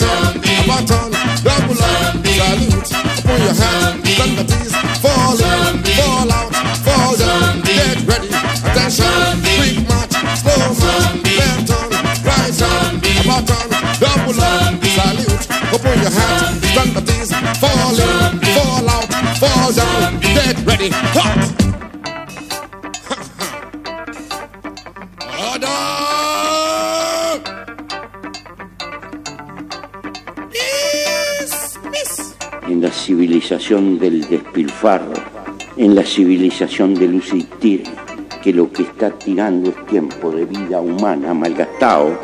about 0.66 0.84
turn, 0.86 1.12
double 1.48 1.80
up, 1.80 2.20
salute, 2.28 2.92
open 3.24 3.40
your 3.40 3.56
hands, 3.56 4.04
at 4.20 4.52
fall 5.00 5.40
in, 5.40 5.80
fall 5.96 6.30
out, 6.30 6.52
fall 6.84 7.16
down, 7.16 7.62
get 7.62 8.04
ready. 8.04 8.28
Attention, 8.68 9.40
quick 9.56 9.80
march, 9.88 10.12
slow 10.44 10.76
march, 10.76 11.24
left 11.40 11.68
turn, 11.72 11.90
right 12.28 12.52
turn, 12.54 13.00
about 13.24 13.75
fall 16.76 18.00
in, 18.00 18.40
fall 18.56 18.90
out, 18.90 19.08
fall 19.40 19.72
down, 19.74 20.20
get 20.20 20.58
ready. 20.66 20.90
Hot! 20.92 21.52
En 32.68 32.82
la 32.82 32.92
civilización 32.92 34.00
del 34.00 34.28
despilfarro, 34.28 35.14
en 35.78 35.96
la 35.96 36.04
civilización 36.04 36.96
del 36.96 37.16
usistir, 37.16 37.84
que 38.44 38.52
lo 38.52 38.72
que 38.72 38.84
está 38.84 39.12
tirando 39.12 39.70
es 39.70 39.86
tiempo 39.86 40.32
de 40.32 40.46
vida 40.46 40.82
humana 40.82 41.34
malgastado. 41.34 42.20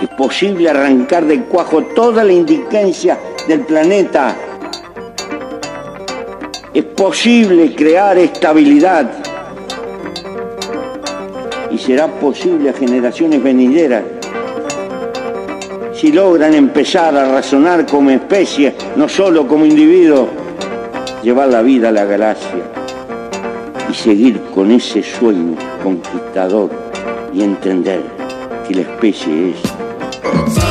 Es 0.00 0.08
posible 0.10 0.68
arrancar 0.68 1.24
del 1.24 1.44
cuajo 1.44 1.82
toda 1.94 2.22
la 2.22 2.32
indigencia 2.32 3.18
del 3.48 3.60
planeta. 3.60 4.36
Es 6.74 6.84
posible 6.84 7.74
crear 7.74 8.18
estabilidad. 8.18 9.10
Y 11.70 11.78
será 11.78 12.08
posible 12.08 12.70
a 12.70 12.72
generaciones 12.74 13.42
venideras 13.42 14.04
si 15.94 16.12
logran 16.12 16.52
empezar 16.52 17.16
a 17.16 17.32
razonar 17.32 17.86
como 17.86 18.10
especie, 18.10 18.74
no 18.96 19.08
solo 19.08 19.48
como 19.48 19.64
individuo, 19.64 20.28
llevar 21.22 21.48
la 21.48 21.62
vida 21.62 21.88
a 21.88 21.92
la 21.92 22.04
galaxia 22.04 22.64
y 23.90 23.94
seguir 23.94 24.40
con 24.54 24.70
ese 24.72 25.02
sueño 25.02 25.56
conquistador 25.82 26.70
y 27.32 27.42
entender 27.42 28.02
que 28.68 28.74
la 28.74 28.82
especie 28.82 29.50
es 29.50 29.75
Uh. 30.28 30.65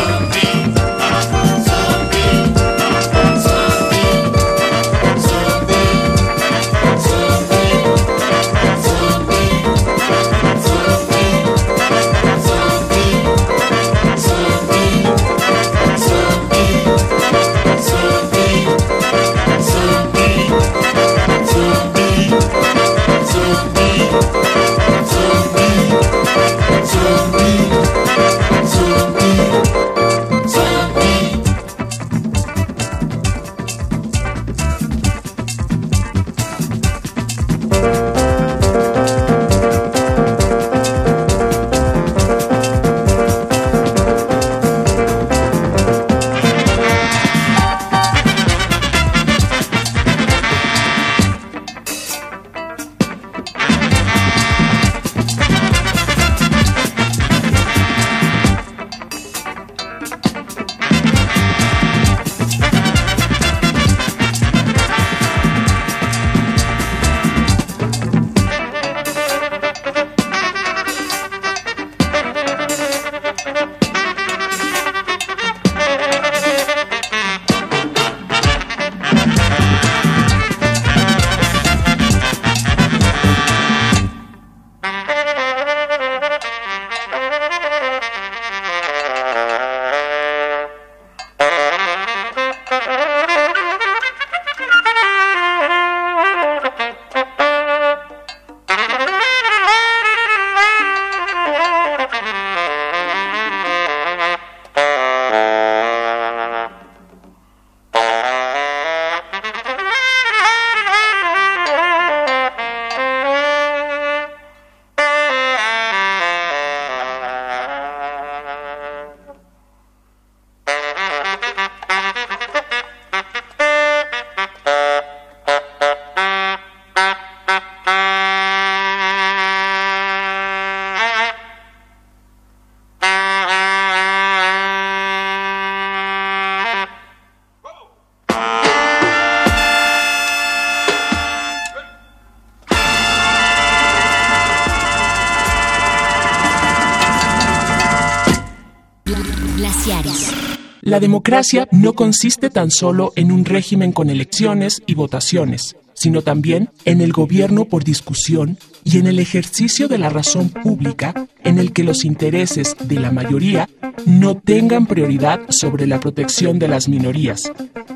La 150.96 151.02
democracia 151.02 151.68
no 151.72 151.92
consiste 151.92 152.50
tan 152.50 152.72
solo 152.72 153.12
en 153.18 153.30
un 153.34 153.44
régimen 153.44 153.92
con 153.92 154.10
elecciones 154.10 154.82
y 154.86 154.94
votaciones, 154.94 155.76
sino 155.94 156.22
también 156.22 156.70
en 156.86 157.02
el 157.02 157.12
gobierno 157.12 157.66
por 157.66 157.84
discusión 157.84 158.58
y 158.86 159.00
en 159.00 159.08
el 159.08 159.20
ejercicio 159.20 159.90
de 159.90 159.98
la 159.98 160.08
razón 160.08 160.48
pública 160.48 161.28
en 161.44 161.60
el 161.60 161.74
que 161.74 161.84
los 161.84 162.06
intereses 162.06 162.78
de 162.82 162.98
la 162.98 163.12
mayoría 163.12 163.68
no 164.06 164.38
tengan 164.38 164.86
prioridad 164.86 165.42
sobre 165.50 165.86
la 165.86 166.00
protección 166.00 166.60
de 166.60 166.70
las 166.70 166.88
minorías. 166.88 167.52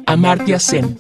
Amartya 0.06 0.60
Sen. 0.60 1.00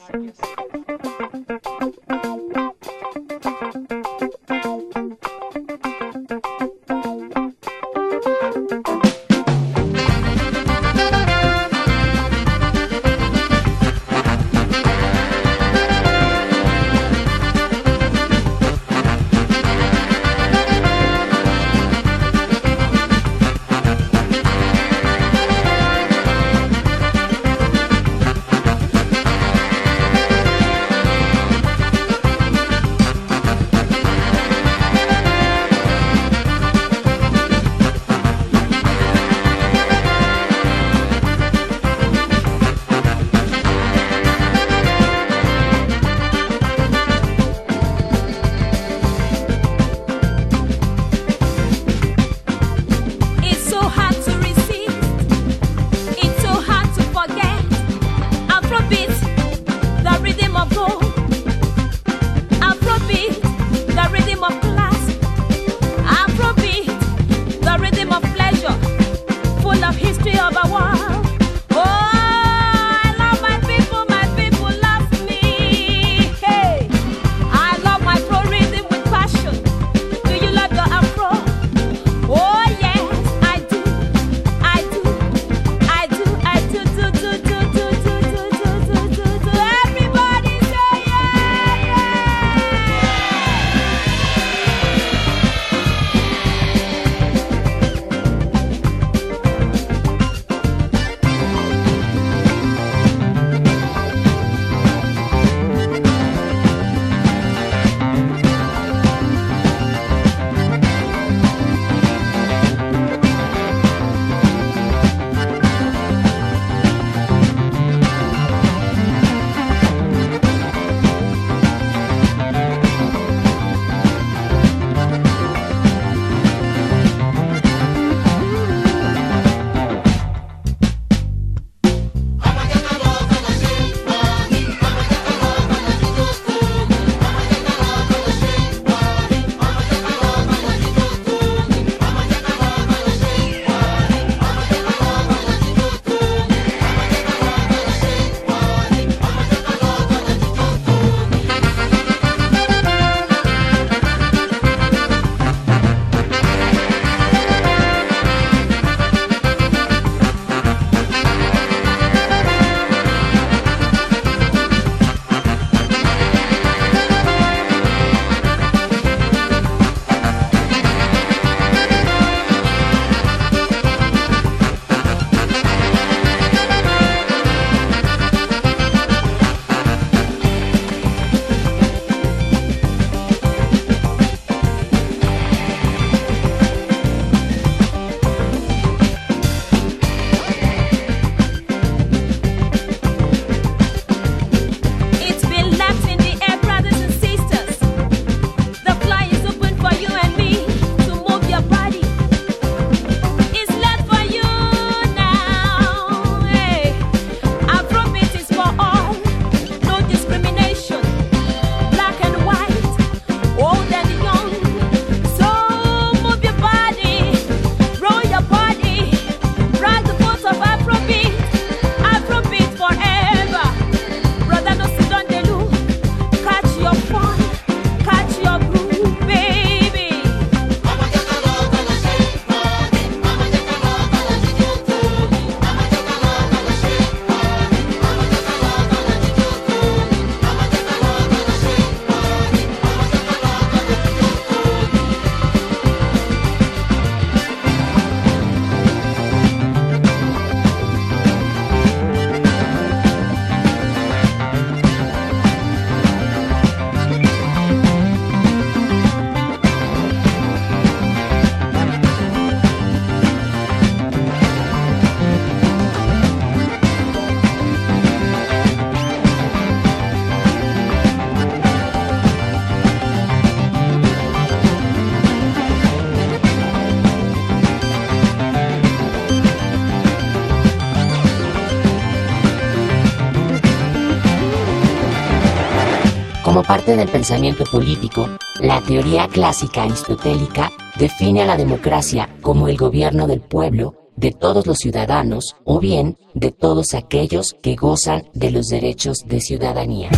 parte 286.69 286.95
del 286.95 287.09
pensamiento 287.09 287.64
político, 287.64 288.30
la 288.61 288.80
teoría 288.80 289.27
clásica 289.27 289.81
aristotélica 289.81 290.72
define 290.99 291.41
a 291.41 291.48
la 291.48 291.57
democracia 291.57 292.30
como 292.41 292.67
el 292.67 292.77
gobierno 292.77 293.25
del 293.25 293.41
pueblo, 293.41 293.95
de 294.15 294.30
todos 294.30 294.67
los 294.67 294.77
ciudadanos 294.77 295.56
o 295.64 295.80
bien 295.80 296.15
de 296.35 296.51
todos 296.51 296.93
aquellos 296.93 297.56
que 297.64 297.75
gozan 297.75 298.30
de 298.35 298.51
los 298.51 298.67
derechos 298.67 299.23
de 299.25 299.41
ciudadanía. 299.41 300.11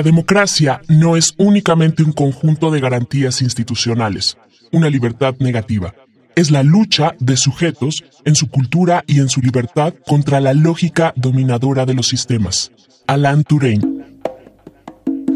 La 0.00 0.04
democracia 0.04 0.80
no 0.88 1.14
es 1.14 1.34
únicamente 1.36 2.02
un 2.02 2.12
conjunto 2.12 2.70
de 2.70 2.80
garantías 2.80 3.42
institucionales, 3.42 4.38
una 4.72 4.88
libertad 4.88 5.34
negativa. 5.40 5.94
Es 6.34 6.50
la 6.50 6.62
lucha 6.62 7.14
de 7.18 7.36
sujetos 7.36 8.02
en 8.24 8.34
su 8.34 8.48
cultura 8.48 9.04
y 9.06 9.20
en 9.20 9.28
su 9.28 9.42
libertad 9.42 9.92
contra 10.06 10.40
la 10.40 10.54
lógica 10.54 11.12
dominadora 11.16 11.84
de 11.84 11.92
los 11.92 12.08
sistemas. 12.08 12.72
Alan 13.08 13.44
Turing. 13.44 13.82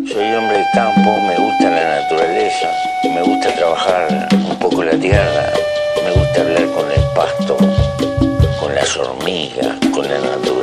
Soy 0.09 0.33
hombre 0.33 0.57
de 0.57 0.65
campo, 0.73 1.10
me 1.28 1.36
gusta 1.36 1.70
la 1.70 2.01
naturaleza, 2.01 2.68
me 3.05 3.23
gusta 3.23 3.55
trabajar 3.57 4.28
un 4.33 4.59
poco 4.60 4.83
la 4.83 4.99
tierra, 4.99 5.52
me 6.07 6.10
gusta 6.10 6.41
hablar 6.41 6.67
con 6.73 6.91
el 6.91 7.05
pasto, 7.15 7.57
con 8.59 8.75
las 8.75 8.97
hormigas, 8.97 9.78
con 9.93 10.09
la 10.09 10.18
naturaleza, 10.20 10.53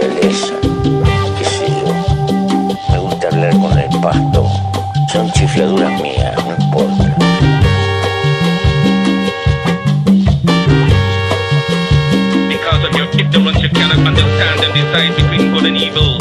Because 12.49 12.81
of 12.81 12.95
your 12.97 13.05
ignorance, 13.13 13.61
you 13.61 13.69
cannot 13.69 14.01
understand 14.01 14.57
and 14.65 14.73
decide 14.73 15.13
between 15.15 15.53
good 15.53 15.65
and 15.65 15.77
evil. 15.77 16.17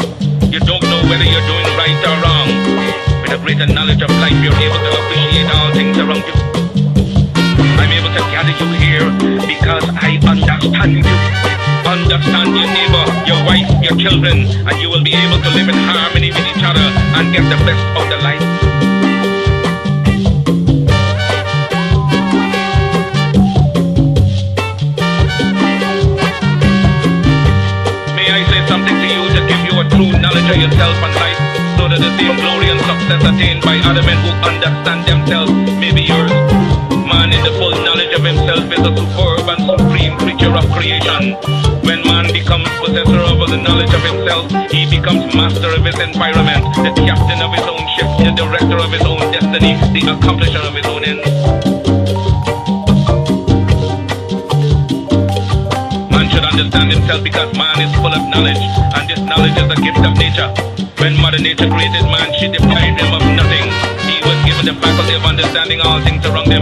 You 0.53 0.59
don't 0.59 0.83
know 0.83 1.01
whether 1.09 1.25
you're 1.25 1.47
doing 1.49 1.69
right 1.73 1.97
or 2.05 2.17
wrong. 2.21 2.49
With 3.23 3.33
a 3.33 3.39
greater 3.41 3.65
knowledge 3.65 4.03
of 4.03 4.11
life, 4.21 4.37
you're 4.43 4.53
able 4.53 4.77
to 4.77 4.91
appreciate 5.01 5.49
all 5.49 5.73
things 5.73 5.97
around 5.97 6.21
you. 6.21 6.37
I'm 7.81 7.91
able 7.91 8.13
to 8.13 8.21
gather 8.29 8.53
you 8.61 8.69
here 8.77 9.09
because 9.47 9.85
I 9.89 10.19
understand 10.21 11.05
you. 11.05 11.60
Understand 11.85 12.55
your 12.55 12.67
neighbor, 12.67 13.05
your 13.27 13.43
wife, 13.45 13.67
your 13.83 13.97
children, 13.97 14.47
and 14.67 14.81
you 14.81 14.89
will 14.89 15.03
be 15.03 15.13
able 15.13 15.41
to 15.41 15.49
live 15.49 15.67
in 15.67 15.75
harmony 15.75 16.29
with 16.29 16.45
each 16.47 16.63
other 16.63 16.87
and 17.17 17.33
get 17.33 17.43
the 17.49 17.57
best 17.65 17.83
of 17.99 18.05
the 18.07 18.17
life. 18.23 18.39
May 28.15 28.27
I 28.31 28.41
say 28.47 28.61
something 28.67 28.95
to 28.95 29.07
you 29.11 29.21
to 29.35 29.41
give 29.51 29.61
you 29.67 29.73
a 29.81 29.85
true 29.89 30.11
knowledge 30.19 30.47
of 30.47 30.57
yourself 30.57 30.95
and 30.95 31.15
life, 31.19 31.39
so 31.75 31.87
that 31.91 31.99
the 31.99 32.11
same 32.17 32.35
glory 32.39 32.69
and 32.71 32.79
success 32.87 33.21
attained 33.25 33.63
by 33.63 33.77
other 33.83 34.03
men 34.03 34.17
who 34.23 34.31
understand 34.47 35.05
themselves 35.05 35.51
may 35.75 35.91
be 35.91 36.03
yours. 36.03 36.31
Man 37.03 37.33
in 37.33 37.43
the 37.43 37.51
full 37.59 37.75
knowledge 37.83 38.13
of 38.15 38.23
himself 38.23 38.71
is 38.71 38.79
a 38.79 38.91
superb 38.95 39.49
and 39.49 39.61
supreme 39.67 40.17
creature 40.19 40.55
of 40.55 40.63
creation. 40.71 41.35
When 41.83 42.03
man 42.05 42.31
becomes 42.31 42.69
possessor 42.79 43.19
of 43.19 43.41
all 43.41 43.47
the 43.49 43.57
knowledge 43.57 43.93
of 43.93 44.03
himself, 44.05 44.45
he 44.71 44.85
becomes 44.89 45.33
master 45.35 45.73
of 45.73 45.83
his 45.83 45.97
environment, 45.99 46.63
the 46.77 46.93
captain 47.05 47.41
of 47.41 47.51
his 47.53 47.65
own 47.65 47.83
ship, 47.97 48.09
the 48.21 48.31
director 48.37 48.77
of 48.77 48.91
his 48.91 49.01
own 49.01 49.19
destiny, 49.33 49.73
the 49.91 50.01
accomplisher 50.13 50.61
of 50.61 50.73
his 50.77 50.85
own 50.85 51.03
ends. 51.03 51.25
Man 56.11 56.29
should 56.29 56.45
understand 56.45 56.91
himself 56.93 57.23
because 57.23 57.49
man 57.57 57.81
is 57.81 57.91
full 57.97 58.13
of 58.13 58.23
knowledge, 58.29 58.61
and 58.95 59.09
this 59.09 59.19
knowledge 59.25 59.57
is 59.57 59.69
a 59.69 59.77
gift 59.81 60.01
of 60.05 60.13
nature. 60.17 60.49
When 61.01 61.17
Mother 61.19 61.39
Nature 61.39 61.67
created 61.67 62.05
man, 62.05 62.29
she 62.37 62.47
deprived 62.47 63.01
him 63.01 63.11
of 63.11 63.25
nothing. 63.33 63.65
He 64.05 64.21
was 64.21 64.37
given 64.45 64.65
the 64.69 64.77
faculty 64.77 65.15
of 65.15 65.25
understanding 65.25 65.81
all 65.81 65.99
things 66.01 66.23
around 66.25 66.51
him. 66.51 66.61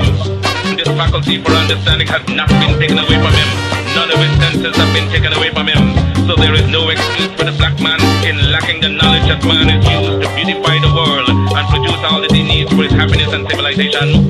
This 0.79 0.87
faculty 0.87 1.43
for 1.43 1.51
understanding 1.51 2.07
has 2.07 2.23
not 2.29 2.47
been 2.47 2.79
taken 2.79 2.97
away 2.97 3.19
from 3.19 3.33
him. 3.35 3.78
None 3.95 4.11
of 4.11 4.19
his 4.19 4.33
senses 4.37 4.75
have 4.75 4.91
been 4.93 5.09
taken 5.09 5.33
away 5.33 5.49
from 5.51 5.67
him. 5.67 5.95
So 6.27 6.35
there 6.35 6.53
is 6.53 6.67
no 6.67 6.89
excuse 6.89 7.31
for 7.33 7.45
the 7.45 7.55
black 7.57 7.79
man 7.81 7.99
in 8.25 8.51
lacking 8.51 8.81
the 8.81 8.89
knowledge 8.89 9.25
that 9.25 9.41
man 9.45 9.69
is 9.69 9.81
used 9.85 10.21
to 10.21 10.27
beautify 10.35 10.77
the 10.77 10.93
world 10.93 11.29
and 11.29 11.65
produce 11.69 12.01
all 12.05 12.21
that 12.21 12.31
he 12.31 12.43
needs 12.43 12.69
for 12.69 12.83
his 12.83 12.93
happiness 12.93 13.33
and 13.33 13.49
civilization. 13.49 14.29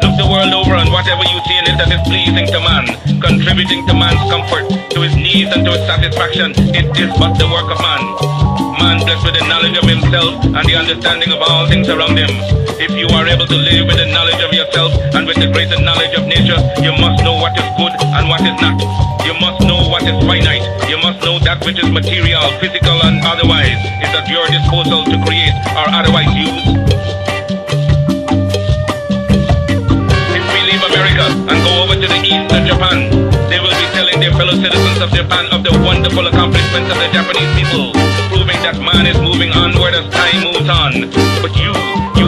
Look 0.00 0.14
the 0.16 0.28
world 0.28 0.52
over 0.56 0.74
and 0.80 0.90
whatever 0.90 1.24
you 1.28 1.38
see 1.44 1.56
in 1.60 1.68
it 1.68 1.76
that 1.76 1.92
is 1.92 2.02
pleasing 2.08 2.48
to 2.48 2.60
man, 2.64 2.88
contributing 3.20 3.86
to 3.88 3.94
man's 3.94 4.22
comfort, 4.32 4.64
to 4.96 5.00
his 5.00 5.16
needs 5.16 5.52
and 5.52 5.64
to 5.64 5.72
his 5.72 5.84
satisfaction, 5.88 6.52
it 6.72 6.88
is 6.96 7.12
but 7.18 7.36
the 7.36 7.48
work 7.48 7.68
of 7.68 7.80
man. 7.80 8.02
Man 8.80 9.04
blessed 9.04 9.24
with 9.24 9.36
the 9.36 9.44
knowledge 9.48 9.76
of 9.76 9.84
himself 9.84 10.40
and 10.44 10.64
the 10.64 10.76
understanding 10.76 11.32
of 11.32 11.40
all 11.40 11.68
things 11.68 11.88
around 11.88 12.16
him. 12.16 12.30
If 12.80 12.92
you 12.92 13.08
are 13.14 13.26
able 13.26 13.46
to 13.46 13.54
live 13.56 13.86
with 13.86 13.96
the 13.96 14.06
knowledge 14.12 14.42
of 14.42 14.51
yourself 14.72 15.14
and 15.14 15.26
with 15.26 15.36
the 15.36 15.52
greater 15.52 15.80
knowledge 15.80 16.14
of 16.16 16.26
nature, 16.26 16.56
you 16.80 16.92
must 16.96 17.22
know 17.22 17.36
what 17.36 17.52
is 17.56 17.68
good 17.76 17.92
and 18.16 18.28
what 18.28 18.40
is 18.40 18.56
not. 18.60 18.80
You 19.24 19.34
must 19.36 19.60
know 19.68 19.88
what 19.88 20.02
is 20.02 20.16
finite. 20.24 20.64
You 20.88 20.96
must 20.98 21.20
know 21.24 21.38
that 21.40 21.64
which 21.64 21.78
is 21.78 21.90
material, 21.90 22.40
physical, 22.56 22.96
and 23.04 23.20
otherwise 23.24 23.76
is 24.00 24.12
at 24.16 24.26
your 24.28 24.46
disposal 24.48 25.04
to 25.04 25.16
create 25.24 25.52
or 25.76 25.86
otherwise 25.92 26.32
use. 26.32 26.64
If 30.32 30.44
we 30.52 30.60
leave 30.64 30.82
America 30.88 31.26
and 31.52 31.56
go 31.60 31.72
over 31.84 31.94
to 31.94 32.06
the 32.08 32.20
east 32.24 32.48
of 32.48 32.64
Japan, 32.64 33.12
they 33.52 33.60
will 33.60 33.76
be 33.76 33.86
telling 33.92 34.20
their 34.20 34.32
fellow 34.32 34.56
citizens 34.56 35.00
of 35.04 35.12
Japan 35.12 35.52
of 35.52 35.62
the 35.64 35.72
wonderful 35.84 36.26
accomplishments 36.26 36.88
of 36.88 36.96
the 36.96 37.08
Japanese 37.12 37.52
people, 37.60 37.92
proving 38.32 38.60
that 38.64 38.80
man 38.80 39.04
is 39.04 39.20
moving 39.20 39.52
onward 39.52 39.92
as 39.92 40.08
time 40.08 40.48
moves 40.48 40.68
on. 40.68 41.12
But 41.44 41.52
you, 41.60 41.81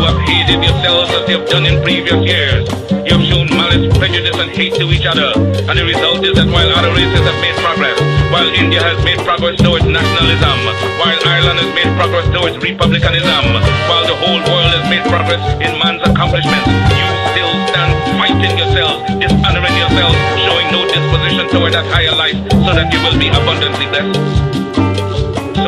have 0.04 0.20
hated 0.28 0.60
yourselves 0.62 1.10
as 1.10 1.28
you 1.28 1.38
have 1.40 1.48
done 1.48 1.66
in 1.66 1.82
previous 1.82 2.20
years. 2.24 2.68
You 3.08 3.16
have 3.16 3.24
shown 3.24 3.48
malice, 3.48 3.88
prejudice, 3.96 4.36
and 4.36 4.50
hate 4.50 4.74
to 4.76 4.86
each 4.92 5.06
other. 5.06 5.32
And 5.68 5.74
the 5.78 5.84
result 5.84 6.24
is 6.24 6.34
that 6.36 6.48
while 6.48 6.68
other 6.68 6.92
races 6.92 7.24
have 7.24 7.38
made 7.40 7.56
progress, 7.64 7.96
while 8.28 8.48
India 8.52 8.80
has 8.80 9.00
made 9.04 9.18
progress 9.24 9.56
towards 9.60 9.84
nationalism, 9.84 10.56
while 11.00 11.18
Ireland 11.24 11.58
has 11.60 11.70
made 11.72 11.90
progress 11.96 12.26
towards 12.32 12.56
republicanism, 12.60 13.42
while 13.88 14.04
the 14.04 14.16
whole 14.20 14.40
world 14.44 14.70
has 14.76 14.84
made 14.92 15.04
progress 15.08 15.40
in 15.60 15.72
man's 15.80 16.02
accomplishments, 16.04 16.68
you 16.68 17.06
still 17.32 17.52
stand 17.72 17.92
fighting 18.20 18.54
yourselves, 18.60 19.00
dishonoring 19.20 19.76
yourselves, 19.76 20.16
showing 20.44 20.68
no 20.68 20.84
disposition 20.84 21.44
toward 21.48 21.72
that 21.72 21.86
higher 21.88 22.14
life, 22.14 22.36
so 22.50 22.70
that 22.76 22.92
you 22.92 23.00
will 23.00 23.16
be 23.16 23.28
abundantly 23.32 23.88
blessed. 23.88 24.53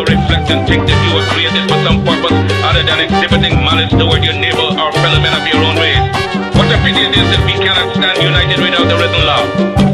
Reflect 0.07 0.47
and 0.55 0.63
think 0.71 0.87
that 0.87 0.99
you 1.03 1.11
were 1.19 1.27
created 1.35 1.67
for 1.67 1.79
some 1.83 1.99
purpose 2.07 2.31
other 2.63 2.87
than 2.87 3.03
exhibiting 3.03 3.59
malice 3.59 3.91
toward 3.91 4.23
your 4.23 4.39
neighbor 4.39 4.71
or 4.79 4.95
fellow 5.03 5.19
men 5.19 5.35
of 5.35 5.43
your 5.51 5.59
own 5.59 5.75
race. 5.83 5.99
What 6.55 6.71
a 6.71 6.79
pity 6.87 7.11
it 7.11 7.15
is 7.19 7.27
that 7.35 7.43
we 7.43 7.59
cannot 7.59 7.91
stand 7.91 8.23
united 8.23 8.63
without 8.63 8.87
the 8.87 8.97
written 9.03 9.23
law. 9.27 9.43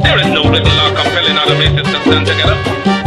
There 0.04 0.20
is 0.20 0.28
no 0.28 0.44
written 0.52 0.68
law 0.68 0.92
compelling 0.92 1.40
other 1.40 1.56
races 1.56 1.88
to 1.88 1.98
stand 2.04 2.28
together. 2.28 2.56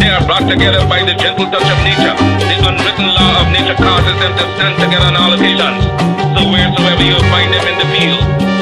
They 0.01 0.09
are 0.09 0.25
brought 0.25 0.49
together 0.49 0.81
by 0.89 1.05
the 1.05 1.13
gentle 1.13 1.45
touch 1.45 1.69
of 1.69 1.79
nature. 1.85 2.15
The 2.41 2.57
unwritten 2.73 3.07
law 3.13 3.31
of 3.41 3.53
nature 3.53 3.77
causes 3.77 4.17
them 4.17 4.33
to 4.35 4.45
stand 4.57 4.75
together 4.81 5.05
on 5.05 5.15
all 5.15 5.31
occasions. 5.37 5.85
So 6.33 6.41
wheresoever 6.49 7.05
you 7.05 7.21
find 7.29 7.53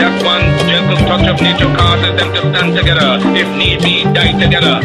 that 0.03 0.19
one 0.19 0.43
gentle 0.67 0.99
touch 1.07 1.23
of 1.32 1.40
nature 1.40 1.72
causes 1.80 2.11
them 2.19 2.27
to 2.35 2.41
stand 2.51 2.75
together. 2.75 3.23
If 3.40 3.48
need 3.56 3.80
be, 3.80 4.03
die 4.11 4.35
together. 4.35 4.83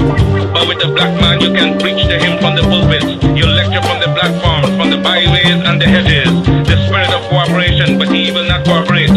But 0.54 0.70
with 0.70 0.78
the 0.78 0.94
black 0.94 1.10
man, 1.18 1.42
you 1.42 1.50
can 1.50 1.74
preach 1.82 2.06
to 2.06 2.16
him 2.22 2.38
from 2.38 2.54
the 2.54 2.62
pulpits. 2.62 3.18
You 3.34 3.50
lecture 3.50 3.82
from 3.82 3.98
the 3.98 4.14
platforms, 4.14 4.70
from 4.78 4.94
the 4.94 5.00
byways 5.02 5.58
and 5.66 5.82
the 5.82 5.90
hedges. 5.90 6.30
The 6.70 6.78
spirit 6.86 7.10
of 7.10 7.26
cooperation, 7.26 7.98
but 7.98 8.14
he 8.14 8.30
will 8.30 8.46
not 8.46 8.62
cooperate. 8.62 9.10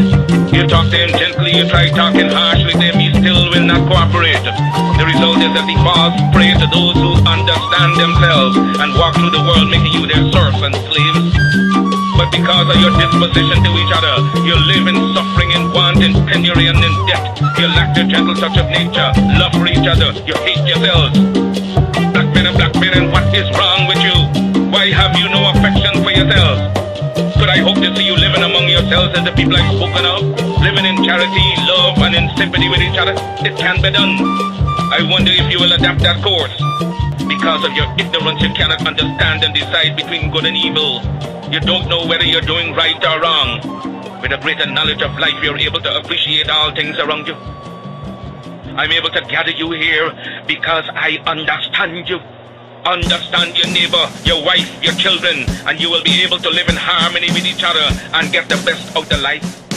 You 0.50 0.66
talk 0.66 0.90
to 0.90 0.98
him 0.98 1.14
gently, 1.22 1.54
you 1.54 1.70
try 1.70 1.94
talking 1.94 2.34
harshly 2.34 2.74
to 2.74 2.82
him, 2.82 2.98
he 2.98 3.14
still 3.14 3.54
will 3.54 3.66
not 3.70 3.86
cooperate. 3.86 4.42
The 4.98 5.06
result 5.06 5.38
is 5.46 5.54
that 5.54 5.70
he 5.70 5.78
falls 5.86 6.18
prey 6.34 6.58
to 6.58 6.66
those 6.74 6.98
who 6.98 7.14
understand 7.30 7.94
themselves 8.02 8.58
and 8.58 8.90
walk 8.98 9.14
through 9.22 9.38
the 9.38 9.44
world 9.46 9.70
making 9.70 9.94
you 9.94 10.10
their 10.10 10.26
serfs 10.34 10.66
and 10.66 10.74
slaves. 10.90 11.91
But 12.22 12.30
because 12.30 12.70
of 12.70 12.78
your 12.78 12.94
disposition 13.02 13.66
to 13.66 13.72
each 13.82 13.94
other, 13.98 14.14
you 14.46 14.54
live 14.54 14.86
in 14.86 14.94
suffering, 15.18 15.50
in 15.58 15.74
want, 15.74 16.06
in 16.06 16.14
penury, 16.30 16.70
and 16.70 16.78
in 16.78 16.94
debt. 17.10 17.34
You 17.58 17.66
lack 17.74 17.98
the 17.98 18.06
gentle 18.06 18.38
touch 18.38 18.62
of 18.62 18.70
nature, 18.70 19.10
love 19.42 19.58
for 19.58 19.66
each 19.66 19.82
other, 19.90 20.14
you 20.30 20.38
hate 20.46 20.62
yourselves. 20.62 21.18
Black 22.14 22.30
men 22.30 22.46
and 22.46 22.54
black 22.54 22.78
men, 22.78 23.10
what 23.10 23.26
is 23.34 23.50
wrong 23.58 23.90
with 23.90 23.98
you? 24.06 24.14
Why 24.70 24.94
have 24.94 25.18
you 25.18 25.34
no 25.34 25.50
affection 25.50 25.98
for 26.06 26.14
yourselves? 26.14 26.62
Could 27.42 27.50
I 27.50 27.58
hope 27.58 27.82
to 27.82 27.90
see 27.98 28.06
you 28.06 28.14
living 28.14 28.46
among 28.46 28.70
yourselves 28.70 29.18
as 29.18 29.26
the 29.26 29.34
people 29.34 29.58
I've 29.58 29.74
spoken 29.74 30.06
of? 30.06 30.22
Living 30.62 30.86
in 30.86 31.02
charity, 31.02 31.48
love, 31.66 31.98
and 32.06 32.14
in 32.14 32.30
sympathy 32.38 32.70
with 32.70 32.86
each 32.86 33.02
other? 33.02 33.18
It 33.42 33.58
can 33.58 33.82
be 33.82 33.90
done. 33.90 34.22
I 34.94 35.02
wonder 35.10 35.34
if 35.34 35.50
you 35.50 35.58
will 35.58 35.74
adapt 35.74 36.06
that 36.06 36.22
course. 36.22 36.54
Because 37.32 37.64
of 37.64 37.72
your 37.72 37.88
ignorance, 37.98 38.42
you 38.42 38.50
cannot 38.50 38.86
understand 38.86 39.46
and 39.46 39.54
decide 39.54 39.96
between 39.96 40.32
good 40.32 40.46
and 40.46 40.58
evil. 40.58 41.00
You 41.50 41.62
don't 41.62 41.88
know 41.88 42.06
whether 42.06 42.26
you're 42.26 42.42
doing 42.42 42.74
right 42.74 43.02
or 43.06 43.22
wrong. 43.22 44.22
With 44.22 44.34
a 44.34 44.38
greater 44.38 44.66
knowledge 44.70 45.02
of 45.02 45.18
life, 45.18 45.42
you're 45.42 45.58
able 45.58 45.80
to 45.80 45.98
appreciate 45.98 46.50
all 46.50 46.76
things 46.76 47.00
around 47.00 47.28
you. 47.28 47.36
I'm 48.76 48.92
able 48.92 49.12
to 49.12 49.22
gather 49.22 49.52
you 49.52 49.72
here 49.72 50.12
because 50.46 50.84
I 50.92 51.24
understand 51.26 52.10
you. 52.10 52.20
Understand 52.84 53.58
your 53.58 53.68
neighbor, 53.68 54.12
your 54.26 54.44
wife, 54.44 54.84
your 54.84 54.94
children, 54.96 55.46
and 55.66 55.80
you 55.80 55.90
will 55.90 56.04
be 56.04 56.22
able 56.24 56.38
to 56.40 56.50
live 56.50 56.68
in 56.68 56.76
harmony 56.76 57.28
with 57.32 57.46
each 57.46 57.64
other 57.64 57.88
and 58.14 58.30
get 58.34 58.50
the 58.50 58.62
best 58.66 58.94
out 58.94 59.10
of 59.10 59.22
life. 59.22 59.71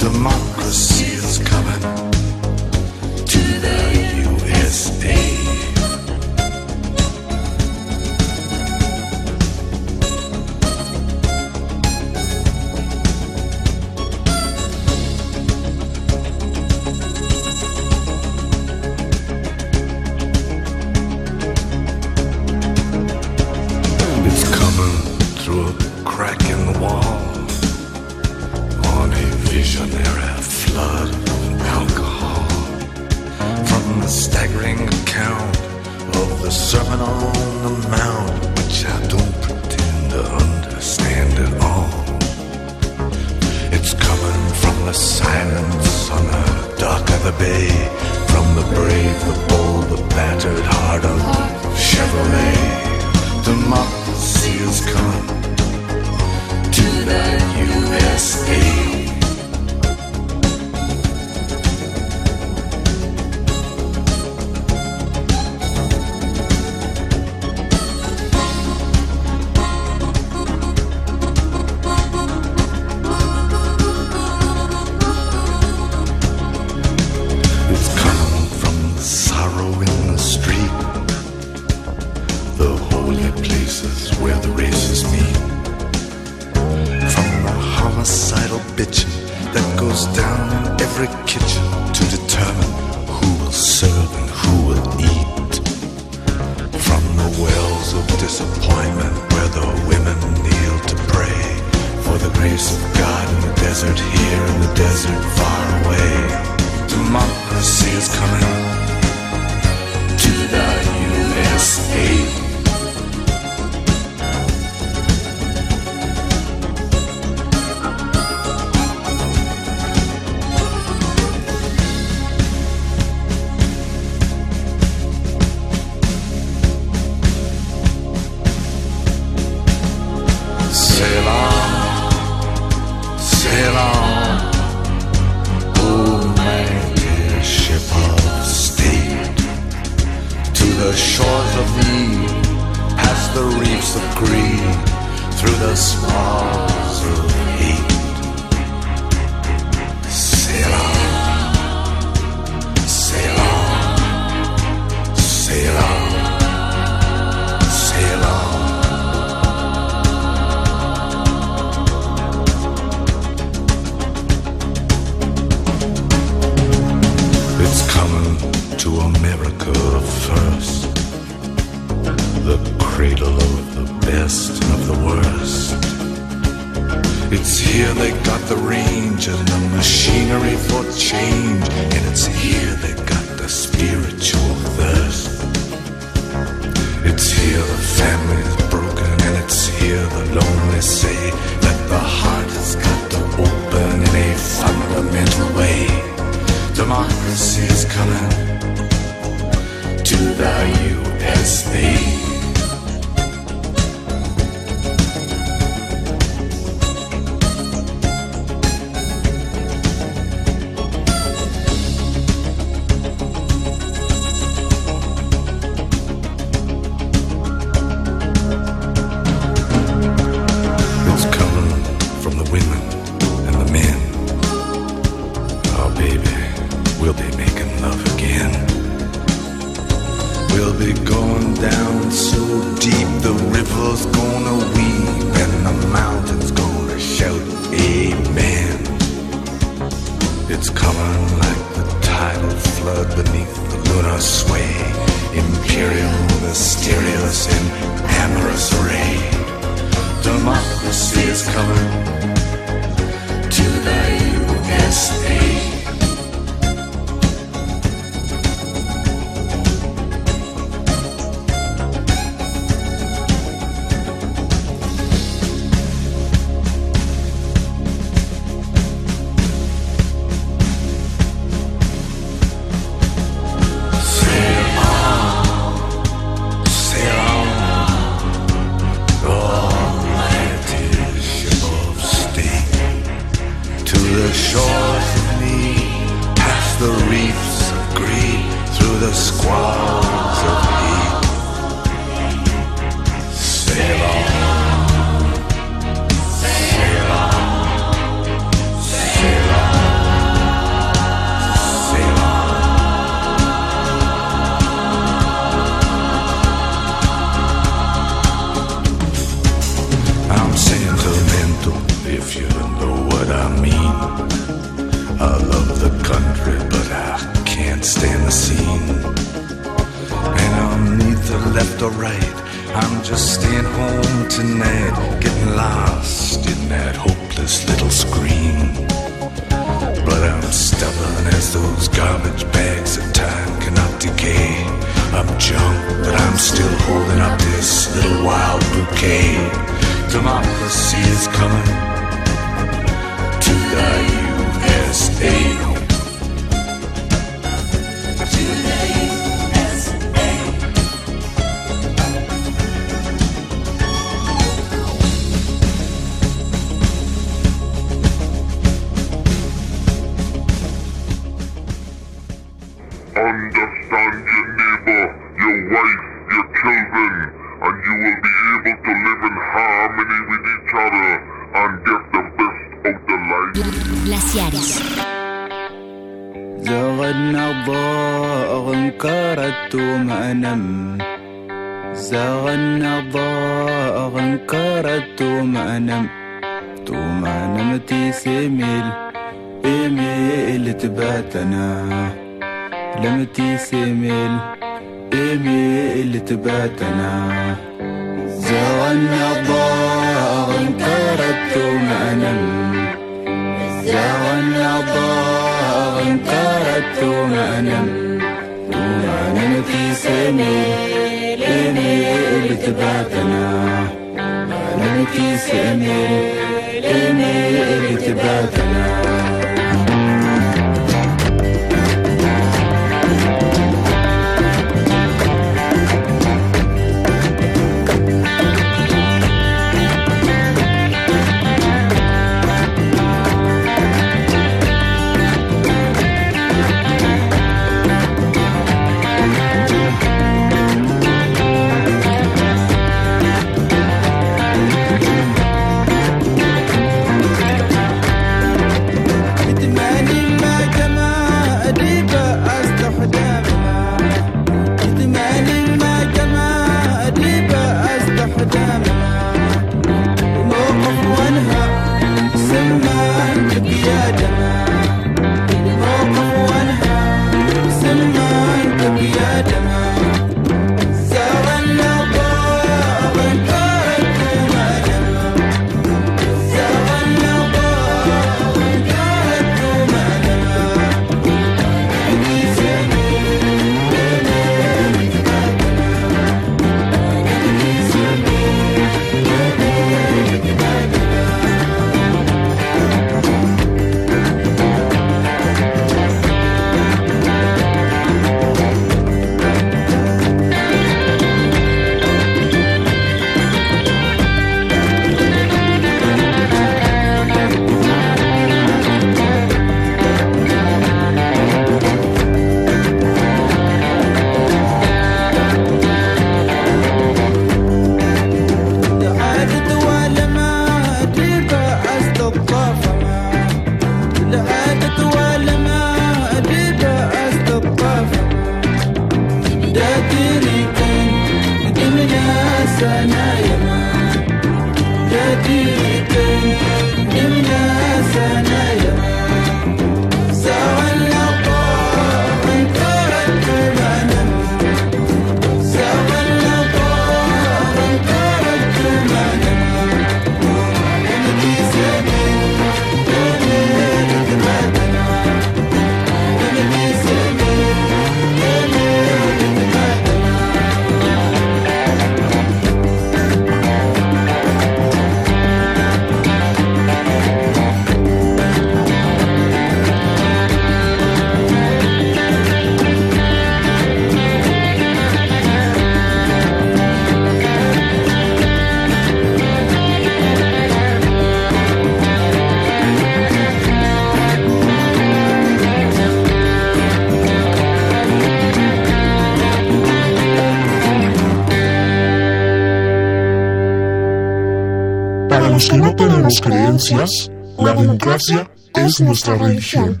La 597.58 597.72
democracia 597.74 598.48
es 598.74 599.00
nuestra 599.00 599.34
religión. 599.34 600.00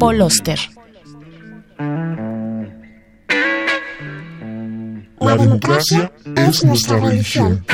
Paul 0.00 0.20
Oster. 0.20 0.58
La 5.20 5.36
democracia 5.36 6.12
es 6.34 6.64
nuestra 6.64 6.98
religión. 6.98 7.64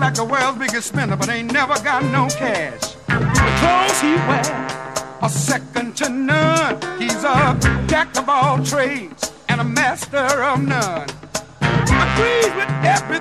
Like 0.00 0.14
the 0.14 0.24
world's 0.24 0.58
biggest 0.58 0.88
spender, 0.88 1.14
but 1.14 1.28
ain't 1.28 1.52
never 1.52 1.74
got 1.84 2.02
no 2.04 2.26
cash. 2.28 2.94
The 3.06 3.52
clothes 3.60 4.00
he 4.00 4.14
wears 4.26 4.48
are 5.20 5.28
second 5.28 5.96
to 5.98 6.08
none. 6.08 6.80
He's 6.98 7.22
a 7.22 7.58
jack 7.86 8.16
of 8.16 8.28
all 8.28 8.64
trades 8.64 9.30
and 9.48 9.60
a 9.60 9.64
master 9.64 10.16
of 10.16 10.62
none. 10.62 11.08
Agrees 11.60 12.54
with 12.56 12.70
everything 12.82 13.19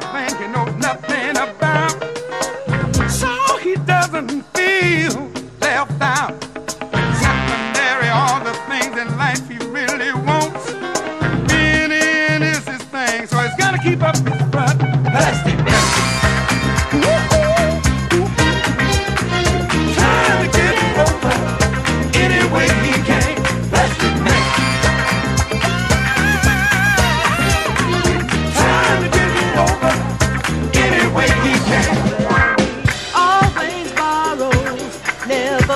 He 35.69 35.75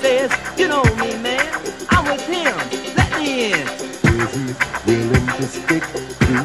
says, 0.00 0.32
you 0.56 0.66
know 0.66 0.82
me, 0.96 1.14
man. 1.18 1.52
I'm 1.90 2.02
with 2.06 2.26
him. 2.26 2.56
Let 2.96 3.12
me 3.20 3.52
in. 3.52 3.68
Is 3.68 4.34
he 4.34 4.54
willing 4.86 5.26
to 5.26 5.42
stick 5.42 5.82
to 5.82 6.42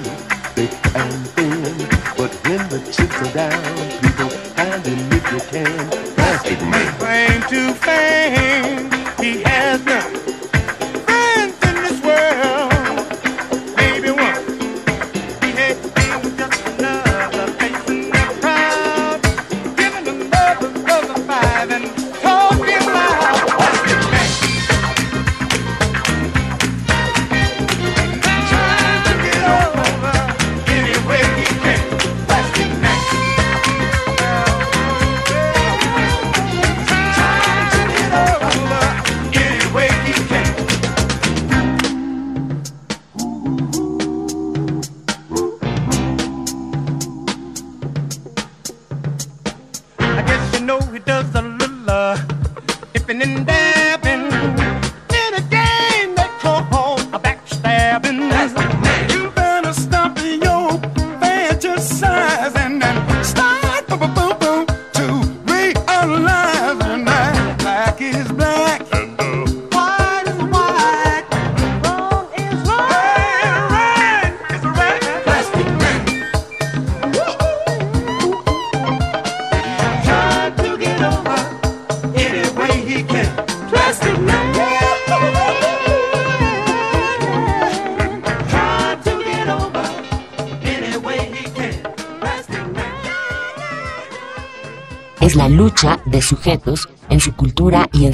thick 0.54 0.74
and 0.96 1.28
thin? 1.30 1.78
But 2.18 2.36
when 2.44 2.68
the 2.68 2.80
chips 2.92 3.16
are 3.22 3.34
down, 3.34 3.74
people 4.02 4.30
find 4.52 4.86
him 4.86 5.14
if 5.14 5.32
you 5.32 5.40
can. 5.50 5.90
Plastic 6.16 6.60
man. 6.60 7.00
Claim 7.00 7.42
to 7.44 7.74
fame. 7.76 8.75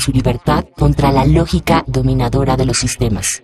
Su 0.01 0.11
libertad 0.11 0.65
contra 0.75 1.11
la 1.11 1.25
lógica 1.25 1.83
dominadora 1.85 2.57
de 2.57 2.65
los 2.65 2.77
sistemas. 2.77 3.43